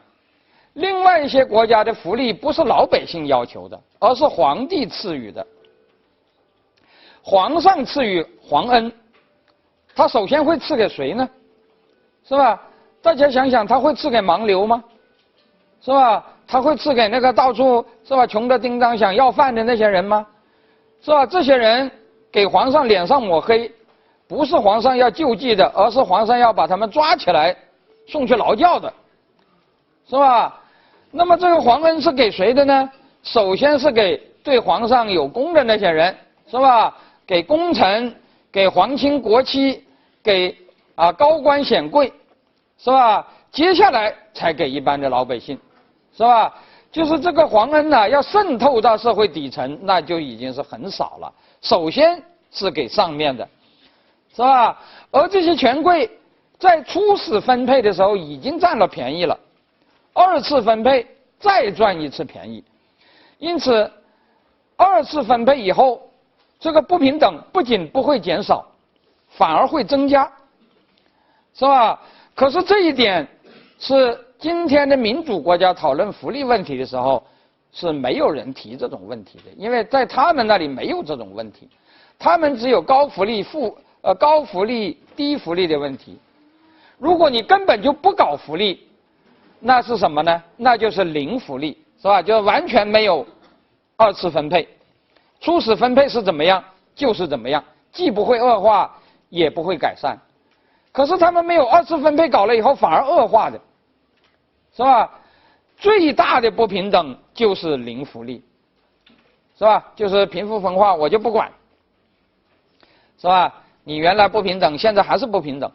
[0.74, 5.44] 另外一些国家的福利不是老百姓要求的，而是皇帝赐予的。
[7.20, 8.92] 皇上赐予皇恩，
[9.92, 11.28] 他首先会赐给谁呢？
[12.30, 12.60] 是吧？
[13.02, 14.84] 大家想想，他会赐给盲流吗？
[15.82, 16.24] 是吧？
[16.46, 20.24] 他会赐给那个到处是吧穷的叮当响要饭的那些人吗？
[21.02, 21.26] 是吧？
[21.26, 21.90] 这些人
[22.30, 23.68] 给皇上脸上抹黑，
[24.28, 27.56] 不是皇上要救济的，而是皇上要把他们抓起来
[28.06, 28.92] 送去劳教的，
[30.08, 30.56] 是吧？
[31.10, 32.88] 那么这个皇恩是给谁的呢？
[33.24, 36.16] 首先是给对皇上有功的那些人，
[36.46, 36.96] 是吧？
[37.26, 38.14] 给功臣，
[38.52, 39.84] 给皇亲国戚，
[40.22, 40.56] 给
[40.94, 42.12] 啊高官显贵，
[42.82, 43.26] 是吧？
[43.52, 45.58] 接下来才给一般的老百姓，
[46.16, 46.54] 是吧？
[46.90, 51.32] 就是这个皇恩呢，要渗透到社会底层，那就已经是很少了。
[51.60, 53.46] 首先是给上面的，
[54.34, 54.78] 是吧？
[55.10, 56.10] 而这些权贵
[56.58, 59.38] 在初始分配的时候已经占了便宜了，
[60.14, 61.06] 二次分配
[61.38, 62.64] 再赚一次便宜，
[63.38, 63.90] 因此
[64.76, 66.00] 二次分配以后。
[66.62, 68.66] 这个不平等不仅不会减少，
[69.30, 70.30] 反而会增加，
[71.54, 71.98] 是吧？
[72.40, 73.28] 可是这一点
[73.78, 77.22] 是今天的民主国家讨论福利问题的时候
[77.70, 81.68] 是没有人提这种问题的，因为在他们那里没有这种问题，
[82.18, 86.18] 他们只有高福利、富呃高福利、低福利的问题。
[86.96, 88.88] 如果你根本就不搞福利，
[89.58, 90.42] 那是什么呢？
[90.56, 92.22] 那就是零福利，是吧？
[92.22, 93.26] 就完全没有
[93.98, 94.66] 二次分配。
[95.42, 96.64] 初始分配是怎么样，
[96.94, 97.62] 就是怎么样，
[97.92, 98.98] 既不会恶化，
[99.28, 100.18] 也不会改善。
[100.92, 103.60] 可是他们没有二次分配搞了以后，反而恶化的，
[104.74, 105.10] 是吧？
[105.78, 108.42] 最大的不平等就是零福利，
[109.58, 109.92] 是吧？
[109.94, 111.50] 就是贫富分化，我就不管，
[113.18, 113.52] 是吧？
[113.84, 115.70] 你原来不平等，现在还是不平等，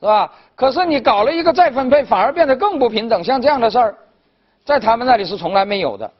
[0.00, 0.32] 是吧？
[0.54, 3.22] 可是你搞了一个再分配，反而变得更不平等。
[3.22, 3.96] 像这样的事儿，
[4.64, 6.10] 在他们那里是从来没有的，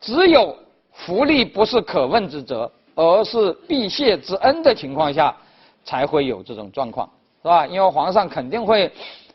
[0.00, 0.56] 只有。
[0.98, 5.36] 福利不是可问之责，而是必谢之恩的情况下，
[5.84, 7.06] 才会有这种状况，
[7.46, 7.64] 是吧？
[7.64, 8.90] 因为皇上肯定会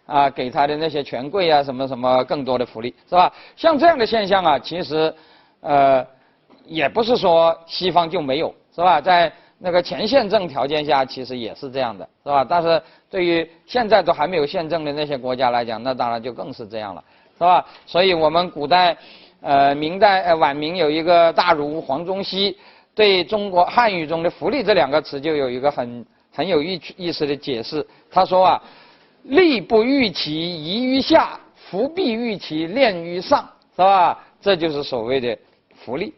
[0.06, 3.32] 啊给他的那些权贵啊什么什么更多的福利，是吧？
[3.56, 5.16] 像这样的现象啊，其实
[5.62, 6.06] 呃
[6.66, 9.00] 也不是说西方就没有，是吧？
[9.00, 12.46] 在那个前宪政条件下，其实也是这样的，是吧？
[12.48, 17.02] 但是对于现在都还没有宪政的那些国家来讲，那当然就更是这样了，
[17.38, 17.66] 是吧？
[17.86, 18.98] 所以我们古代。
[19.44, 22.56] 呃，明代呃晚明有一个大儒黄宗羲，
[22.94, 27.86] 对中国汉语中的“福利”这两个词就有一个很很有意意思的解释。
[28.10, 28.62] 他说啊
[29.24, 34.18] ，“利不欲其移于下，福必欲其恋于上”，是吧？
[34.42, 35.38] 这就是所谓的
[35.76, 36.14] 福利。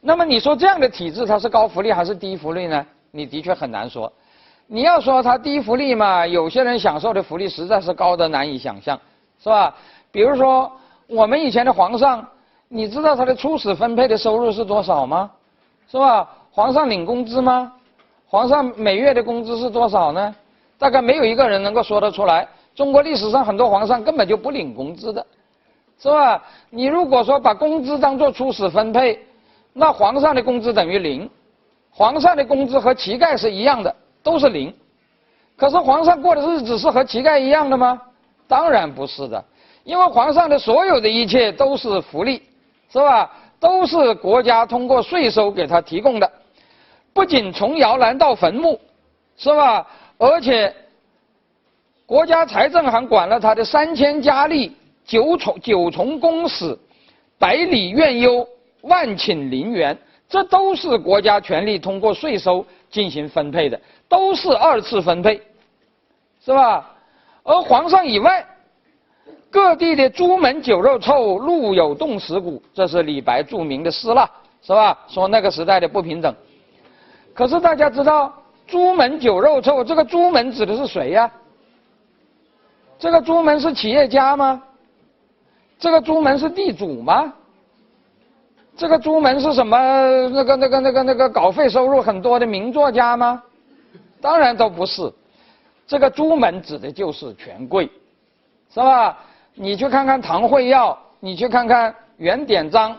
[0.00, 2.86] 那么你说这样的体制，它是高福利还是低福利呢？
[3.10, 4.12] 你的确很难说。
[4.66, 8.98] 你要说它低福利嘛，有些人享受的福利实在是高的难以想象，
[9.42, 9.74] 是吧？
[10.10, 10.70] 比如说。
[11.12, 12.24] 我们以前的皇上，
[12.68, 15.28] 你知道他的初始分配的收入是多少吗？
[15.90, 16.30] 是吧？
[16.52, 17.72] 皇上领工资吗？
[18.30, 20.32] 皇上每月的工资是多少呢？
[20.78, 22.46] 大概没有一个人能够说得出来。
[22.76, 25.26] 中国历史上很多皇上根本就不领工资的，
[26.00, 26.40] 是吧？
[26.70, 29.18] 你如果说把工资当做初始分配，
[29.72, 31.28] 那皇上的工资等于零，
[31.90, 33.92] 皇上的工资和乞丐是一样的，
[34.22, 34.72] 都是零。
[35.56, 38.00] 可是皇上过的日子是和乞丐一样的吗？
[38.46, 39.44] 当然不是的。
[39.82, 42.40] 因为皇上的所有的一切都是福利，
[42.92, 43.28] 是吧？
[43.58, 46.30] 都是国家通过税收给他提供的，
[47.20, 48.80] 不仅从摇篮到坟墓，
[49.36, 49.86] 是吧？
[50.16, 50.74] 而且
[52.06, 54.74] 国家财政还管了他的三千佳丽、
[55.04, 56.74] 九重九重宫使、
[57.38, 58.48] 百里院优、
[58.80, 59.94] 万顷陵园，
[60.30, 63.78] 这都是国家权力通过税收进行分配的，
[64.08, 65.42] 都是二次分配，
[66.42, 66.90] 是吧？
[67.42, 68.46] 而皇上以外。
[69.50, 74.26] 各地的朱门酒肉臭，路有冻死骨，这是李白著名的诗了，
[74.62, 74.98] 是吧？
[75.06, 76.34] 说那个时代的不平等。
[77.40, 78.30] 可是大家知道，
[78.66, 81.32] 朱门酒肉臭，这个朱门指的是谁呀？
[82.98, 84.62] 这个朱门是企业家吗？
[85.78, 87.32] 这个朱门是地主吗？
[88.76, 89.74] 这个朱门是什么？
[90.28, 93.42] 那个、那个、那个、那个稿费收入很多的名作家吗？
[94.20, 95.10] 当然都不是。
[95.86, 97.90] 这个朱门指的就是权贵，
[98.68, 99.16] 是吧？
[99.54, 102.94] 你去看看唐惠耀，你去看看袁典章，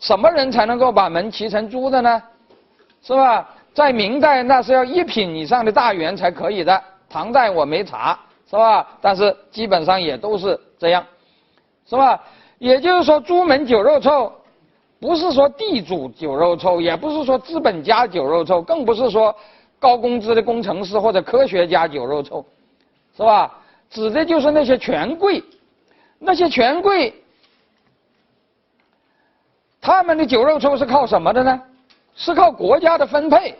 [0.00, 2.22] 什么人才能够把门骑成猪的呢？
[3.02, 3.48] 是吧？
[3.76, 8.88] 在明代那是要一品以上的大员才可以的，唐代我没查，是吧？
[9.02, 11.04] 但是基本上也都是这样，
[11.84, 12.18] 是吧？
[12.56, 14.32] 也就是说，朱门酒肉臭，
[14.98, 19.36] 不是说地主酒肉臭，也不是说资本家酒肉臭，更不是说
[19.78, 22.42] 高工资的工程师或者科学家酒肉臭，
[23.14, 23.58] 是吧？
[23.90, 25.44] 指的就是那些权贵。
[26.18, 27.12] 那些权贵，
[29.82, 31.62] 他们的酒肉臭是靠什么的呢？
[32.14, 33.54] 是靠国家的分配，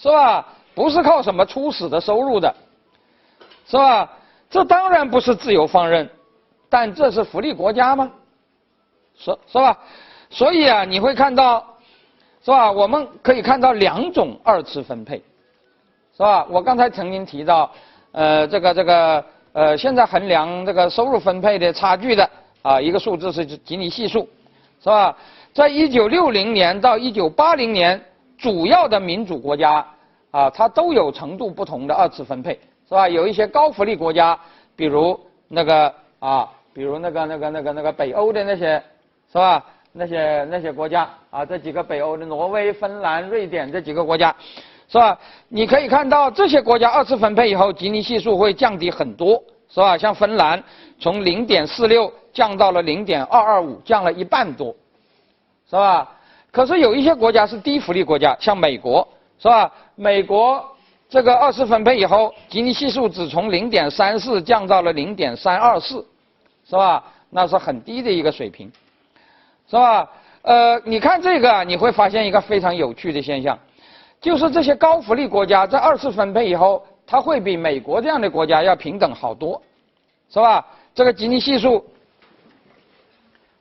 [0.00, 0.46] 是吧？
[0.74, 2.54] 不是靠什么初始的收入的，
[3.66, 4.10] 是吧？
[4.48, 6.08] 这当然不是自由放任，
[6.70, 8.10] 但这是福利国家吗？
[9.14, 9.76] 是是吧？
[10.30, 11.62] 所以啊，你会看到，
[12.42, 12.72] 是吧？
[12.72, 15.22] 我们可以看到两种二次分配，
[16.16, 16.46] 是吧？
[16.48, 17.70] 我刚才曾经提到，
[18.12, 22.30] 呃，这个这个呃，现在衡量这个收入分配的差距的
[22.62, 24.26] 啊，一个数字是吉尼系数，
[24.82, 25.14] 是吧？
[25.52, 28.02] 在一九六零年到一九八零年，
[28.40, 29.86] 主要的民主国家
[30.30, 32.58] 啊，它都有程度不同的二次分配，
[32.88, 33.06] 是吧？
[33.08, 34.38] 有一些高福利国家，
[34.74, 38.82] 比如那个啊，比如那个那个那个那个北欧的那些，
[39.30, 39.62] 是吧？
[39.92, 44.34] 那些那些国家啊，这几个北欧的挪威、芬兰、瑞典这几个国家，
[44.88, 45.18] 是吧？
[45.48, 49.98] 你可以看到这些国家二次分配以后，吉尼系数会降低很多，是吧？
[49.98, 50.62] 像芬兰
[50.98, 54.74] 从零点四六降到了零点二二五，降了一半多，
[55.68, 56.08] 是吧？
[56.50, 59.06] 可是有一些国家是低福利国家，像美国，
[59.38, 59.70] 是吧？
[59.94, 60.64] 美国
[61.08, 66.04] 这个二次分配以后，吉尼系数只从零点三四降到了零点三二四，
[66.68, 67.04] 是吧？
[67.30, 68.70] 那是很低的一个水平。
[69.68, 70.08] 是吧？
[70.42, 73.56] 呃，你看这个，你会发现一个非常有趣的现象，
[74.20, 79.62] 就是这些高福利国家在二次分配以后，它会比美国这样的国家要平等好多，
[80.28, 80.66] 是吧？
[80.92, 81.84] 这个吉尼系数，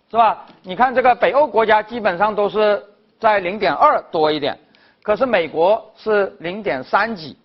[0.10, 0.46] 是吧？
[0.64, 2.84] 你看这个北欧国家基本上都是
[3.20, 4.58] 在零点二多一点，
[5.04, 7.38] 可是美国是零点三几，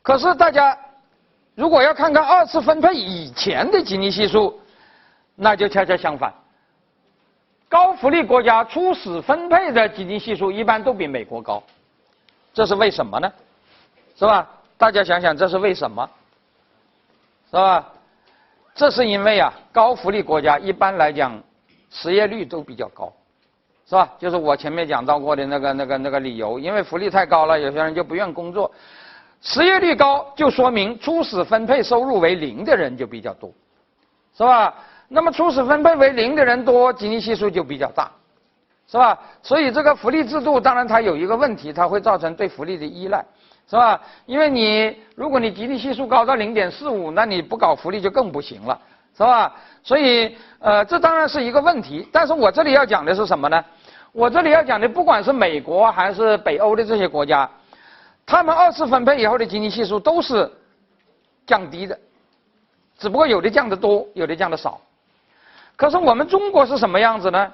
[0.00, 0.78] 可是大家
[1.56, 4.60] 如果要看看二次分配以前的基尼系数，
[5.34, 6.32] 那就恰恰相反。
[7.68, 11.60] 高福利国家初始分配的基尼系数一般都比美国高，
[12.52, 13.32] 这是为什么呢？
[14.16, 14.48] 是吧？
[14.78, 16.08] 大家想想，这是为什么？
[17.50, 17.84] 是吧？
[18.76, 21.42] 这是因为啊，高福利国家一般来讲
[21.94, 23.12] 失业率都比较高，
[23.86, 24.12] 是吧？
[24.18, 28.68] 就是我前面讲到过的那个、那个、那个理由，因为福利太高了，有些人就不愿工作。
[29.40, 33.52] 失业率高，就说明初始分配收入为零的人就比较多，
[34.36, 34.74] 是吧？
[35.06, 38.10] 那么初始分配为零的人多，基尼系数就比较大，
[38.88, 39.16] 是吧？
[39.42, 43.24] 所以这个福利制度当然它有一个问题，它会造成对福利的依赖，
[43.68, 44.00] 是吧？
[44.24, 48.80] 因为你如果你基尼系数高到零点四五，那你不搞福利就更不行了，
[49.16, 49.54] 是吧？
[49.82, 52.08] 所以呃，这当然是一个问题。
[52.12, 53.64] 但是我这里要讲的是什么呢？
[54.12, 57.48] 我这里要讲的，不管是美国还是北欧的这些国家，
[58.24, 60.50] 他们二次分配以后的基尼系数都是
[61.46, 61.98] 降低的，
[62.98, 64.80] 只不过有的降得多，有的降得少。
[65.76, 67.52] 可是我们中国是什么样子呢？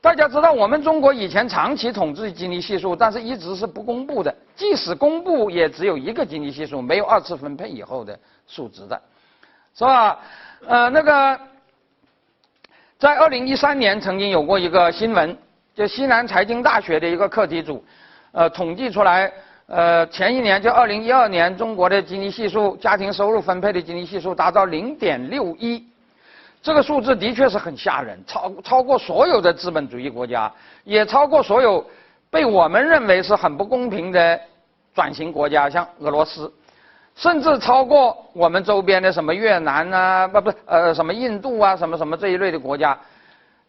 [0.00, 4.34] 大家知道，我们中国以前长期统治基尼系数，但是一直是不公布的。
[4.56, 8.98] 即使公布，也只有一个基尼系数，没有二次分配以后的数值的，
[9.74, 10.18] 是吧？
[10.66, 11.40] 呃，那个，
[12.98, 15.36] 在二零一三年曾经有过一个新闻，
[15.74, 17.82] 就西南财经大学的一个课题组，
[18.32, 19.32] 呃，统计出来，
[19.66, 25.82] 呃，前一年就二零一二年，中国的基尼系数，家庭收入分配的基尼系数达到零点六一。
[26.62, 30.52] 这个数字的确是很吓人，超超过所有的资本主义国家，
[30.84, 31.84] 也超过所有
[32.28, 34.38] 被我们认为是很不公平的
[34.94, 36.52] 转型国家，像俄罗斯，
[37.14, 42.98] 甚至超过我们周边的什么越南啊，不不呃什么印度啊，什么什么这一类的国家，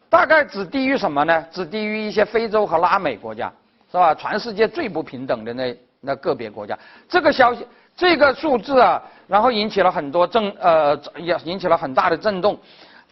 [0.08, 1.44] 大概只低于什么呢？
[1.50, 3.52] 只低于一些非洲和拉美国家，
[3.90, 4.14] 是吧？
[4.14, 6.78] 全世界最不平等的那那个别国家，
[7.08, 7.66] 这个消息。
[7.94, 12.58] 这个数字啊，然后引起了很多震呃，也引起了很大的震动。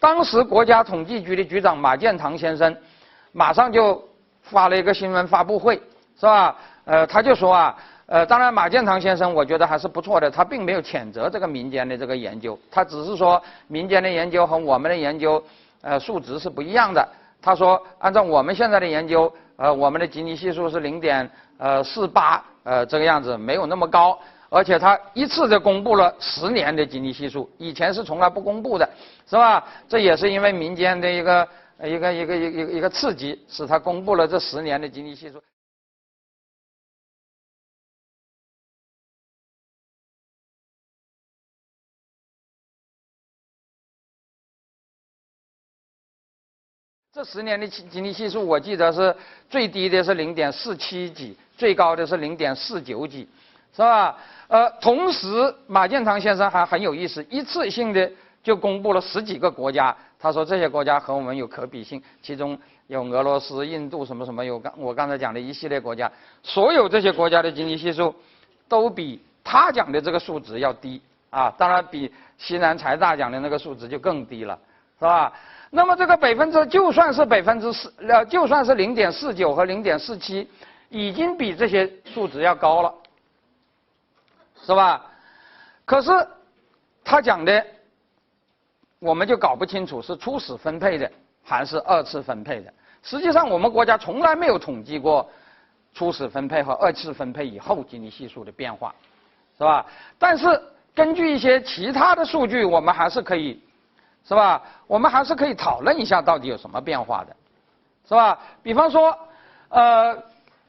[0.01, 2.75] 当时国家统计局的局长马建堂先生，
[3.33, 4.03] 马上就
[4.41, 5.77] 发了一个新闻发布会，
[6.19, 6.57] 是吧？
[6.87, 7.77] 呃，他就说啊，
[8.11, 15.41] 呃，当然马建堂先生我觉得还是不错的，他并没有谴责这个民间的这个研究，他只是说民间的研究和我们的研究，
[15.81, 17.09] 呃，数值是不一样的。
[17.41, 24.19] 他说，按照我们现在的研究，呃，我们的基尼系数是零点呃四八，呃，这个样子没有那么高。
[24.49, 28.91] 而且他一次就公布了十年的基尼系数，以前是从来不公布的，
[29.25, 29.65] 是吧？
[29.89, 31.49] 这也是因为民间的一个
[31.85, 35.41] 一个一个一个一个刺激，使他公布了这十年的基尼系数。
[47.13, 49.15] 这十年的经经济系数，我记得是
[49.49, 53.29] 最低的是零点四七几，最高的是零点四九几，
[53.75, 54.17] 是吧？
[54.47, 58.09] 呃，同时马建堂先生还很有意思，一次性的
[58.45, 62.57] 就公布了十几个国家，他说这些国家和我们有可比性，其中
[62.87, 66.09] 有俄罗斯、印度什么什么，有刚我刚才讲的一系列国家，
[66.45, 68.15] 所有这些国家的经济系数
[68.69, 74.57] 都比他讲的这个数值要低啊，当然比西南财大讲的那个数值就更低了，
[75.01, 75.33] 是吧？
[75.71, 80.51] 那么这个百分之就算是百分之四，呃，就算是零点四九和零点四七，
[80.89, 82.95] 已经比这些数值要高了。
[84.63, 85.07] 是吧？
[85.87, 86.11] 可是
[87.03, 87.65] 他讲的
[88.99, 91.11] 我们就搞不清楚是初始分配的
[91.43, 92.73] 还是二次分配的。
[93.03, 95.27] 实际上，我们国家从来没有统计过
[95.95, 98.95] 初始分配和二次分配以后经济系数的变化，
[99.57, 99.87] 是吧？
[100.19, 100.63] 但是
[100.95, 103.59] 根据一些其他的数据，我们还是可以，
[104.31, 104.63] 是吧？
[104.87, 107.35] 我们还是可以讨论一下到底有什么变化的，
[108.09, 108.39] 是吧？
[108.63, 109.13] 比方说，
[109.71, 110.17] 呃，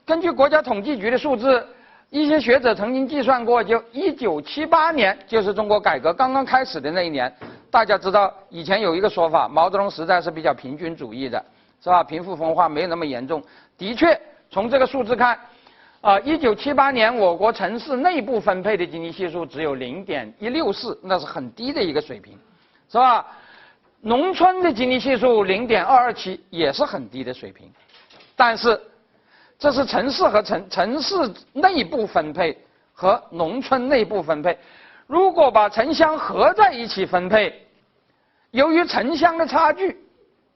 [0.04, 1.64] 根据国家统计局的数字，
[2.10, 7.32] 一些学者曾经计算过，就一九七八年，就是中国改革刚刚开始的那一年，
[7.70, 11.46] 大家知道以前有一个说法，毛泽东时代是比较平均主义的。
[11.84, 12.04] 是吧？
[12.04, 13.42] 贫富分化没有那么严重。
[13.76, 14.16] 的确，
[14.52, 15.36] 从这个数字看，
[16.02, 22.38] 啊，一九七八年我国城市内部分配的经济系数只有零点一六四，那是很低的一个水平，
[22.88, 23.26] 是吧？
[24.02, 27.72] 农村的经济系数零点二二七，也是很低的水平。
[28.36, 28.80] 但是，
[29.60, 31.16] 这是城市和城城市
[31.54, 32.58] 内部分配
[32.94, 34.58] 和农村内部分配。
[35.06, 37.54] 如果把城乡合在一起分配，
[38.50, 40.04] 由于城乡的差距，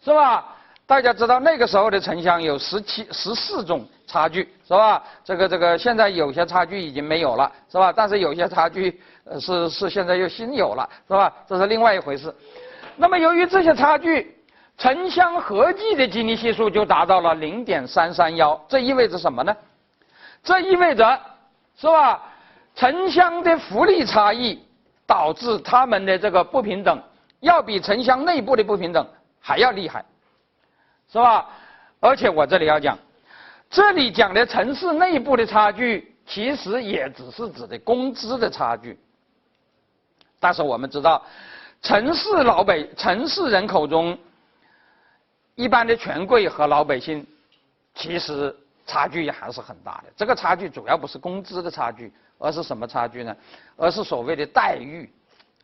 [0.04, 0.46] 是吧？
[0.88, 5.04] 大家知道那个时候的城乡有十七、十四种差距，是吧？
[5.24, 7.94] 这个、这个，现在有些差距已经没有了，是吧？
[7.94, 11.32] 但是有些差距，呃，是是现在又新有了，是吧？
[11.48, 12.34] 这是另外一回事。
[12.98, 14.36] 那么由于这些差距，
[14.78, 19.56] 城乡合计的经济系数就达到了零点三三幺，这意味着什么呢？
[20.44, 21.20] 这意味着，
[21.78, 22.22] 是吧？
[22.76, 24.62] 城乡的福利差异
[25.06, 27.02] 导致他们的这个不平等，
[27.40, 29.08] 要比城乡内部的不平等
[29.40, 30.04] 还要厉害。
[31.12, 31.48] 是吧？
[32.02, 32.98] 而且我这里要讲，
[33.70, 39.00] 这里讲的城市内部的差距，其实也只是指的工资的差距。
[40.40, 41.24] 但是我们知道，
[41.86, 44.18] 城市老百城市人口中，
[45.54, 47.24] 一般的权贵和老百姓，
[47.94, 48.54] 其实
[48.88, 50.12] 差距还是很大的。
[50.18, 53.38] 这个差距主要不是工资的差距，而是什么差距呢？
[53.78, 55.08] 而是所谓的待遇，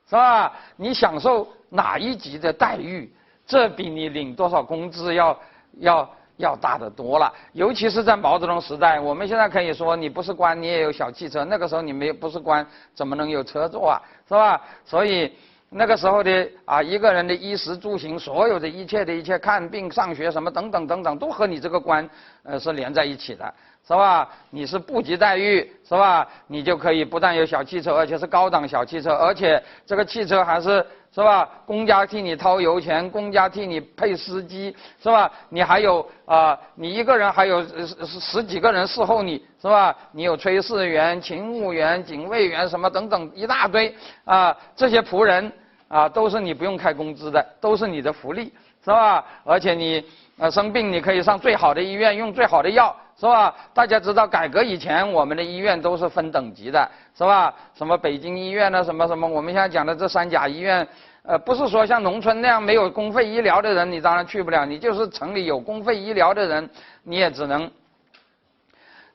[0.08, 0.54] 是吧？
[0.76, 3.12] 你享受哪一级的待遇？
[3.48, 5.40] 这比你领多少工资要
[5.80, 9.00] 要要大得多了，尤其是在毛泽东时代。
[9.00, 11.44] 我们现在可以说，你不是官，你也有小汽车。
[11.44, 14.02] 那个时候你没不是官，怎么能有车坐啊？
[14.28, 14.62] 是吧？
[14.86, 15.34] 所以
[15.74, 22.08] 那个时候的啊，一个人的衣食住行，所有的一切的一切，看病、上学什么等等等等，都和你这个官
[22.44, 23.54] 呃是连在一起的。
[23.88, 24.30] 是吧？
[24.52, 26.28] 你是部级待遇，是吧？
[26.48, 31.50] 你就可以不但有小汽车，而且是高档小汽车，而且这个汽车还是是吧？
[31.66, 35.30] 公家替你掏油钱，公家替你配司机，是吧？
[35.50, 39.96] 你还有啊，你一个人还有十十几个人侍候你，是吧？
[40.12, 43.94] 你有炊事员、勤务员、警卫员什么等等一大堆
[44.26, 45.52] 啊，这些仆人
[45.92, 48.46] 啊，都是你不用开工资的，都是你的福利，
[48.84, 49.24] 是吧？
[49.44, 50.04] 而且你
[50.38, 52.96] 呃生病，你可以上最好的医院，用最好的药。
[53.20, 53.54] 是吧？
[53.72, 57.54] 大家知道，改革以前我们的医院都是分等级的，是吧？
[57.76, 58.84] 什么北京医院呢？
[58.84, 59.28] 什么什么？
[59.28, 60.88] 我们现在讲的这三甲医院，
[61.22, 64.66] 呃，不是说像农村那样没有公费医疗的人，你当然去不了。
[64.66, 66.68] 你就是城里有公费医疗的人，
[67.04, 67.70] 你也只能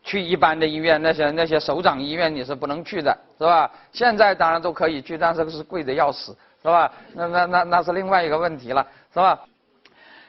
[0.05, 1.03] 去一般的医院。
[1.03, 3.69] 那些那些首长医院你是不能去的，是吧？
[3.91, 6.37] 现在当然都可以去，但是是贵的要死，
[6.67, 6.93] 是吧？
[7.15, 8.85] 那那那那是另外一个问题了，
[9.15, 9.39] 是吧？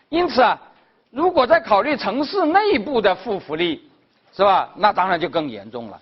[0.10, 0.62] 因此啊。
[1.10, 3.90] 如果再考虑城市内部的负福利，
[4.36, 4.70] 是吧？
[4.76, 6.00] 那当然就更严重了，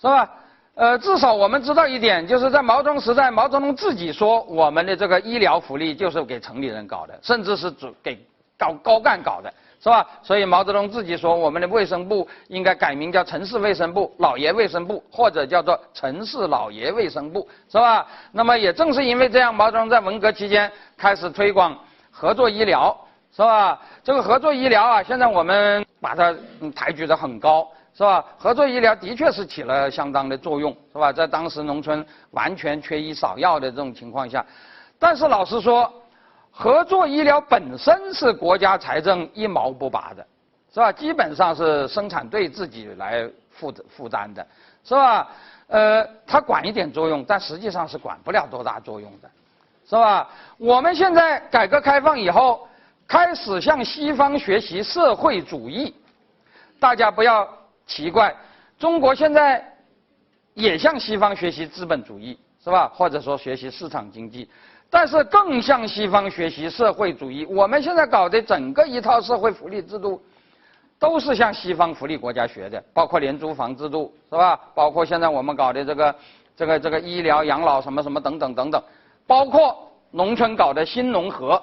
[0.00, 0.28] 是吧？
[0.74, 7.72] 呃，至少我们知道一点，就是在毛泽东时代，毛泽东自己说，我们的这个医疗福利就是给城里人搞的，甚至是
[8.02, 8.18] 给
[8.58, 10.06] 高高干搞的，是吧？
[10.22, 18.06] 所以毛泽东自己说，我们的卫生部应该改名叫城市卫生部、老爷卫生部，或者叫做城市老爷卫生部，是吧？
[18.30, 21.76] 那么也正是因为这样，毛泽东在文革期间开始推广
[22.10, 22.96] 合作医疗。
[23.34, 23.80] 是吧？
[24.04, 26.36] 这个合作医疗啊，现在我们把它
[26.76, 28.22] 抬举得很高，是吧？
[28.36, 31.10] 合作医疗的确是起了相当的作用，是吧？
[31.10, 34.44] 在当时农村完全缺医少药的这种情况下，
[34.98, 35.90] 但是老实说，
[36.52, 40.24] 合作医疗本身是国家财政一毛不拔的，
[40.72, 40.92] 是吧？
[40.92, 44.46] 基本上是生产队自己来负负担的，
[44.84, 45.28] 是吧？
[45.66, 49.30] 呃，它管一点作用，但实际上是管不了多大作用的，
[49.88, 50.28] 是吧？
[50.58, 52.68] 我们现在改革开放以后。
[53.04, 55.94] 开始向西方学习社会主义，
[56.80, 57.46] 大家不要
[57.86, 58.34] 奇怪，
[58.78, 59.62] 中国现在
[60.54, 62.88] 也向西方学习资本主义，是吧？
[62.94, 64.48] 或者说学习市场经济，
[64.92, 67.46] 但是更向西方学习社会主义。
[67.46, 70.20] 我们现在搞的整个一套社会福利制度，
[70.98, 74.60] 都是向西方福利国家学的，包括廉租房制度，是吧？
[74.74, 76.14] 包括现在我们搞的这个
[76.54, 78.82] 这个这个医疗养老什么什么等等等等，
[79.26, 81.60] 包括农村搞的新农合。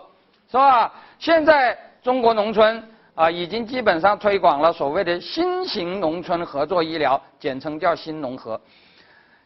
[0.49, 0.91] 是吧？
[1.19, 2.83] 现在中国农村
[3.13, 8.59] 啊，已经基本上推广了所谓的新型农村合作医疗，简称叫新农合。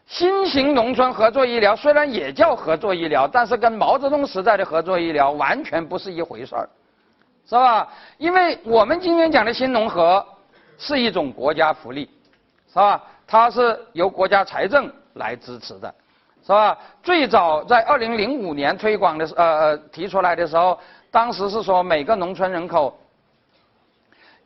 [0.05, 6.69] 新型农村合作医疗虽然也叫合作医疗，但是跟毛泽东时代的合作医疗完全不是一回事儿，
[7.47, 7.87] 是吧？
[8.17, 10.23] 因为我们今天讲的新农合
[10.77, 12.09] 是一种国家福利，
[12.67, 13.01] 是吧？
[13.25, 15.93] 它是由国家财政来支持的，
[16.45, 16.77] 是吧？
[17.01, 20.77] 最早在二零零五年推广的呃提出来的时候，
[21.09, 22.95] 当时是说每个农村人口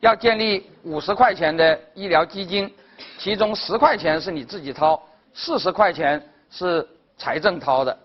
[0.00, 2.72] 要建立五十块钱的医疗基金，
[3.18, 5.02] 其中十块钱是你自己掏。
[5.38, 6.20] 四十块钱
[6.50, 6.84] 是
[7.16, 7.96] 财政掏的，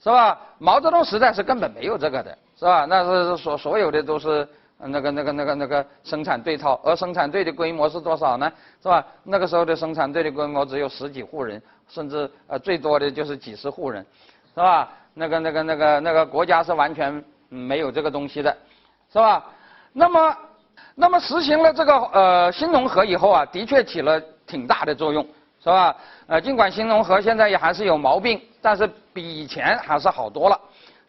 [0.00, 0.38] 是吧？
[0.58, 2.86] 毛泽东时代是根本没有这个的，是吧？
[2.88, 4.48] 那是所所有的都是
[4.78, 8.50] 那个那个那个那个生产队掏，而生产队的规模是多少呢？
[8.80, 9.04] 是吧？
[9.24, 14.06] 那个时候的生产队的规模只有十几户人，甚至呃最多的就是几十户人，
[14.54, 14.88] 是吧？
[15.12, 18.56] 那个那个那个那个国家是完全没有这个东西的，
[19.12, 19.44] 是吧？
[19.92, 20.36] 那么
[20.94, 25.26] 那么实行了这个呃新农合以后啊，的确起了挺大的作用。
[25.66, 25.96] 是吧？
[26.28, 30.56] 呃，尽管新农合现在也还是有毛病，但是比以前还是好多了，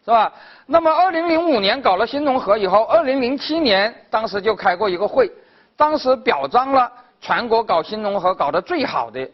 [0.04, 0.32] 是吧？
[0.66, 5.30] 那么，二零零五年搞了新农合以后，二零零七年当时就开过一个会，
[5.76, 6.90] 当时表彰了
[7.20, 9.30] 全国搞新农合搞得最好的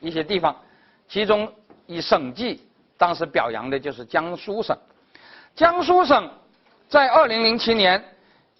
[0.00, 0.52] 一些地方，
[1.08, 1.48] 其中
[1.86, 2.60] 以省计
[2.98, 4.76] 当时表扬的就是江苏省，
[5.54, 6.28] 江苏省
[6.88, 8.04] 在二零零七年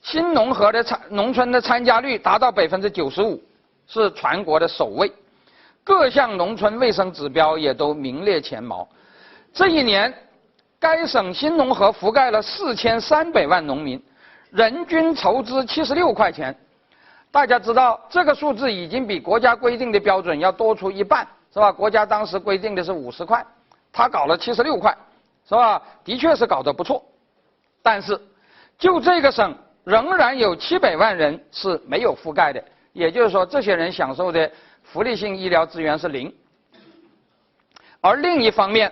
[0.02, 3.42] 新农合的参农村的参加率达到百分之九十五，
[3.88, 5.12] 是全国的首位。
[5.86, 8.88] 各项农村卫生指标也都名列前茅。
[9.54, 10.12] 这一年，
[10.80, 14.02] 该省新农合覆盖了四千三百万农民，
[14.50, 16.52] 人均筹资七十六块钱。
[17.30, 21.70] 大家知道，这个数字已经比国家规定的标准要多出一半，是吧？
[21.70, 23.46] 国家当时规定的是五十块，
[23.92, 24.92] 他搞了七十六块，
[25.48, 25.80] 是吧？
[26.02, 27.00] 的确是搞得不错。
[27.80, 28.20] 但是，
[28.76, 32.60] 就这个省仍然有七百万人是没有覆盖的，
[32.92, 34.50] 也就是说，这些人享受的。
[34.96, 36.32] 福利性医疗资源是零，
[38.00, 38.90] 而另一方面，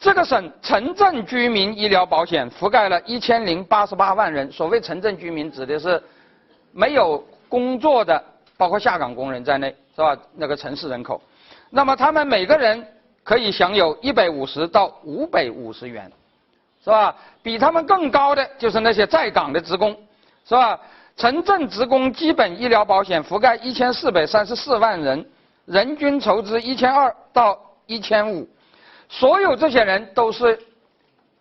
[0.00, 4.50] 这个省城镇居民医疗保险覆盖了一千零八十八万人。
[4.50, 6.02] 所谓城镇居民，指的是
[6.72, 8.24] 没有工作的，
[8.56, 10.16] 包括下岗工人在内，是吧？
[10.36, 11.20] 那个城市人口，
[11.68, 12.82] 那么他们每个人
[13.22, 16.10] 可以享有一百五十到五百五十元，
[16.82, 17.14] 是吧？
[17.42, 19.94] 比他们更高的就是那些在岗的职工，
[20.46, 20.80] 是吧？
[21.16, 25.24] 城镇职工基本医疗保险覆盖一千四百三十四万人，
[25.64, 28.48] 人均筹资一千二到一千五，
[29.08, 30.58] 所有这些人都是，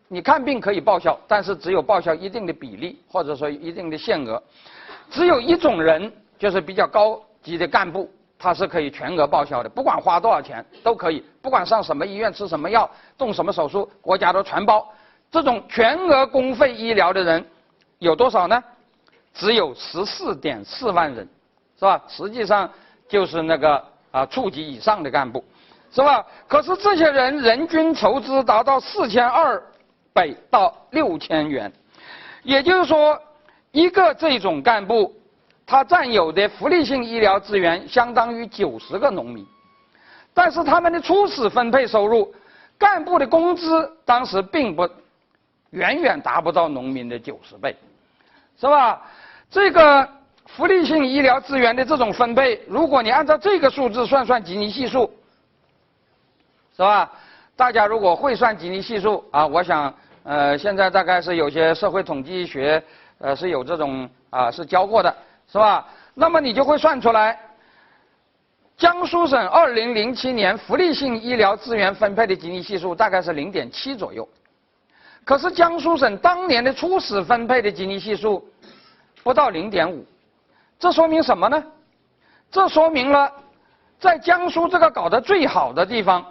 [0.08, 4.42] 你看病可以报销，但是只有报销一定的比例或者说一定的限额，
[5.10, 12.88] 只有一种人就是比较高级的干部，他是可以全额报销的，不管花多少钱都可以，不管上什么医院吃什么药
[13.18, 14.88] 动什么手术，国家都全包。
[15.32, 17.44] 这种全额公费医疗的人
[17.98, 18.64] 有多少呢？
[19.34, 21.28] 只有十四点四万人，
[21.78, 22.02] 是吧？
[22.08, 22.70] 实际上
[23.08, 25.44] 就是那个啊处级以上的干部，
[25.92, 26.26] 是吧？
[26.48, 29.62] 可是这些人人均筹资达到四千二
[30.14, 31.72] 百到六千元，
[32.44, 33.20] 也就是说，
[33.72, 35.12] 一个这种干部，
[35.66, 39.44] 他占有的福利性医疗资源相当于九十个农民，
[40.34, 42.32] 但是他们的初始分配收入，
[42.78, 44.88] 干部的工资当时并不
[45.72, 47.76] 远远达不到农民的九十倍，
[48.60, 49.02] 是吧？
[49.54, 50.10] 这个
[50.48, 55.08] 福利性医疗资源的这种分配，如果你按照这个数字算算吉尼系数，
[56.76, 57.12] 是吧？
[57.56, 59.94] 大家如果会算吉尼系数啊，我想，
[60.24, 62.84] 呃，现在大概是有些社会统计学，
[63.20, 65.16] 呃，是有这种啊，是教过的，
[65.48, 65.88] 是吧？
[66.16, 67.40] 那么你就会算出来，
[68.76, 74.28] 江苏省二零零七年福利性医疗资源分配的吉尼系数大概是零点七左右，
[75.24, 78.44] 可是江苏省当年的初始分配的吉尼系数。
[79.24, 80.06] 不到零点五，
[80.78, 81.64] 这说明什么呢？
[82.52, 83.32] 这说明了，
[84.00, 86.24] 在江苏这个搞得最好的地方，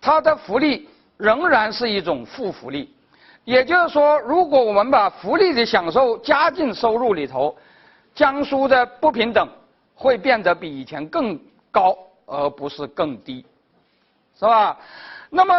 [0.00, 0.88] 它的福利
[1.18, 2.92] 仍然是一种负福利。
[3.44, 7.54] 也就是说，如果我们把福利的享受加进收入里头，
[8.14, 9.48] 江苏的不平等
[9.94, 11.38] 会变得比以前更
[11.70, 13.44] 高，而不是更低，
[14.38, 14.78] 是吧？
[15.28, 15.54] 那么，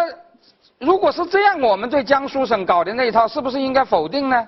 [0.79, 4.47] 如果是这样，我们对江苏省搞的那一套是不是应该否定呢？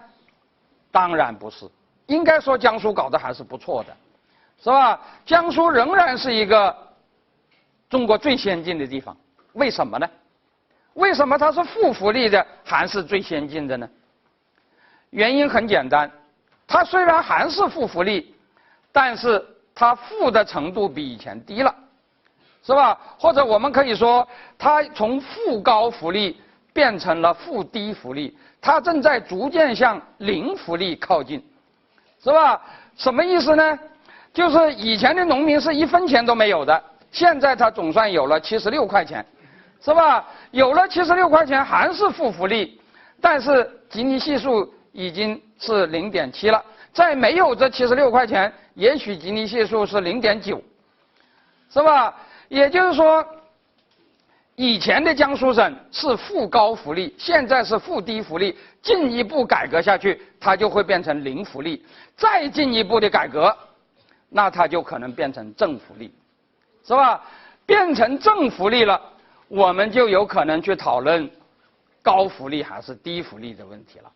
[0.92, 1.66] 当然不是。
[2.08, 3.96] 应该说，江苏搞得还是不错的，
[4.62, 5.00] 是吧？
[5.26, 6.76] 江苏仍然是一个
[7.90, 9.16] 中国最先进的地方。
[9.54, 10.08] 为什么呢？
[10.94, 13.90] 为什么它是负福利的还是最先进的呢？
[15.10, 16.12] 原因很简单，
[16.68, 18.36] 它虽然还是负福利，
[18.92, 21.74] 但是它负的程度比以前低了，
[22.64, 23.00] 是吧？
[23.18, 24.28] 或者我们可以说，
[24.58, 26.40] 它从负高福利
[26.72, 31.44] 变成了负低福利，它正在逐渐向零福利靠近。
[32.26, 32.60] 是吧？
[32.98, 33.80] 什么意思呢？
[34.34, 39.24] 就是以前的农民是一分钱都没有的，现在他总算有了七十六块钱，
[39.80, 40.26] 是吧？
[40.50, 42.82] 有了七十六块钱还是负福利，
[43.22, 46.60] 但是吉尼系数已经是零点七了。
[46.92, 50.60] 在没有这七十六块钱，也许吉尼系数是零点九，
[51.72, 52.12] 是吧？
[52.48, 53.24] 也就是说，
[54.56, 58.58] 以前的江苏省是负高福利，现在是负低福利。
[58.86, 61.82] 进一步改革下去，它就会变成零福利；
[62.16, 63.54] 再进一步的改革，
[64.30, 66.14] 那它就可能变成正福利，
[66.86, 67.22] 是吧？
[67.66, 69.02] 变成正福利了，
[69.48, 71.28] 我们就有可能去讨论
[72.04, 74.12] 高福利还是低福利的问题了。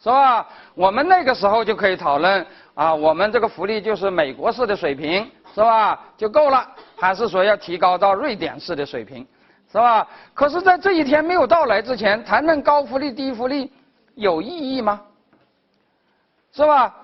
[0.00, 0.46] 是吧？
[0.74, 6.00] 我们那个时候就可以讨论啊，我们这个福利就是美国式的水平，是吧？
[6.16, 6.66] 就够了，
[6.96, 9.26] 还是说要提高到瑞典式的水平，
[9.70, 10.06] 是吧？
[10.32, 13.70] 可是，在这一天没有到来之前，谈论高福利、低福利
[14.18, 15.00] 有意义吗？
[16.52, 16.94] 是吧？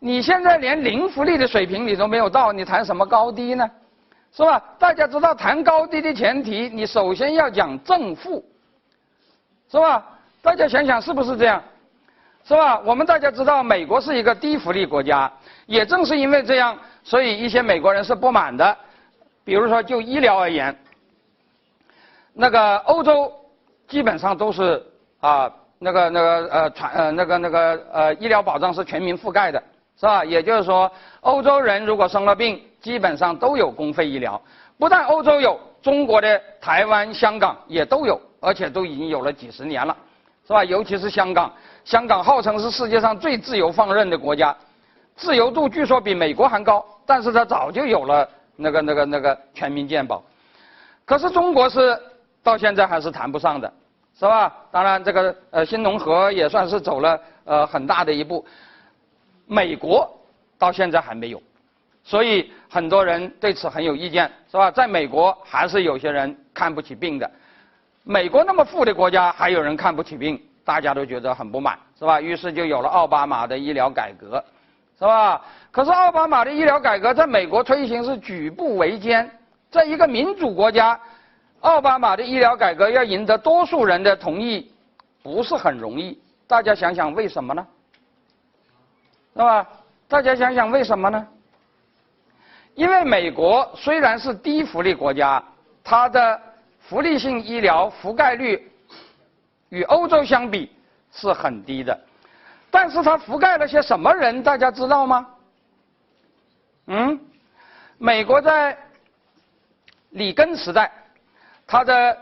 [0.00, 3.68] 你现在连零福利的水平你都没有到，你谈什么高低呢？
[4.32, 4.62] 是吧？
[4.78, 8.44] 大家知道，谈高低的前提，你首先要讲正负，
[9.70, 10.04] 是吧？
[10.42, 11.62] 大家想想，是不是这样？
[12.44, 12.78] 是吧？
[12.80, 15.30] 我们大家知道，美国是一个低福利国家，
[15.66, 18.76] 也正是因为这样，所以一些美国人是不满的。
[19.44, 20.76] 比如说，就医疗而言，
[22.32, 23.32] 那个欧洲
[23.86, 24.84] 基本上都是
[25.20, 29.62] 啊，那个那个呃传呃那个那个呃医疗保障是全民覆盖的，
[29.98, 30.24] 是吧？
[30.24, 30.90] 也就是说，
[31.20, 34.40] 欧洲人如果生了病，基本上都有公费医疗。
[34.78, 39.96] 不但欧洲有，中国的台湾、香港也都有，而且都已经有了几十年了，
[40.46, 40.64] 是吧？
[40.64, 41.52] 尤其是香港。
[41.84, 44.54] 香港号称是世界上最自由放任的国家，
[45.16, 50.22] 自由度据说比美国还高，但是它早就有了那个那个那个全民健保。
[51.06, 51.98] 可是中国是
[52.42, 53.72] 到现在还是谈不上的，
[54.18, 54.52] 是吧？
[54.72, 58.44] 当然，这个呃新农合也算是走了呃很大的一步。
[59.46, 60.10] 美国
[60.58, 61.40] 到现在还没有，
[62.02, 64.70] 所以很多人对此很有意见，是吧？
[64.70, 67.30] 在美国还是有些人看不起病的，
[68.02, 70.40] 美国那么富的国家还有人看不起病。
[70.64, 72.20] 大家都觉得很不满，是吧？
[72.20, 74.44] 于是就有了奥巴马的医疗改革，
[74.98, 75.40] 是吧？
[75.70, 79.30] 可是奥巴马的医疗改革在美国推行是举步维艰，
[79.70, 81.00] 在一个民主国家，
[81.60, 84.72] 奥巴马的医疗改革要赢得多数人的同意，
[85.22, 86.18] 不是很容易。
[86.46, 87.66] 大家想想为什么呢？
[89.34, 89.66] 是吧？
[90.06, 91.26] 大家想想为什么呢？
[92.74, 95.42] 因为美国虽然是低福利国家，
[95.82, 96.40] 它的
[96.80, 98.64] 福利性医疗覆盖率。
[99.70, 100.72] 与欧洲相比
[101.12, 102.00] 是很低的，
[102.70, 104.42] 但是它覆盖了些什么人？
[104.42, 105.26] 大家知道吗？
[106.86, 107.20] 嗯，
[107.98, 108.74] 美国在
[110.12, 110.90] 里根时代，
[111.68, 112.18] 它的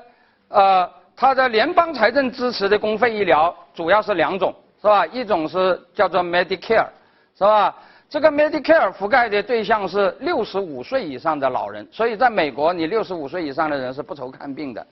[0.49, 5.07] 呃它的联邦财政支持的公费医疗主要是两种，是吧？
[5.07, 6.89] 一种是叫做 Medicare，
[7.39, 7.75] 是吧？
[8.11, 14.87] 这个 Medicare 覆盖的对象是六十五岁以上的老人，所以在美国，你六十五岁以上的人是不愁看病的，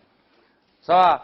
[0.83, 1.21] 是吧？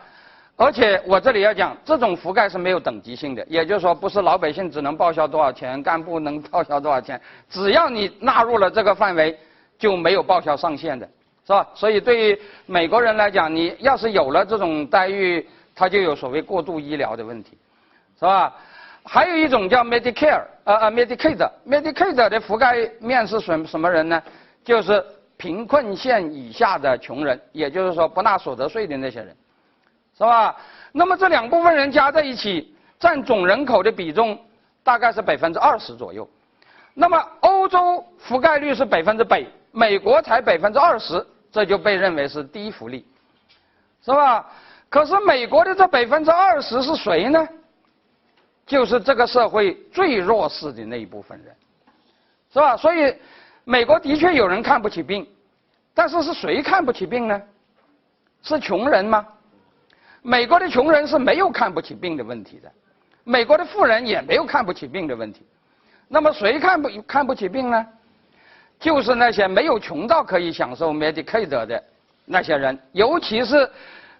[0.57, 9.39] 而且我这里要讲，这种覆盖是没有等级性的，也就是说，不是老百姓只能报销多少钱，干部能报销多少钱，只要你纳入了这个范围，
[9.78, 11.09] 就没有报销上限的，
[11.51, 11.67] 是吧？
[11.75, 15.45] 所以对于美国人来讲，你要是有了这种待遇，
[15.75, 17.59] 他就有所谓过度医疗的问题，
[18.17, 18.55] 是吧？
[19.03, 24.23] 还有一种叫 Medicare，呃呃 Medicaid，Medicaid 的覆盖面是什什么人呢？
[24.63, 25.05] 就是
[25.37, 29.37] 贫困线以下的穷人，也就是说不纳所得税的那些人。
[30.17, 30.55] 是吧？
[30.93, 34.39] 那么这两部分人加在一起，占总人口的比重
[34.85, 36.29] 大概是百分之二十左右。
[36.95, 43.07] 那么欧洲覆盖率是百分之百，美国才百分之二十，这就被认为是低福利，
[44.03, 44.47] 是吧？
[44.89, 47.49] 可是美国的这百分之二十是谁呢？
[48.67, 51.55] 就是这个社会最弱势的那一部分人，
[52.53, 52.77] 是吧？
[52.77, 53.15] 所以
[53.65, 55.29] 美国的确有人看不起病，
[55.93, 57.43] 但是是谁看不起病呢？
[58.43, 59.27] 是穷人吗？
[60.23, 62.71] 美国的穷人是没有看不起病的问题的，
[63.25, 65.45] 美国的富人也没有看不起病的问题。
[66.09, 67.87] 那么谁看不看不起病呢？
[68.81, 71.85] 就是那些没有穷到可以享受 Medicaid 的
[72.24, 73.70] 那些人，尤其是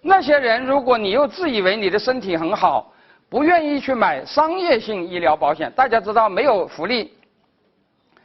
[0.01, 2.93] 那些人，如果你又自以为你的身体很好，
[3.27, 5.71] 不愿意去买商业性医疗保险。
[5.75, 7.11] 大家知道没有福利，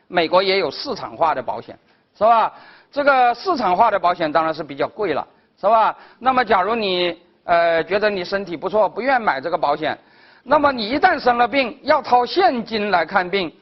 [0.09, 1.79] 美国也有市场化的保险，
[2.17, 2.53] 是吧？
[2.93, 5.27] 这个市场化的保险当然是比较贵了，
[5.59, 5.97] 是吧？
[6.19, 9.97] 那么假如你呃，觉得你身体不错，不愿买这个保险，
[10.43, 13.53] 那么你一旦生了病，要掏现金来看病，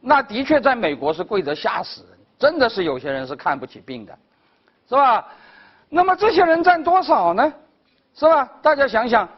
[0.00, 2.04] 那的确在美国是贵得吓死，
[2.40, 4.18] 真的是有些人是看不起病的，
[4.88, 5.28] 是吧？
[5.90, 7.52] 那么这些人占多少呢？
[8.14, 8.48] 是吧？
[8.62, 9.28] 大家想想，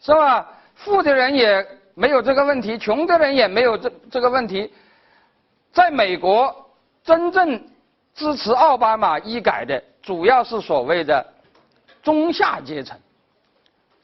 [0.00, 0.48] 是吧？
[0.74, 1.64] 富的人也
[1.94, 4.72] 没有这个问题，穷的人也没有这这个问题，
[5.72, 6.54] 在美国
[7.04, 7.62] 真正
[8.14, 11.24] 支持奥巴马医改的主要是所谓的
[12.02, 12.98] 中下阶层，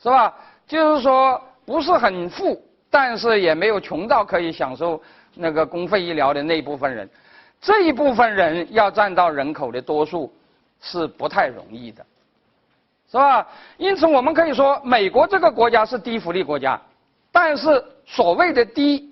[0.03, 0.35] 是吧？
[0.67, 5.01] 就是说不是很富，但是也没有穷到可以享受
[5.35, 7.09] 那个公费医疗的那一部分人，
[7.65, 10.31] 这一部分人要占到人口的多数
[10.83, 12.05] 是不太容易的，
[13.11, 13.47] 是吧？
[13.79, 16.79] 因此我们可以说，美国这个国家是低福利国家，
[17.33, 19.11] 但是所谓的低，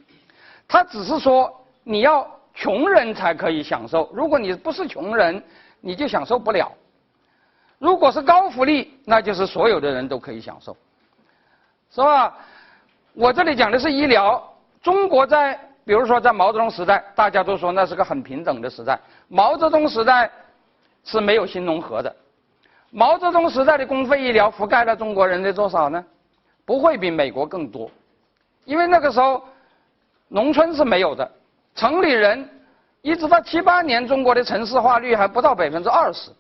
[0.69, 1.51] 它只是说
[1.83, 5.43] 你要穷人才可以享受，如果你不是穷人，
[5.81, 6.71] 你就享受不了。
[7.79, 10.77] 如果是高福利，那就是所有的人都可以享受，
[11.91, 12.37] 是吧？
[13.15, 14.47] 我这里讲的是医疗。
[14.83, 18.99] 中国在，比如说在毛泽东时代，大家都说那是个很平等的时代。
[19.29, 20.31] 毛泽东时代
[21.05, 22.15] 是没有新农合的。
[22.91, 26.05] 毛泽东时代的公费医疗覆盖了中国人的多少呢？
[26.65, 27.91] 不会比美国更多，
[28.65, 29.43] 因为那个时候
[30.29, 31.29] 农村是没有的，
[31.75, 32.49] 城里人
[33.01, 36.31] 一直到七八年，中国的城市化率还不到百分之二十。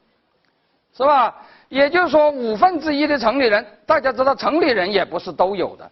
[0.95, 1.35] 是吧？
[1.71, 5.91] 也就是说，五分之一的城里人，大家知道，城里人也不是都有的，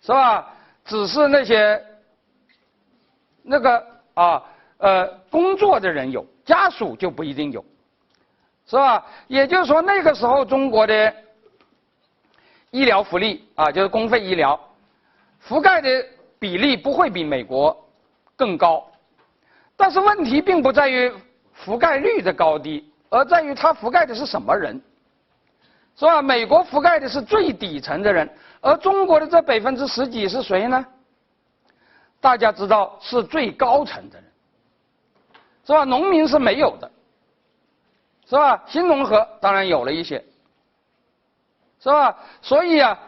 [0.00, 0.46] 是吧？
[0.84, 1.84] 只是那些
[3.50, 4.42] 那个啊
[4.78, 7.64] 呃工作的人有，家属就不一定有，
[8.64, 9.04] 是吧？
[9.26, 11.12] 也就是说，那个时候中国的
[12.70, 14.58] 医疗福利啊，就是公费医疗
[15.44, 15.88] 覆盖的
[16.38, 17.76] 比例不会比美国
[18.36, 18.88] 更高，
[19.76, 21.12] 但是问题并不在于
[21.64, 22.86] 覆盖率的高低。
[23.08, 24.80] 而在于它覆盖的是什么人，
[25.96, 26.22] 是吧？
[26.22, 30.86] 美国覆盖的是最底层的人，而中国的这百分之十几是谁呢？
[32.20, 34.30] 大家知道是最高层的人，
[35.64, 35.84] 是吧？
[35.84, 36.90] 农民是没有的，
[38.26, 38.62] 是吧？
[38.66, 40.22] 新农合当然有了一些，
[41.80, 42.14] 是吧？
[42.42, 42.98] 所以啊，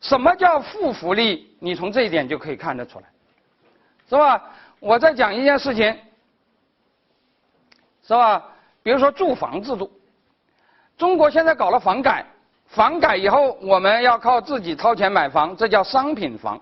[0.00, 1.56] 什么叫负福利？
[1.58, 3.06] 你从这一点就可以看得出来，
[4.08, 4.42] 是吧？
[4.78, 5.96] 我再讲一件事情，
[8.02, 8.46] 是吧？
[8.82, 9.90] 比如说住房制度，
[10.98, 12.26] 中国现在搞了房改，
[12.66, 16.60] 房改以后我们要靠自己掏钱买房，这叫商品房。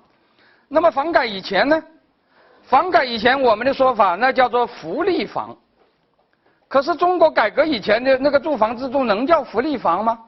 [0.69, 1.83] 那么房改以前呢？
[2.65, 5.57] 房改以前我们的说法那叫做福利房。
[6.69, 10.19] 可是中国改革以前的那个住房制度能叫福利房吗？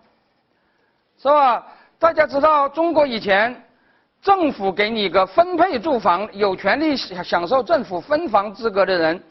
[1.19, 1.67] 是吧？
[1.99, 3.55] 大家知道中国以前
[4.23, 9.23] 政府给你一个分配住房，有权利享享受政府分房资格的人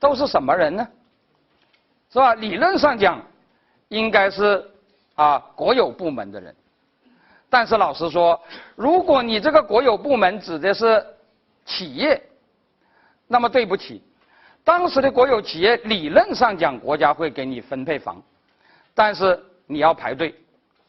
[0.00, 0.88] 都是什么人呢？
[2.10, 2.34] 是吧？
[2.34, 3.22] 理论上讲，
[3.86, 4.68] 应该是
[5.14, 6.52] 啊国有部门的人，
[7.52, 8.40] 但是老实说，
[8.76, 11.04] 如果你这个国有部门指的是
[11.66, 12.18] 企业，
[13.28, 14.02] 那么对不起，
[14.64, 18.16] 当时的国有企业理论上讲国家会给你分配房，
[18.94, 20.34] 但是你要排队，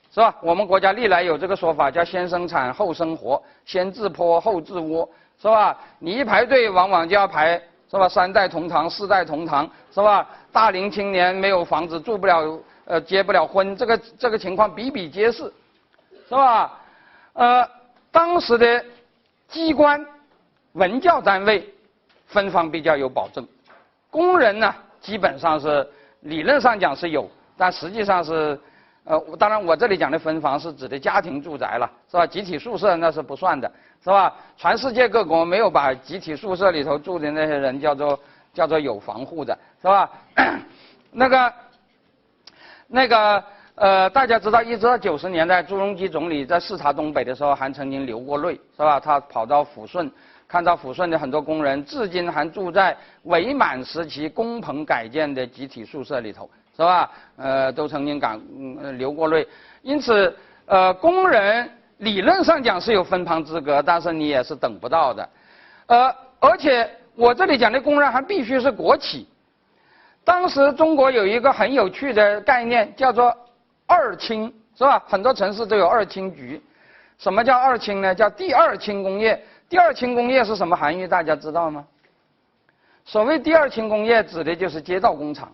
[0.10, 0.34] 是吧？
[0.41, 5.10] 我们国家历来有这个说法，叫先生产后生活，先治坡后治窝，
[5.41, 5.77] 是吧？
[5.99, 7.61] 你一排队，往往就要排。
[7.91, 8.10] 是吧？
[8.10, 10.27] 三代同堂，四代同堂，是吧？
[10.52, 15.53] 大龄青年没有房子住不了，呃，结不了婚，这个这个情况比比皆是，
[16.34, 16.80] 是吧？
[17.34, 17.69] 呃，
[18.11, 18.84] 当时的
[19.47, 20.03] 机关、
[20.73, 21.72] 文教单位
[22.26, 23.47] 分房比较有保证，
[24.10, 25.88] 工人呢，基本上是
[26.22, 28.60] 理论上讲是有，但实际上是。
[29.05, 32.26] 呃，当然，我这里讲的分房是指的家庭住宅了，是吧？
[32.26, 33.69] 集体宿舍那是不算的，
[34.01, 34.34] 是吧？
[34.55, 38.18] 全世界各国没有把集体宿舍里头住的那些人叫做
[38.53, 40.10] 叫做有房户的，是吧？
[41.11, 41.53] 那个
[42.88, 43.43] 那个
[43.75, 48.99] 呃，大家知道，一直到九十年代，朱镕基总理在视察东北的时候，还曾经流过泪，是吧？
[48.99, 50.11] 他跑到抚顺，
[50.47, 56.49] 看到抚顺的很多工人至今还住在伪满时期工棚改建的集体宿舍里头。
[56.75, 57.11] 是吧？
[57.37, 58.41] 呃，都曾经感
[58.97, 59.47] 流过泪，
[59.83, 60.35] 因此，
[60.65, 61.69] 呃，工人
[61.99, 65.29] 理论上讲是有分房资格，但是你也是等不到的，
[65.85, 69.27] 呃，而且我这里讲的工人还必须是国企。
[70.25, 73.31] 当时中国有一个很有趣的概念，叫做
[73.93, 75.01] “二轻”，是吧？
[75.07, 76.61] 很多城市都有二轻局。
[77.19, 78.15] 什么叫二轻呢？
[78.15, 79.39] 叫第二轻工业。
[79.69, 81.07] 第二轻工业是什么含义？
[81.07, 81.85] 大家知道吗？
[83.05, 85.51] 所谓第二轻工业，指的就是街道工厂。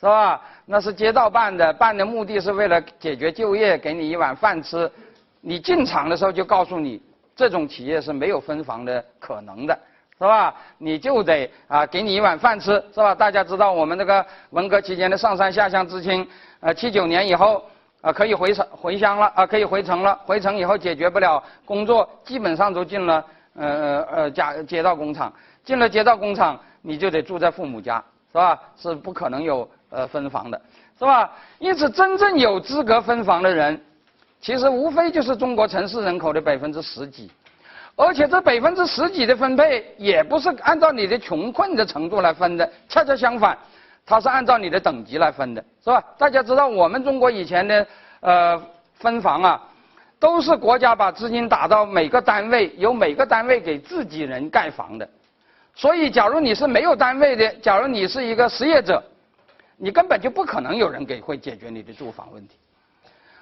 [0.00, 0.40] 是吧？
[0.64, 4.90] 那是街道办的，办的目的是为了解决就业，给你一碗饭吃。
[5.40, 7.02] 你进厂的时候就告诉你，
[7.34, 9.76] 这种企业是没有分房的可能的，
[10.16, 10.54] 是吧？
[10.78, 13.12] 你就得啊，给你一碗饭吃，是吧？
[13.12, 16.24] 大家知道我们这个文革期间的上山下乡知青，
[16.60, 17.64] 呃，七九年以后
[18.00, 20.18] 啊，可以回城回乡了啊，可以回城了。
[20.24, 23.24] 回城以后解决不了工作，基本上都进了
[23.54, 25.32] 呃呃呃家街道工厂。
[25.64, 28.02] 进了街道工厂，你就得住在父母家，
[28.32, 28.58] 是吧？
[28.76, 29.68] 是不可能有。
[29.90, 30.60] 呃，分房的，
[30.98, 31.32] 是吧？
[31.58, 33.80] 因此，真正有资格分房的人，
[34.38, 37.30] 其实无非就是中国城市人口的百分之十几，
[37.96, 43.56] 而且这百分之十几的分配，也不是按照你的穷困的程度来分的，恰恰相反，
[44.08, 46.02] 它是按照你的等级来分的，是吧？
[46.16, 47.86] 大家知道我们中国以前的
[48.20, 48.62] 呃
[48.94, 49.62] 分房啊，
[50.18, 55.06] 都是国家把资金打到每个单位，由每个单位给自己人盖房的。
[55.74, 59.02] 所以，假如你是没有单位的，假如你是一个失业者，
[59.76, 62.56] 你根本就不可能有人给会解决你的住房问题。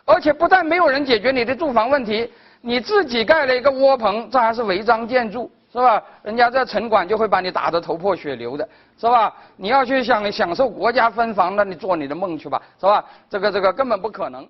[0.05, 2.28] 而且不但没有人解决你的住房问题，
[2.60, 6.02] 你自己盖了一个窝棚，这还是违章建筑，是吧？
[6.22, 8.66] 人家在城管就会把你打得头破血流的，
[8.96, 9.36] 是吧？
[9.56, 13.04] 你要去享享受国家分房，那你做你的梦去吧，是吧？
[13.28, 14.48] 这个这个根本不可能。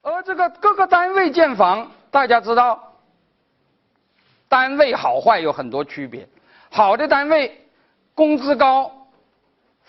[0.00, 2.82] 而这个各个单位建房，大家知道。
[4.48, 6.26] 单位好坏有很多区别，
[6.70, 7.68] 好的单位
[8.14, 8.90] 工资高，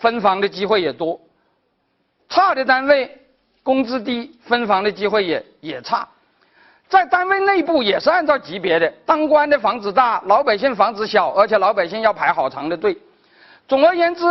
[0.02, 1.16] 分房的机会也多；
[2.28, 3.08] 差的单位
[3.62, 6.06] 工资低，分房的机会也也差。
[6.88, 12.98] 在单位内部也是按照级别的，当官的房子大，老百姓房子小，而且老百姓要排好长的队。
[13.68, 14.24] 总而言之，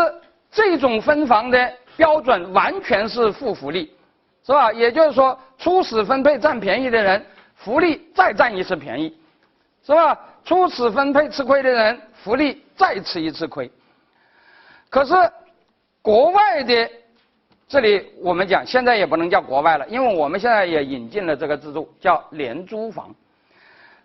[0.51, 3.95] 这种分房的标准完全是负福利，
[4.45, 4.73] 是吧？
[4.73, 7.25] 也就是说，初始分配占便宜的人，
[7.55, 9.15] 福利再占一次便宜。
[9.85, 10.19] 是吧？
[10.43, 13.71] 初始分配吃亏的人，福利再吃一次亏。
[14.89, 15.13] 可是，
[16.01, 16.89] 国外的
[17.67, 23.13] 这里我们讲，现在也不能叫国外了，因为我们现在也引进了这个制度，叫廉租房。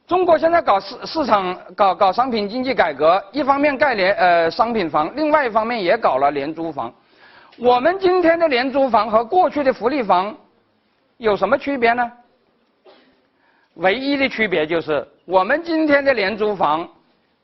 [0.06, 6.94] 中国现在搞市市场，搞搞商品经济改革，一方面盖廉呃商品房，另外一方面也搞了廉租房。
[7.58, 10.36] 我们今天的廉租房和过去的福利房
[11.16, 12.12] 有什么区别呢？
[13.74, 16.88] 唯一的区别就是，我们今天的廉租房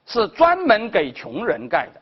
[0.06, 2.00] 是专门给穷人盖的，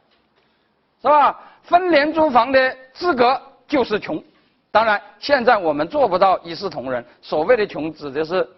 [1.01, 1.41] 是吧？
[1.63, 4.23] 分廉租房的资格就是穷。
[4.71, 7.05] 当然，现在我们做不到一视同仁。
[7.21, 8.49] 所谓的穷，指的是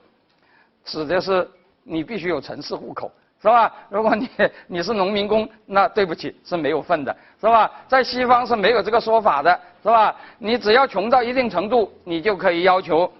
[0.85, 1.49] 指的是
[1.85, 3.11] 你必须有城市户口，
[3.41, 3.73] 是吧？
[3.89, 4.29] 如果你
[4.67, 7.71] 你是农民工，那对不起是没有份的，是吧？
[7.89, 10.15] 在西方是没有这个说法的，是吧？
[10.39, 13.11] 你只要穷到一定程度，你就可以要求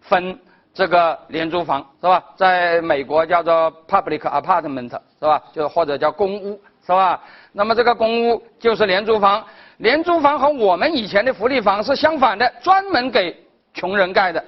[0.00, 0.38] 分。
[0.72, 2.24] 这个廉租房是吧？
[2.36, 5.42] 在美国叫做 public apartment 是吧？
[5.52, 7.20] 就或者叫公屋是吧？
[7.52, 9.44] 那么这个公屋就是廉租房。
[9.78, 13.34] 廉租房和我们以前的福利房是相反的，专门给
[13.72, 14.44] 穷人盖的，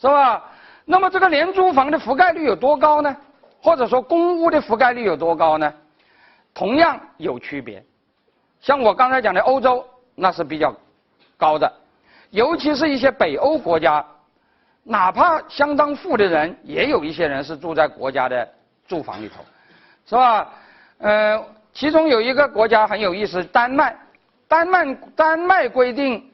[0.00, 0.42] 是吧？
[0.84, 3.16] 那么这个廉租房的覆盖率有多高呢？
[3.60, 5.72] 或者说公屋的覆盖率有多高呢？
[6.52, 7.84] 同样有区别。
[8.60, 10.74] 像我刚才讲的欧洲，那是比较
[11.36, 11.72] 高的，
[12.30, 14.04] 尤其是一些北欧国家。
[14.88, 18.48] 哪怕相当富的人，也有一些人是住在国家的
[18.86, 19.44] 住房里头，
[20.06, 20.48] 是吧？
[20.98, 21.44] 呃，
[21.76, 23.94] 其中有一个国家很有意思，丹麦。
[24.48, 26.24] 丹麦丹麦规定，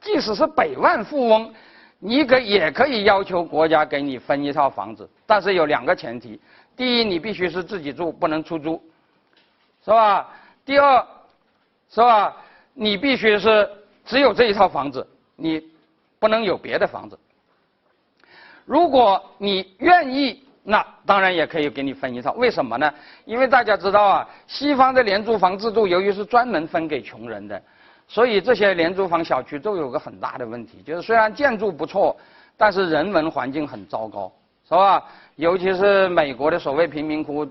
[0.00, 1.54] 即使是百万富翁，
[2.00, 6.40] 你可也可以要求国家给你分一套房子，但是有两个前提：
[6.74, 8.82] 第一，你必须是自己住，不能出租，
[9.84, 10.28] 是吧？
[10.64, 11.06] 第二，
[11.90, 12.34] 是吧？
[12.74, 13.70] 你必须是
[14.04, 15.06] 只有这一套房子，
[15.36, 15.62] 你
[16.18, 17.16] 不能有别的房子。
[18.64, 22.32] 如果你愿意，那当然也可以给你分一套。
[22.32, 22.92] 为什么呢？
[23.24, 27.60] 因为大家知道啊，西方的廉租房制度由于是专门分给穷人的，
[28.06, 32.14] 所以这些廉租房小区都有个很大的问题，就是虽然建筑不错，
[32.56, 34.30] 但是人文环境很糟糕，
[34.68, 35.02] 是吧？
[35.36, 37.46] 尤其是美国的所谓贫民窟，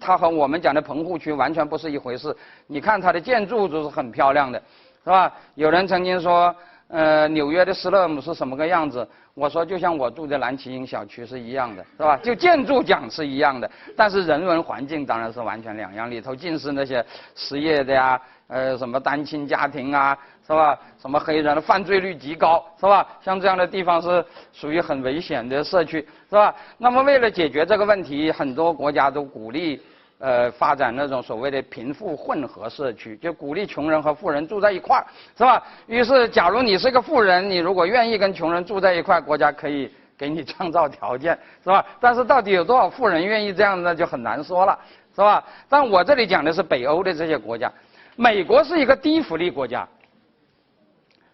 [0.00, 2.34] 它和我们讲的棚户区完全不是一回事。
[2.66, 4.58] 你看它的建筑都是很漂亮的，
[5.04, 5.30] 是吧？
[5.54, 6.54] 有人曾经说，
[6.88, 9.06] 呃，纽约的斯勒姆是什么个样子？
[9.34, 12.16] 我说，就像我住的蓝旗营小区是一样的，是吧？
[12.18, 16.08] 就建筑讲是一样的，但是人文环境当然是完全两样。
[16.08, 17.04] 里头尽是那些
[17.34, 20.16] 失业的呀，呃，什么单亲家庭啊，
[20.46, 20.78] 是吧？
[21.00, 23.04] 什么黑人的犯罪率极高，是吧？
[23.20, 25.98] 像这样的地方是属于很危险的社区，
[26.30, 26.54] 是吧？
[26.78, 29.82] 那么为了解决这个问题，很多国家都鼓励。
[30.18, 35.04] 呃，发展那种所谓的贫富混合社区，就鼓励穷人和富人住在一块儿，
[35.36, 35.62] 是吧？
[35.86, 41.84] 于是，假如你是个富人，你如果愿意跟穷人住在一块儿，国家可以给你创造条件，是吧？
[42.00, 44.78] 但是，到底有多少富人愿意这样，那就很难说了，
[45.14, 45.44] 是吧？
[45.68, 47.70] 但我这里讲的是北欧的这些国家，
[48.16, 49.86] 美国是一个低福利国家，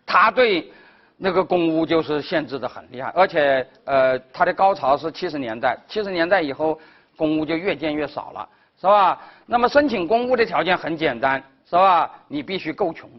[0.07, 0.73] 他对
[1.19, 6.81] 那个公屋就是限制的很厉害，而且，呃，它的高潮是七十年代，七十年代以后，
[7.15, 8.48] 公屋就越建越少了。
[8.81, 9.20] 是吧？
[9.44, 12.11] 那么申请公屋的条件很简单，是吧？
[12.28, 13.11] 你必须够穷，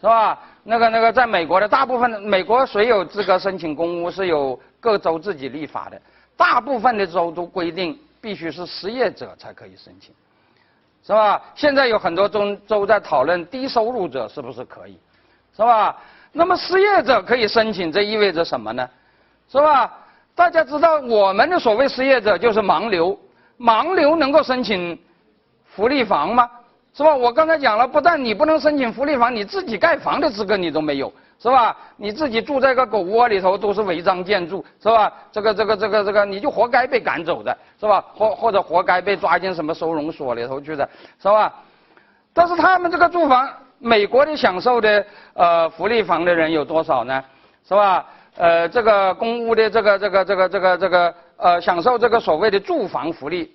[0.00, 0.38] 是吧？
[0.62, 6.00] 那个那个，在美国的大部分，美国谁有资格申请公屋是由各州自己立法的，
[6.36, 10.14] 大部分的州都规定必须是失业者才可以申请，
[11.04, 11.42] 是吧？
[11.56, 14.96] 现在有很多州州在讨论低收入者是不是可以，
[15.56, 15.96] 是吧？
[16.30, 18.88] 那么失业者可以申请，这意味着什么呢？
[19.50, 19.92] 是吧？
[20.36, 23.18] 大家知道我们的所谓失业者就是盲流，
[23.60, 24.98] 盲流能够申请
[25.66, 26.48] 福利房吗？
[26.92, 27.14] 是吧？
[27.14, 31.76] 我刚才讲了，不但你不能申请福利房，你自己盖房的资格你都没有，是吧？
[31.96, 35.12] 你自己住在个狗窝里头都是违章建筑，是吧？
[35.30, 38.04] 这个这个这个这个，你就活该被赶走的，是吧？
[38.14, 40.88] 或或者活该被抓进什么收容所里头去的，
[41.22, 41.52] 是吧？
[42.32, 47.22] 但是他们这个住房，美国的享受的呃福利房的人有多少呢？
[47.68, 48.04] 是吧？
[48.36, 53.54] 呃，这个公屋的这个这个这个这个这个呃享受这个所谓的住房福利，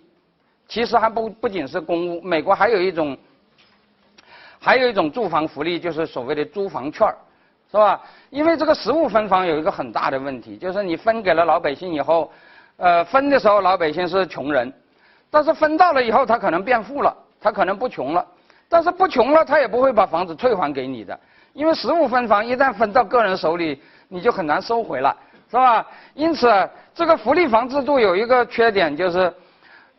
[0.67, 3.17] 其实还不不仅是公屋，美国还有一种。
[4.57, 7.07] 还有一种住房福利，就是所谓的租房券
[7.69, 8.01] 是吧？
[8.31, 12.31] 因为这个实物分房有一个很大的问题，就是你分给了老百姓以后，
[12.77, 14.73] 呃，分的时候老百姓是穷人，
[15.29, 18.25] 但是分到了以后他可能变富了，他可能不穷了，
[18.67, 21.19] 但是不穷了他也不会把房子退还给你的，
[21.53, 25.15] 因为实物分房一旦分到个人手里，你就很难收回了，
[25.51, 25.85] 是吧？
[26.15, 26.47] 因此，
[26.95, 29.31] 这个福利房制度有一个缺点就是。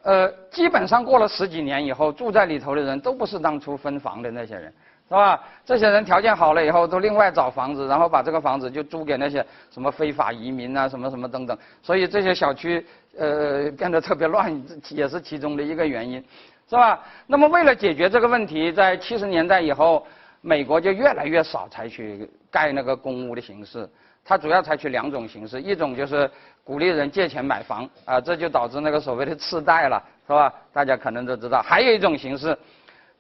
[0.03, 4.73] 呃，基本上过了十几年以后，住在里头的人都不是当初分房的那些人，
[5.09, 5.43] 是吧？
[5.65, 11.59] 这些人条件好了以后，都另外找房子，然后把这个房子就租给那些什么非法移民啊，什么什么等等。
[11.83, 12.87] 所以这些小区
[13.19, 16.25] 呃变得特别乱，也是其中的一个原因，
[16.71, 17.03] 是吧？
[17.27, 20.07] 那么为了解决这个问题，在七十年代以后，
[20.41, 23.91] 美国就越来越少采取盖那个公屋的形式。
[24.27, 26.29] 它主要采取两种形式，一种就是
[26.65, 30.53] 鼓励人借钱买房，啊，这就导致那个所谓的次贷了，是吧？
[30.73, 31.63] 大家可能都知道。
[31.63, 32.59] 还有一种形式，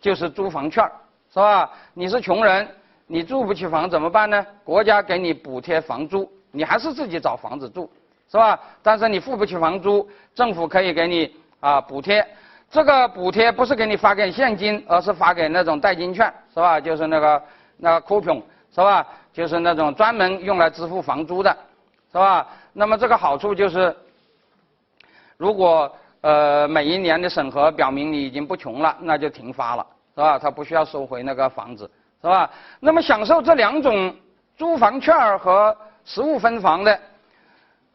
[0.00, 0.84] 就是租房券，
[1.32, 1.70] 是吧？
[1.94, 2.66] 你是穷人，
[3.06, 4.44] 你住不起房怎么办呢？
[4.64, 7.88] 国家给你补贴房租，你还是自己找房子住，
[8.28, 8.58] 是吧？
[8.82, 12.26] 但是你付不起房租，政府可以给你啊补贴。
[12.68, 16.80] 这个补贴不是给你发给现金，而是发给那种代金券，是吧？
[16.80, 17.42] 就是那个
[17.76, 18.42] 那个 coupon，
[18.74, 19.06] 是吧？
[19.36, 21.54] 就是那种专门用来支付房租的，
[22.10, 22.46] 是吧？
[22.72, 23.94] 那么这个好处就是，
[25.36, 30.38] 如果呃每一年的审核表明你已经不穷了，那就停发了，是吧？
[30.38, 31.90] 他不需要收回那个房子，
[32.22, 32.50] 是吧？
[32.80, 34.16] 那么享受这两种
[34.56, 35.76] 租房券和
[36.06, 36.98] 实物分房的，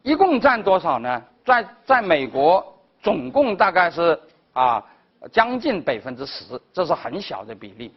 [0.02, 1.20] 一共占多少呢？
[1.44, 2.64] 在在美国
[3.02, 4.16] 总共大概是
[4.52, 4.80] 啊
[5.32, 7.92] 将近百分之十，这是很小的比例。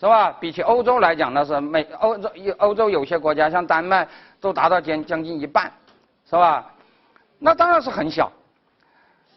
[0.00, 0.34] 是吧？
[0.40, 4.08] 比起欧洲来讲，那是美欧洲欧洲有些国家，像丹麦
[4.40, 5.70] 都达到将将近一半，
[6.24, 6.64] 是吧？
[7.38, 8.32] 那当然是很小。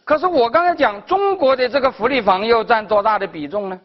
[0.06, 3.78] 可是我刚才讲中国的这个福利房又占多大的比重呢？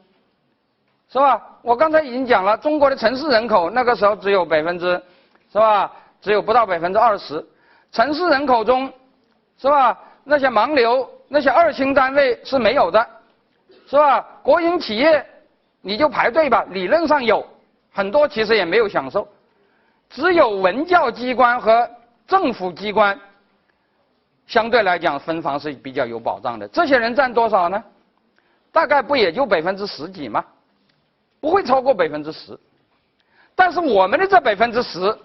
[1.10, 1.42] 是吧？
[1.62, 5.02] 我刚才已经讲了，中国的城市人口那个时候只有百分之，
[5.52, 5.90] 是吧？
[6.20, 7.44] 只有不到百分之二十。
[7.90, 8.88] 城市人口中，
[9.60, 9.98] 是吧？
[10.22, 13.04] 那些盲流、那些二星单位是没有的，
[13.88, 14.24] 是吧？
[14.44, 15.26] 国营企业。
[15.80, 17.46] 你就排队吧，理论上有
[17.92, 19.26] 很多，其实也没有享受，
[20.10, 21.88] 只有文教机关和
[22.26, 23.18] 政府机关
[24.46, 26.66] 相对来讲分房是比较有保障的。
[26.68, 27.82] 这些人占多少呢？
[28.72, 30.44] 大概不也就百分之十几吗？
[31.40, 32.58] 不会超过百分之十。
[33.54, 35.16] 但是我们的这百分之十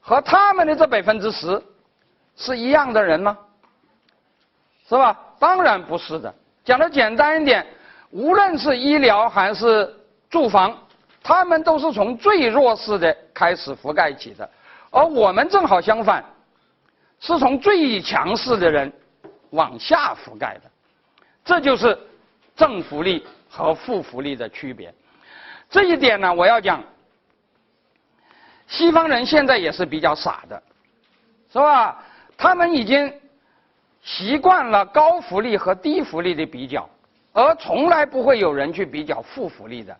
[0.00, 1.62] 和他们的这百分之十
[2.36, 3.38] 是一样的人吗？
[4.88, 5.18] 是吧？
[5.38, 6.34] 当然不是的。
[6.64, 7.66] 讲的简单一点。
[8.10, 9.94] 无论是医疗还是
[10.30, 10.76] 住房，
[11.22, 14.48] 他们都是从最弱势的开始覆盖起的，
[14.90, 16.24] 而我们正好相反，
[17.20, 18.92] 是从最强势的人
[19.50, 20.70] 往下覆盖的，
[21.44, 21.98] 这就是
[22.54, 24.94] 正福利和负福利的区别。
[25.68, 26.82] 这一点呢，我要讲，
[28.68, 30.62] 西方人现在也是比较傻的，
[31.52, 32.02] 是吧？
[32.38, 33.12] 他们已经
[34.02, 36.88] 习惯了高福利和低福利的比较。
[37.36, 39.94] 而从来不会有人去比较负福利的，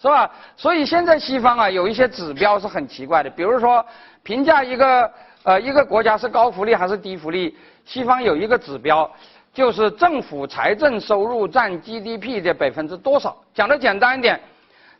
[0.00, 0.30] 是吧？
[0.56, 3.84] 所以现在西方啊有一些指标是很奇怪的，比如说
[4.22, 9.10] 评价一个呃一个国家是高福利还是低福利，西方有一个指标，
[9.52, 13.36] 就是政府财政收入占 GDP 的百分之多少。
[13.52, 14.40] 讲的简单一点，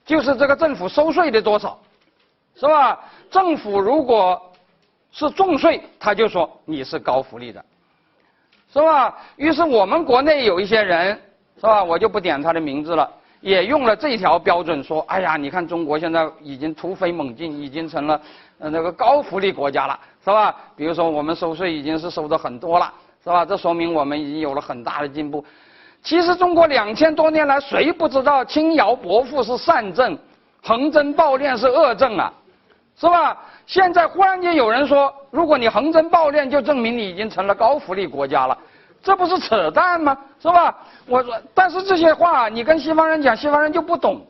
[0.05, 1.79] 就是这个政府收税的多少，
[2.57, 2.99] 是吧？
[3.31, 4.53] 政府如果
[5.13, 7.65] 是重税，他就说你是高福利的，
[8.73, 9.17] 是吧？
[9.37, 11.17] 于是我们国内有一些人。
[11.61, 11.83] 是吧？
[11.83, 13.11] 我就不点他的名字了，
[13.41, 18.21] 也用了这条标准说：哎呀，你看中国现在已经突飞猛进，已经成了
[18.61, 20.55] 呃那个高福利国家了，是吧？
[20.77, 22.93] 比如说我们收税已经是收的很多了，
[23.25, 23.45] 是吧？
[23.45, 25.45] 这说明我们已经有了很大的进步。
[26.03, 30.17] 其实中国两千多年来，谁不知道轻徭薄赋是善政，
[30.63, 32.33] 横征暴敛是恶政啊？
[32.97, 33.37] 是吧？
[33.67, 38.57] 现在忽然间有人说，如果你横征暴敛，就证明你已经成了高福利国家了。
[39.03, 40.17] 这不是扯淡吗？
[40.41, 40.77] 是吧？
[41.07, 44.27] 我说，但是这些话你跟西方人讲，西方人就不懂。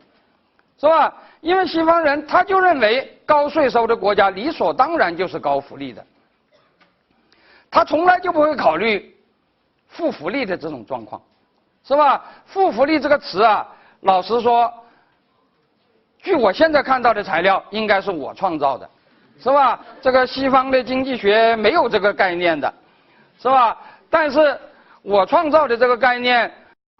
[0.81, 1.13] 是吧？
[1.41, 6.05] 因为西方人他就认为高税收的国家理所当然就是高福利的，
[7.69, 9.13] 他从来就不会考虑
[9.89, 11.21] 负福利的这种状况，
[11.83, 12.25] 是吧？
[12.47, 13.67] 负福利这个词啊，
[14.03, 14.73] 老实说，
[16.23, 18.89] 据我现在看到的材料，应该是我创造的，
[19.41, 19.81] 是吧？
[20.01, 22.73] 这个西方的经济学没有这个概念的，
[23.43, 23.77] 是吧？
[24.11, 24.59] 但是
[25.03, 26.51] 我创造的这个概念，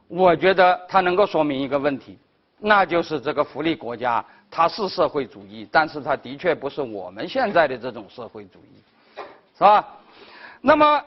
[0.09, 2.19] 我觉得它能够说明一个问题，
[2.59, 8.83] 那就是这个福利国家它是社会主义，但是它的确不是我们现在的这种社会主义，
[9.57, 9.87] 是吧？
[10.61, 11.03] 那么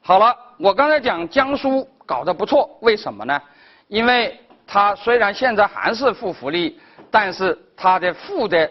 [0.00, 3.40] 好了，我刚才讲江苏搞得不错，为什么呢？
[3.88, 6.80] 因为它虽然现在还是负福利，
[7.10, 8.70] 但是它的负的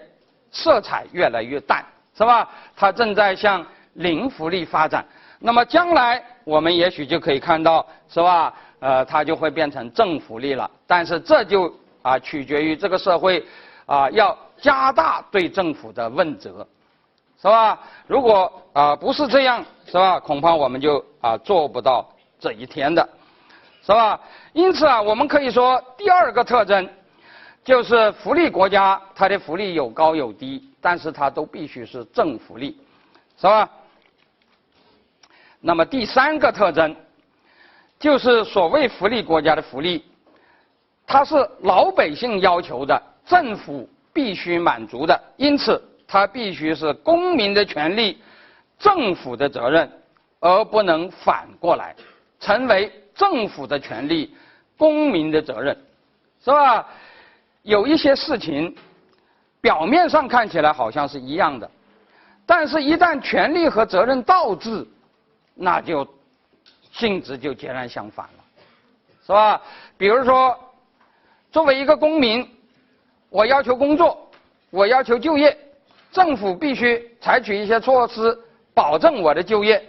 [0.52, 1.86] 色彩越来越淡，
[2.18, 2.50] 是吧？
[2.76, 5.06] 它正在向零福利发展。
[5.40, 8.54] 那么将来我们也许就可以看到，是吧？
[8.80, 10.70] 呃，它就会变成正福利了。
[10.86, 13.44] 但是这就啊取决于这个社会
[13.86, 16.68] 啊要加大对政府的问责，
[17.42, 17.80] 是吧？
[18.08, 20.20] 如果啊不是这样，是吧？
[20.20, 22.08] 恐怕我们就啊做不到
[22.40, 23.08] 这一天的，
[23.84, 24.20] 是吧？
[24.54, 26.88] 因此啊，我们可以说第二个特征
[27.64, 32.78] 就是福利国家它的福利有高有低，但是它都必须是正福利，
[33.40, 33.70] 是吧？
[35.68, 36.95] 那么第三个特征，
[37.99, 40.02] 就是所谓福利国家的福利，
[41.06, 48.18] 它是老百姓要求的，政府必须满足的，因此它必须是公民的权利，
[48.80, 49.91] 政府的责任，
[50.39, 51.94] 而不能反过来，
[52.39, 54.34] 成为政府的权利，
[54.77, 55.77] 公民的责任，
[56.45, 56.88] 是吧？
[57.64, 58.73] 有一些事情，
[59.60, 61.69] 表面上看起来好像是一样的，
[62.45, 64.88] 但是一旦权利和责任倒置。
[65.58, 66.08] 那就
[66.92, 68.44] 性质就截然相反了，
[69.26, 69.62] 是吧？
[69.98, 70.58] 比如说，
[71.52, 72.48] 作为一个公民，
[73.30, 74.30] 我要求工作，
[74.70, 75.58] 我要求就业，
[76.12, 78.38] 政府必须采取一些措施
[78.74, 79.84] 保证我的就业。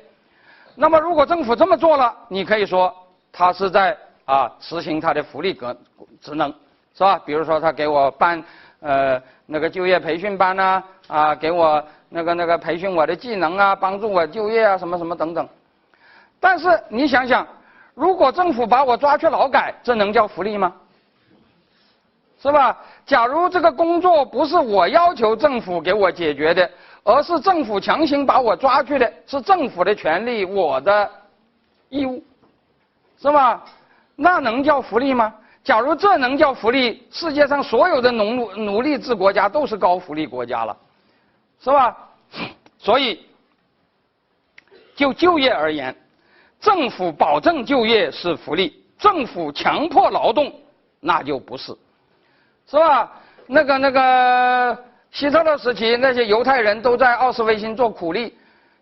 [0.75, 2.95] 那么，如果政府这么做了，你可以说
[3.31, 5.77] 他是在啊实行他的福利格
[6.21, 6.49] 职能，
[6.95, 7.19] 是吧？
[7.19, 8.43] 比如说，他给我办
[8.81, 15.49] 呃那个就业培训班呐，啊，给我那个那个培训我的技能啊，帮助我就业啊，什么什么等等。
[16.41, 17.47] 但是你想想，
[17.95, 20.73] 如果政府把我抓去劳改，这能叫福利吗？
[22.41, 22.79] 是吧？
[23.05, 26.71] 假如这个工作不是我要求政府给我解决的，
[27.03, 31.11] 而是政府强行把我抓去的，是政府的权利，我的
[31.89, 32.23] 义务，
[33.21, 33.65] 是吧？
[34.15, 35.35] 那能叫福利吗？
[35.65, 40.77] 假如这能叫福利，世界上所有的农奴奴隶制国家都是高福利国家了，
[41.61, 41.97] 是吧？
[42.79, 43.27] 所以，
[44.95, 45.95] 就就业而言。
[46.61, 50.53] 政府保证就业是福利，政府强迫劳动
[50.99, 51.73] 那就不是，
[52.67, 53.13] 是吧？
[53.47, 58.37] 那个那个希特勒时期那些犹太人都在奥斯维辛做苦力，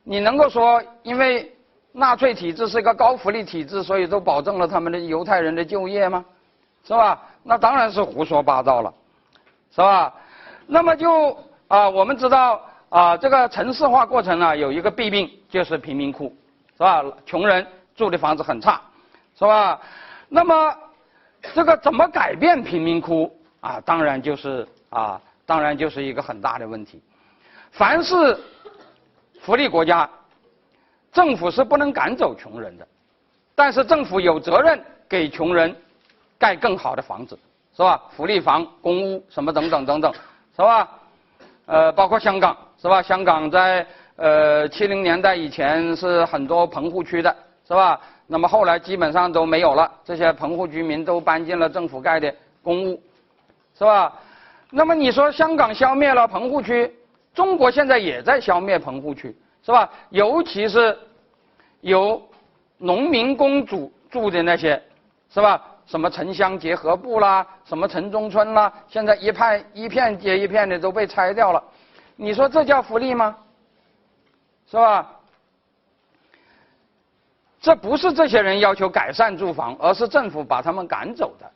[0.04, 1.54] 你能够说因为
[1.92, 6.24] 纳粹体制是一个高福利体制，所以都保证了他们的犹太人的就业吗？
[6.82, 7.22] 是吧？
[7.42, 8.94] 那当然是胡说八道了，
[9.70, 10.14] 是吧？
[10.66, 11.38] 那么就
[11.68, 16.34] 啊，我们知道啊，这个城市化过程呢有一个弊病就是贫民窟。
[16.76, 17.02] 是吧？
[17.24, 18.78] 穷人住的房子很差，
[19.34, 19.80] 是吧？
[20.28, 20.76] 那么
[21.54, 23.80] 这个怎么改变贫民窟啊？
[23.80, 27.02] 当然就是啊，当然就是一个很大的问题。
[27.70, 28.38] 凡是
[29.40, 30.06] 福利国家，
[31.12, 32.86] 政府是不能赶走穷人的，
[33.54, 34.78] 但是政府有责任
[35.08, 35.74] 给穷人
[36.38, 37.38] 盖更好的房子，
[37.74, 38.02] 是吧？
[38.14, 40.12] 福利房、公屋什么等等等等，
[40.54, 40.86] 是吧？
[41.66, 43.02] 呃，包括香港，是吧？
[43.02, 43.86] 香港在。
[44.18, 47.36] 呃，七零年代以前是很多棚户区的，
[47.68, 48.00] 是吧？
[48.26, 52.98] 那么后来基本上都没有了，这些棚户居民都搬进了政府盖的公屋，
[53.76, 54.10] 是吧？
[54.70, 56.90] 那么你说香港消灭了棚户区，
[57.34, 59.86] 中国现在也在消灭棚户区，是吧？
[60.08, 60.98] 尤其是
[61.82, 62.26] 有
[62.78, 64.82] 农民工主住的那些，
[65.28, 65.62] 是吧？
[65.86, 71.62] 什么城乡结合部啦，什么城中村啦，现在一派一片接一片的都被拆掉了，
[72.16, 73.36] 你说这叫福利吗？
[74.68, 75.06] 是吧？
[77.60, 81.50] 这不是这些人要求改善住房，而是政府把他们赶走的，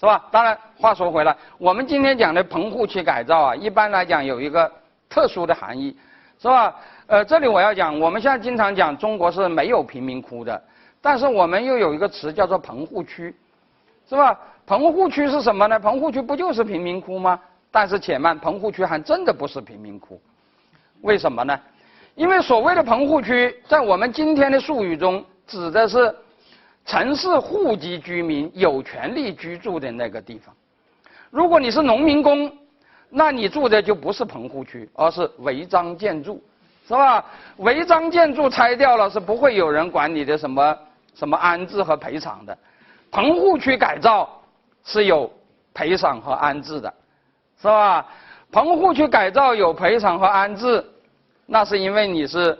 [0.00, 0.24] 是吧？
[0.30, 4.70] 当然，话说回来，我们今天讲的棚户区改造啊，一般来讲有一个
[5.08, 5.96] 特殊的含义，
[6.38, 6.74] 是吧？
[7.06, 10.62] 呃，这里我要讲，我们现在经常讲中国是没有贫民窟的，
[11.02, 13.34] 但是我们又有一个词叫做棚户区，
[14.14, 14.38] 是吧？
[14.64, 15.78] 棚户区是什么呢？
[15.78, 17.38] 棚户区不就是贫民窟吗？
[17.72, 20.20] 但是且慢，棚户区还真的不是贫民窟，
[21.02, 21.58] 为什么呢？
[22.14, 26.14] 因为所谓的棚户区，在我们今天的术语中，指的是
[26.86, 30.54] 城市户籍居民有权利居住的那个地方。
[31.30, 32.50] 如果你是农民工，
[33.10, 36.40] 那你住的就不是棚户区，而是违章建筑，
[36.86, 37.24] 是吧？
[37.56, 40.78] 违章建筑拆掉了是不会有人管你的什么
[41.16, 42.56] 什么安置和赔偿的，
[43.14, 44.28] 棚户区改造
[44.82, 45.30] 是有
[45.72, 46.92] 赔偿和安置的，
[47.62, 48.04] 是吧？
[48.50, 50.84] 棚户区改造有赔偿和安置，
[51.46, 52.58] 那是因为你是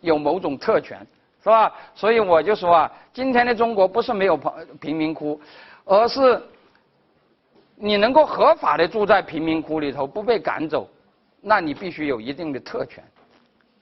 [0.00, 0.98] 有某种特权，
[1.40, 1.72] 是吧？
[1.94, 5.40] 所以我就说啊，今天的中国不是没有贫贫民窟，
[5.84, 6.42] 而是
[7.76, 10.88] 你能够合法的住在贫民窟里头不被赶走，
[11.40, 13.04] 那你必须有一定的特权，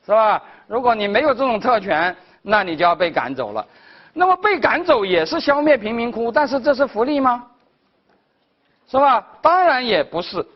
[0.05, 0.43] 是吧？
[0.67, 3.67] 如果你没有这种特权，那你就要被赶走了。
[4.15, 7.45] 那么被赶走也是消灭贫民窟，但是这是福利吗？
[8.89, 9.27] 是吧？
[9.43, 10.47] 当然也不是。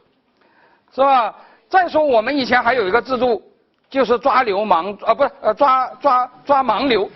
[0.94, 1.34] 是吧？
[1.68, 3.42] 再说我们以前还有一个制度，
[3.90, 7.10] 就是抓流氓啊，不是呃抓抓抓盲流，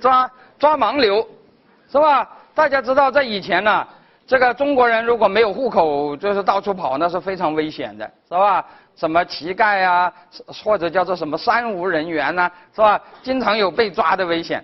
[0.00, 1.26] 抓抓盲流，
[1.90, 2.28] 是吧？
[2.54, 3.86] 大家知道在以前呢，
[4.26, 8.64] 这个中国人如果没有户口，就是到处跑，那是非常危险的，是吧？
[8.94, 10.12] 什么乞丐啊，
[10.62, 13.00] 或者叫做什么三无人员呐，是吧？
[13.22, 14.62] 经常有被抓的危险，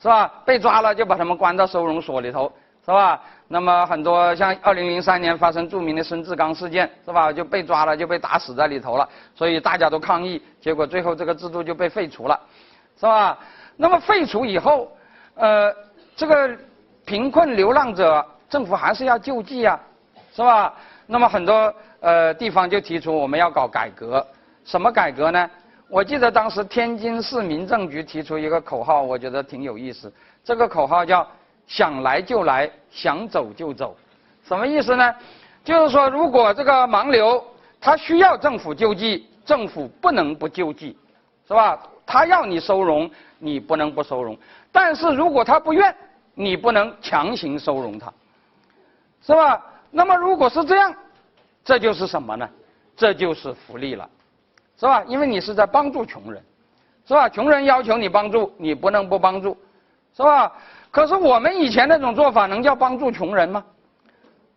[0.00, 0.30] 是吧？
[0.44, 2.52] 被抓了就把他们关到收容所里头，
[2.84, 3.20] 是吧？
[3.48, 7.32] 那么很多像二零零三年发生著名的孙志刚事件，是吧？
[7.32, 9.08] 就被抓了，就被打死在里头了。
[9.34, 12.38] 所以大家都抗议，结果最后这个制度就被废除了，
[12.96, 13.38] 是吧？
[13.76, 14.90] 那么废除以后，
[15.34, 15.74] 呃，
[16.14, 16.50] 这个
[17.04, 19.80] 贫困流浪者政府还是要救济啊，
[20.32, 20.74] 是吧？
[21.06, 24.24] 那么很多呃地方就提出我们要搞改革，
[24.64, 25.50] 什么改革呢？
[25.88, 30.12] 我记得当时天津市民政局提出一个口号，我觉得挺有意思。
[30.44, 31.26] 这个口号叫。
[31.70, 33.94] 想来就来，想走就走，
[34.42, 35.14] 什么意思呢？
[35.62, 37.44] 就是说，如果这个盲流
[37.78, 40.96] 他需要政府救济，政府不能不救济，
[41.46, 41.78] 是吧？
[42.06, 44.34] 他要你收容，你不能不收容。
[44.72, 45.94] 但是如果他不愿，
[46.32, 48.10] 你不能强行收容他，
[49.20, 49.62] 是吧？
[49.90, 50.94] 那么如果是这样，
[51.62, 52.48] 这就是什么呢？
[52.96, 54.08] 这就是福利了，
[54.78, 55.02] 是吧？
[55.06, 56.42] 因为你是在帮助穷人，
[57.04, 57.28] 是吧？
[57.28, 59.56] 穷人要求你帮助，你不能不帮助，
[60.16, 60.52] 是吧？
[60.90, 63.64] 可是我们以前那种做法能叫帮助穷人吗？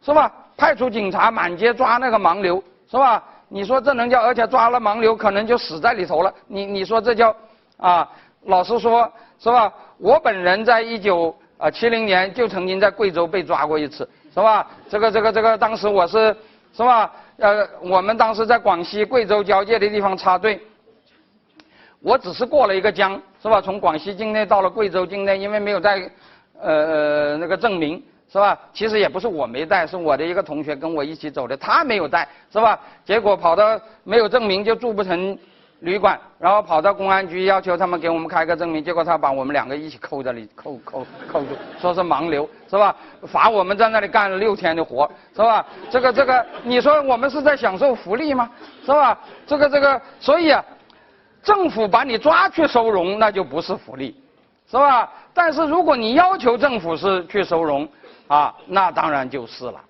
[0.02, 0.32] 是吧？
[0.56, 3.24] 派出警察满街抓那个盲流，是吧？
[3.50, 4.22] 你说这能叫？
[4.22, 6.34] 而且抓了盲流，可能就死在里头了。
[6.48, 7.36] 你你说这叫
[7.78, 8.08] 啊？
[8.46, 9.74] 老实说，是吧？
[9.98, 14.68] 我本人在一九啊七零年就曾经在贵州被抓过一次，是吧？
[14.90, 16.36] 这个这个这个，当时我是
[16.74, 17.12] 是吧？
[17.42, 20.62] 呃，我们当时在广西贵州交界的地方插队。
[22.00, 23.60] 我只是过了一个江，是吧？
[23.60, 26.08] 从广西境内到了贵州境内，因为没有带，
[26.60, 28.02] 呃那个证明，
[28.32, 28.60] 是吧？
[28.74, 32.80] 其实也不是我没带，是我的一个同学跟我一起走的，他没有带，是吧？
[33.04, 35.36] 结果跑到没有证明就住不成
[35.82, 41.50] 旅馆，然后跑到公安局要求他们给我们开个证明，结果他把我们两个一起扣在里扣扣扣住，
[41.80, 42.96] 说是盲流，是吧？
[43.28, 45.66] 罚我们在那里干了六天的活，是吧？
[45.90, 48.50] 这个这个，你说我们是在享受福利吗？
[48.86, 49.20] 是吧？
[49.46, 50.64] 这个这个，所以啊。
[51.44, 54.16] 政府把你抓去收容，那就不是福利，
[54.70, 55.12] 是吧？
[55.34, 57.90] 但是如果你要求政府是去收容，
[58.28, 59.82] 啊，那当然就是了，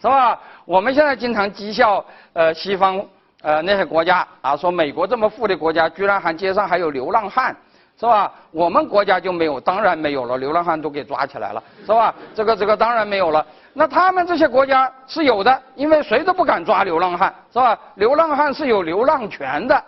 [0.00, 0.36] 是吧？
[0.64, 3.00] 我们现在经常讥笑呃西方
[3.46, 7.54] 呃那些国家啊，说美国这么富的国家，居然还街上还有流浪汉，
[7.96, 8.32] 是吧？
[8.50, 12.12] 我们国家就没有，当然没有了，流浪汉都给抓起来了，是吧？
[12.34, 13.46] 这个这个当然没有了。
[13.72, 17.78] 那他们这些国家是有的，因为谁都不敢抓流浪汉，是吧？
[17.94, 19.80] 流浪汉是有流浪权的。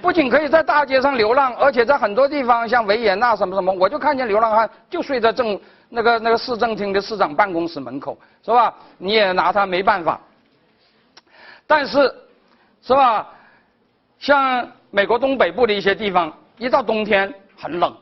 [0.00, 5.60] 不仅可以在大街上流浪，而且在很多地方，像维也纳什么什么，我就看见流浪汉就睡在政
[5.90, 8.72] 那个那个市政厅的市长办公室门口，是吧？
[8.96, 10.18] 你也拿他没办法。
[11.66, 12.14] 但是，
[12.86, 13.26] 是吧？
[14.18, 17.96] 像美国东北部的一些地方，一到冬天很冷，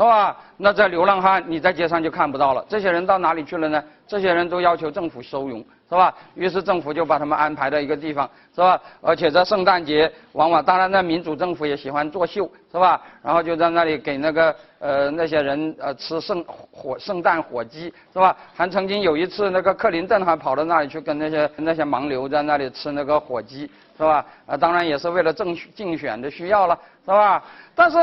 [0.00, 0.34] 是吧？
[0.56, 2.64] 那这流浪汉你在街上就看不到了。
[2.70, 3.84] 这些人到哪里去了呢？
[4.06, 5.62] 这些人都要求政府收容。
[5.90, 6.14] 是吧？
[6.36, 8.80] 于是政府就把他们安排到一个地方，是吧？
[9.02, 13.02] 而且在圣诞节，往往当然那民主政府也喜欢作秀，是吧？
[13.24, 18.36] 然后就在那里给那个呃那些人呃吃圣火圣诞火鸡，是吧？
[18.54, 23.68] 还曾经有一次，那个克林顿还跑到那里去跟那些那些盲流在那里吃那个火鸡，
[23.98, 24.24] 是吧？
[24.46, 27.42] 啊，当然也是为了政竞选的需要了，是吧？
[27.74, 27.98] 但是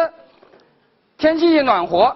[1.18, 2.16] 天气一暖和，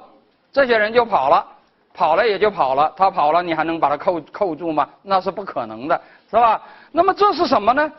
[0.52, 1.46] 这些人就跑了。
[1.94, 4.88] 跑了也就跑了，他跑了，你还能把他扣扣住吗？
[5.02, 6.62] 那是不可能的，是吧？
[6.94, 7.92] 那么这是什么呢？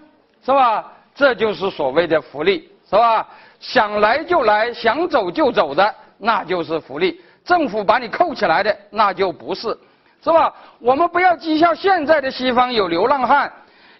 [0.43, 0.91] 是吧？
[1.15, 3.29] 这就是所谓的福利，是吧？
[3.61, 7.21] 想来就来，想走就走的，那就是福利。
[7.45, 9.77] 政府把你扣起来的，那就不是，
[10.25, 10.51] 是吧？
[10.81, 13.53] 我们不要讥笑现在的西方有流浪汉，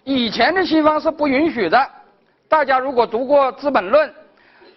[0.03, 1.87] 以前的西方是不允许的。
[2.49, 4.09] 大家如果读过《资本论》，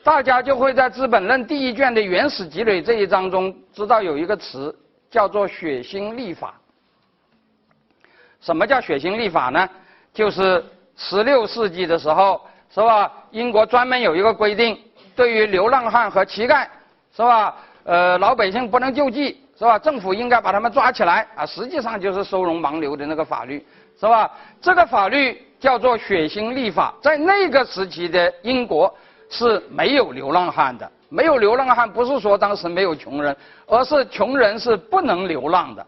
[0.07, 4.73] 大家就会在《资本论》第一卷的原始积累这一章中知道有一个词。
[5.09, 6.55] 叫做血腥立法。
[8.41, 9.69] 什么叫血腥立法呢？
[10.13, 10.63] 就是
[10.97, 13.11] 十六世纪的时候，是吧？
[13.31, 14.79] 英国专门有一个规定，
[15.15, 16.67] 对于流浪汉和乞丐，
[17.15, 17.57] 是吧？
[17.85, 19.79] 呃，老百姓不能救济，是吧？
[19.79, 21.47] 政府应该把他们抓起来啊！
[21.47, 23.65] 实际上就是收容盲流的那个法律，
[23.99, 24.31] 是吧？
[24.61, 28.93] 这个法律叫做血腥立法，在那个时期的英国
[29.29, 33.37] 是没有流浪汉的，没有流浪汉不是说当时没有穷人，
[33.67, 35.87] 而是穷人是不能流浪的，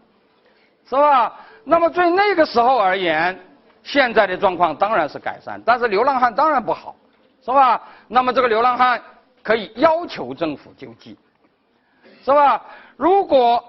[0.87, 1.33] 是吧？
[1.63, 3.37] 那么对那个时候而言，
[3.83, 6.95] 现在的状况当然是改善，但是流浪汉当然不好，
[7.43, 7.81] 是吧？
[8.07, 9.01] 那么这个流浪汉
[9.43, 11.17] 可以要求政府救济。
[12.21, 12.61] 是吧？
[12.97, 13.63] 如果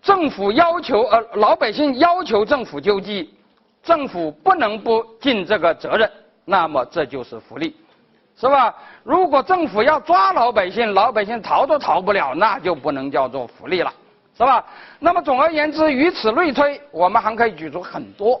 [0.00, 3.34] 政府要求呃老百姓要求政府救济，
[3.82, 6.10] 政府不能不尽这个责任，
[6.44, 7.76] 那么这就是福利，
[8.40, 8.74] 是吧？
[9.02, 13.92] 如果政府要抓老百姓，老百姓逃都逃不了，那就不能叫做福利了，
[14.36, 14.64] 是吧？
[15.00, 18.40] 那么总而言之，于此类推，我们还可以举出很多，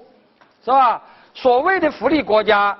[0.64, 1.02] 是吧？
[1.34, 2.76] 所谓的福利国家，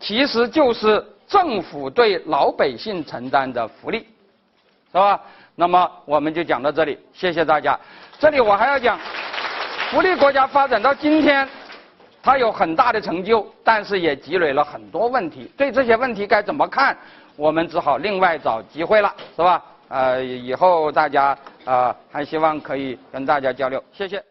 [0.00, 4.06] 其实就是政府对老百姓承担的福利。
[4.90, 5.20] 是吧？
[5.54, 7.78] 那么我们就讲到这里，谢谢大家。
[8.18, 8.98] 这里我还要讲，
[9.90, 11.46] 福利国家发展到今天，
[12.28, 15.50] 他有很大的成就，但是也积累了很多问题。
[15.56, 16.94] 对这些问题该怎么看，
[17.36, 19.64] 我们只好另外找机会了，是吧？
[19.88, 21.34] 呃，以后大家
[21.64, 24.22] 啊，还希望可以跟大家交流，谢谢。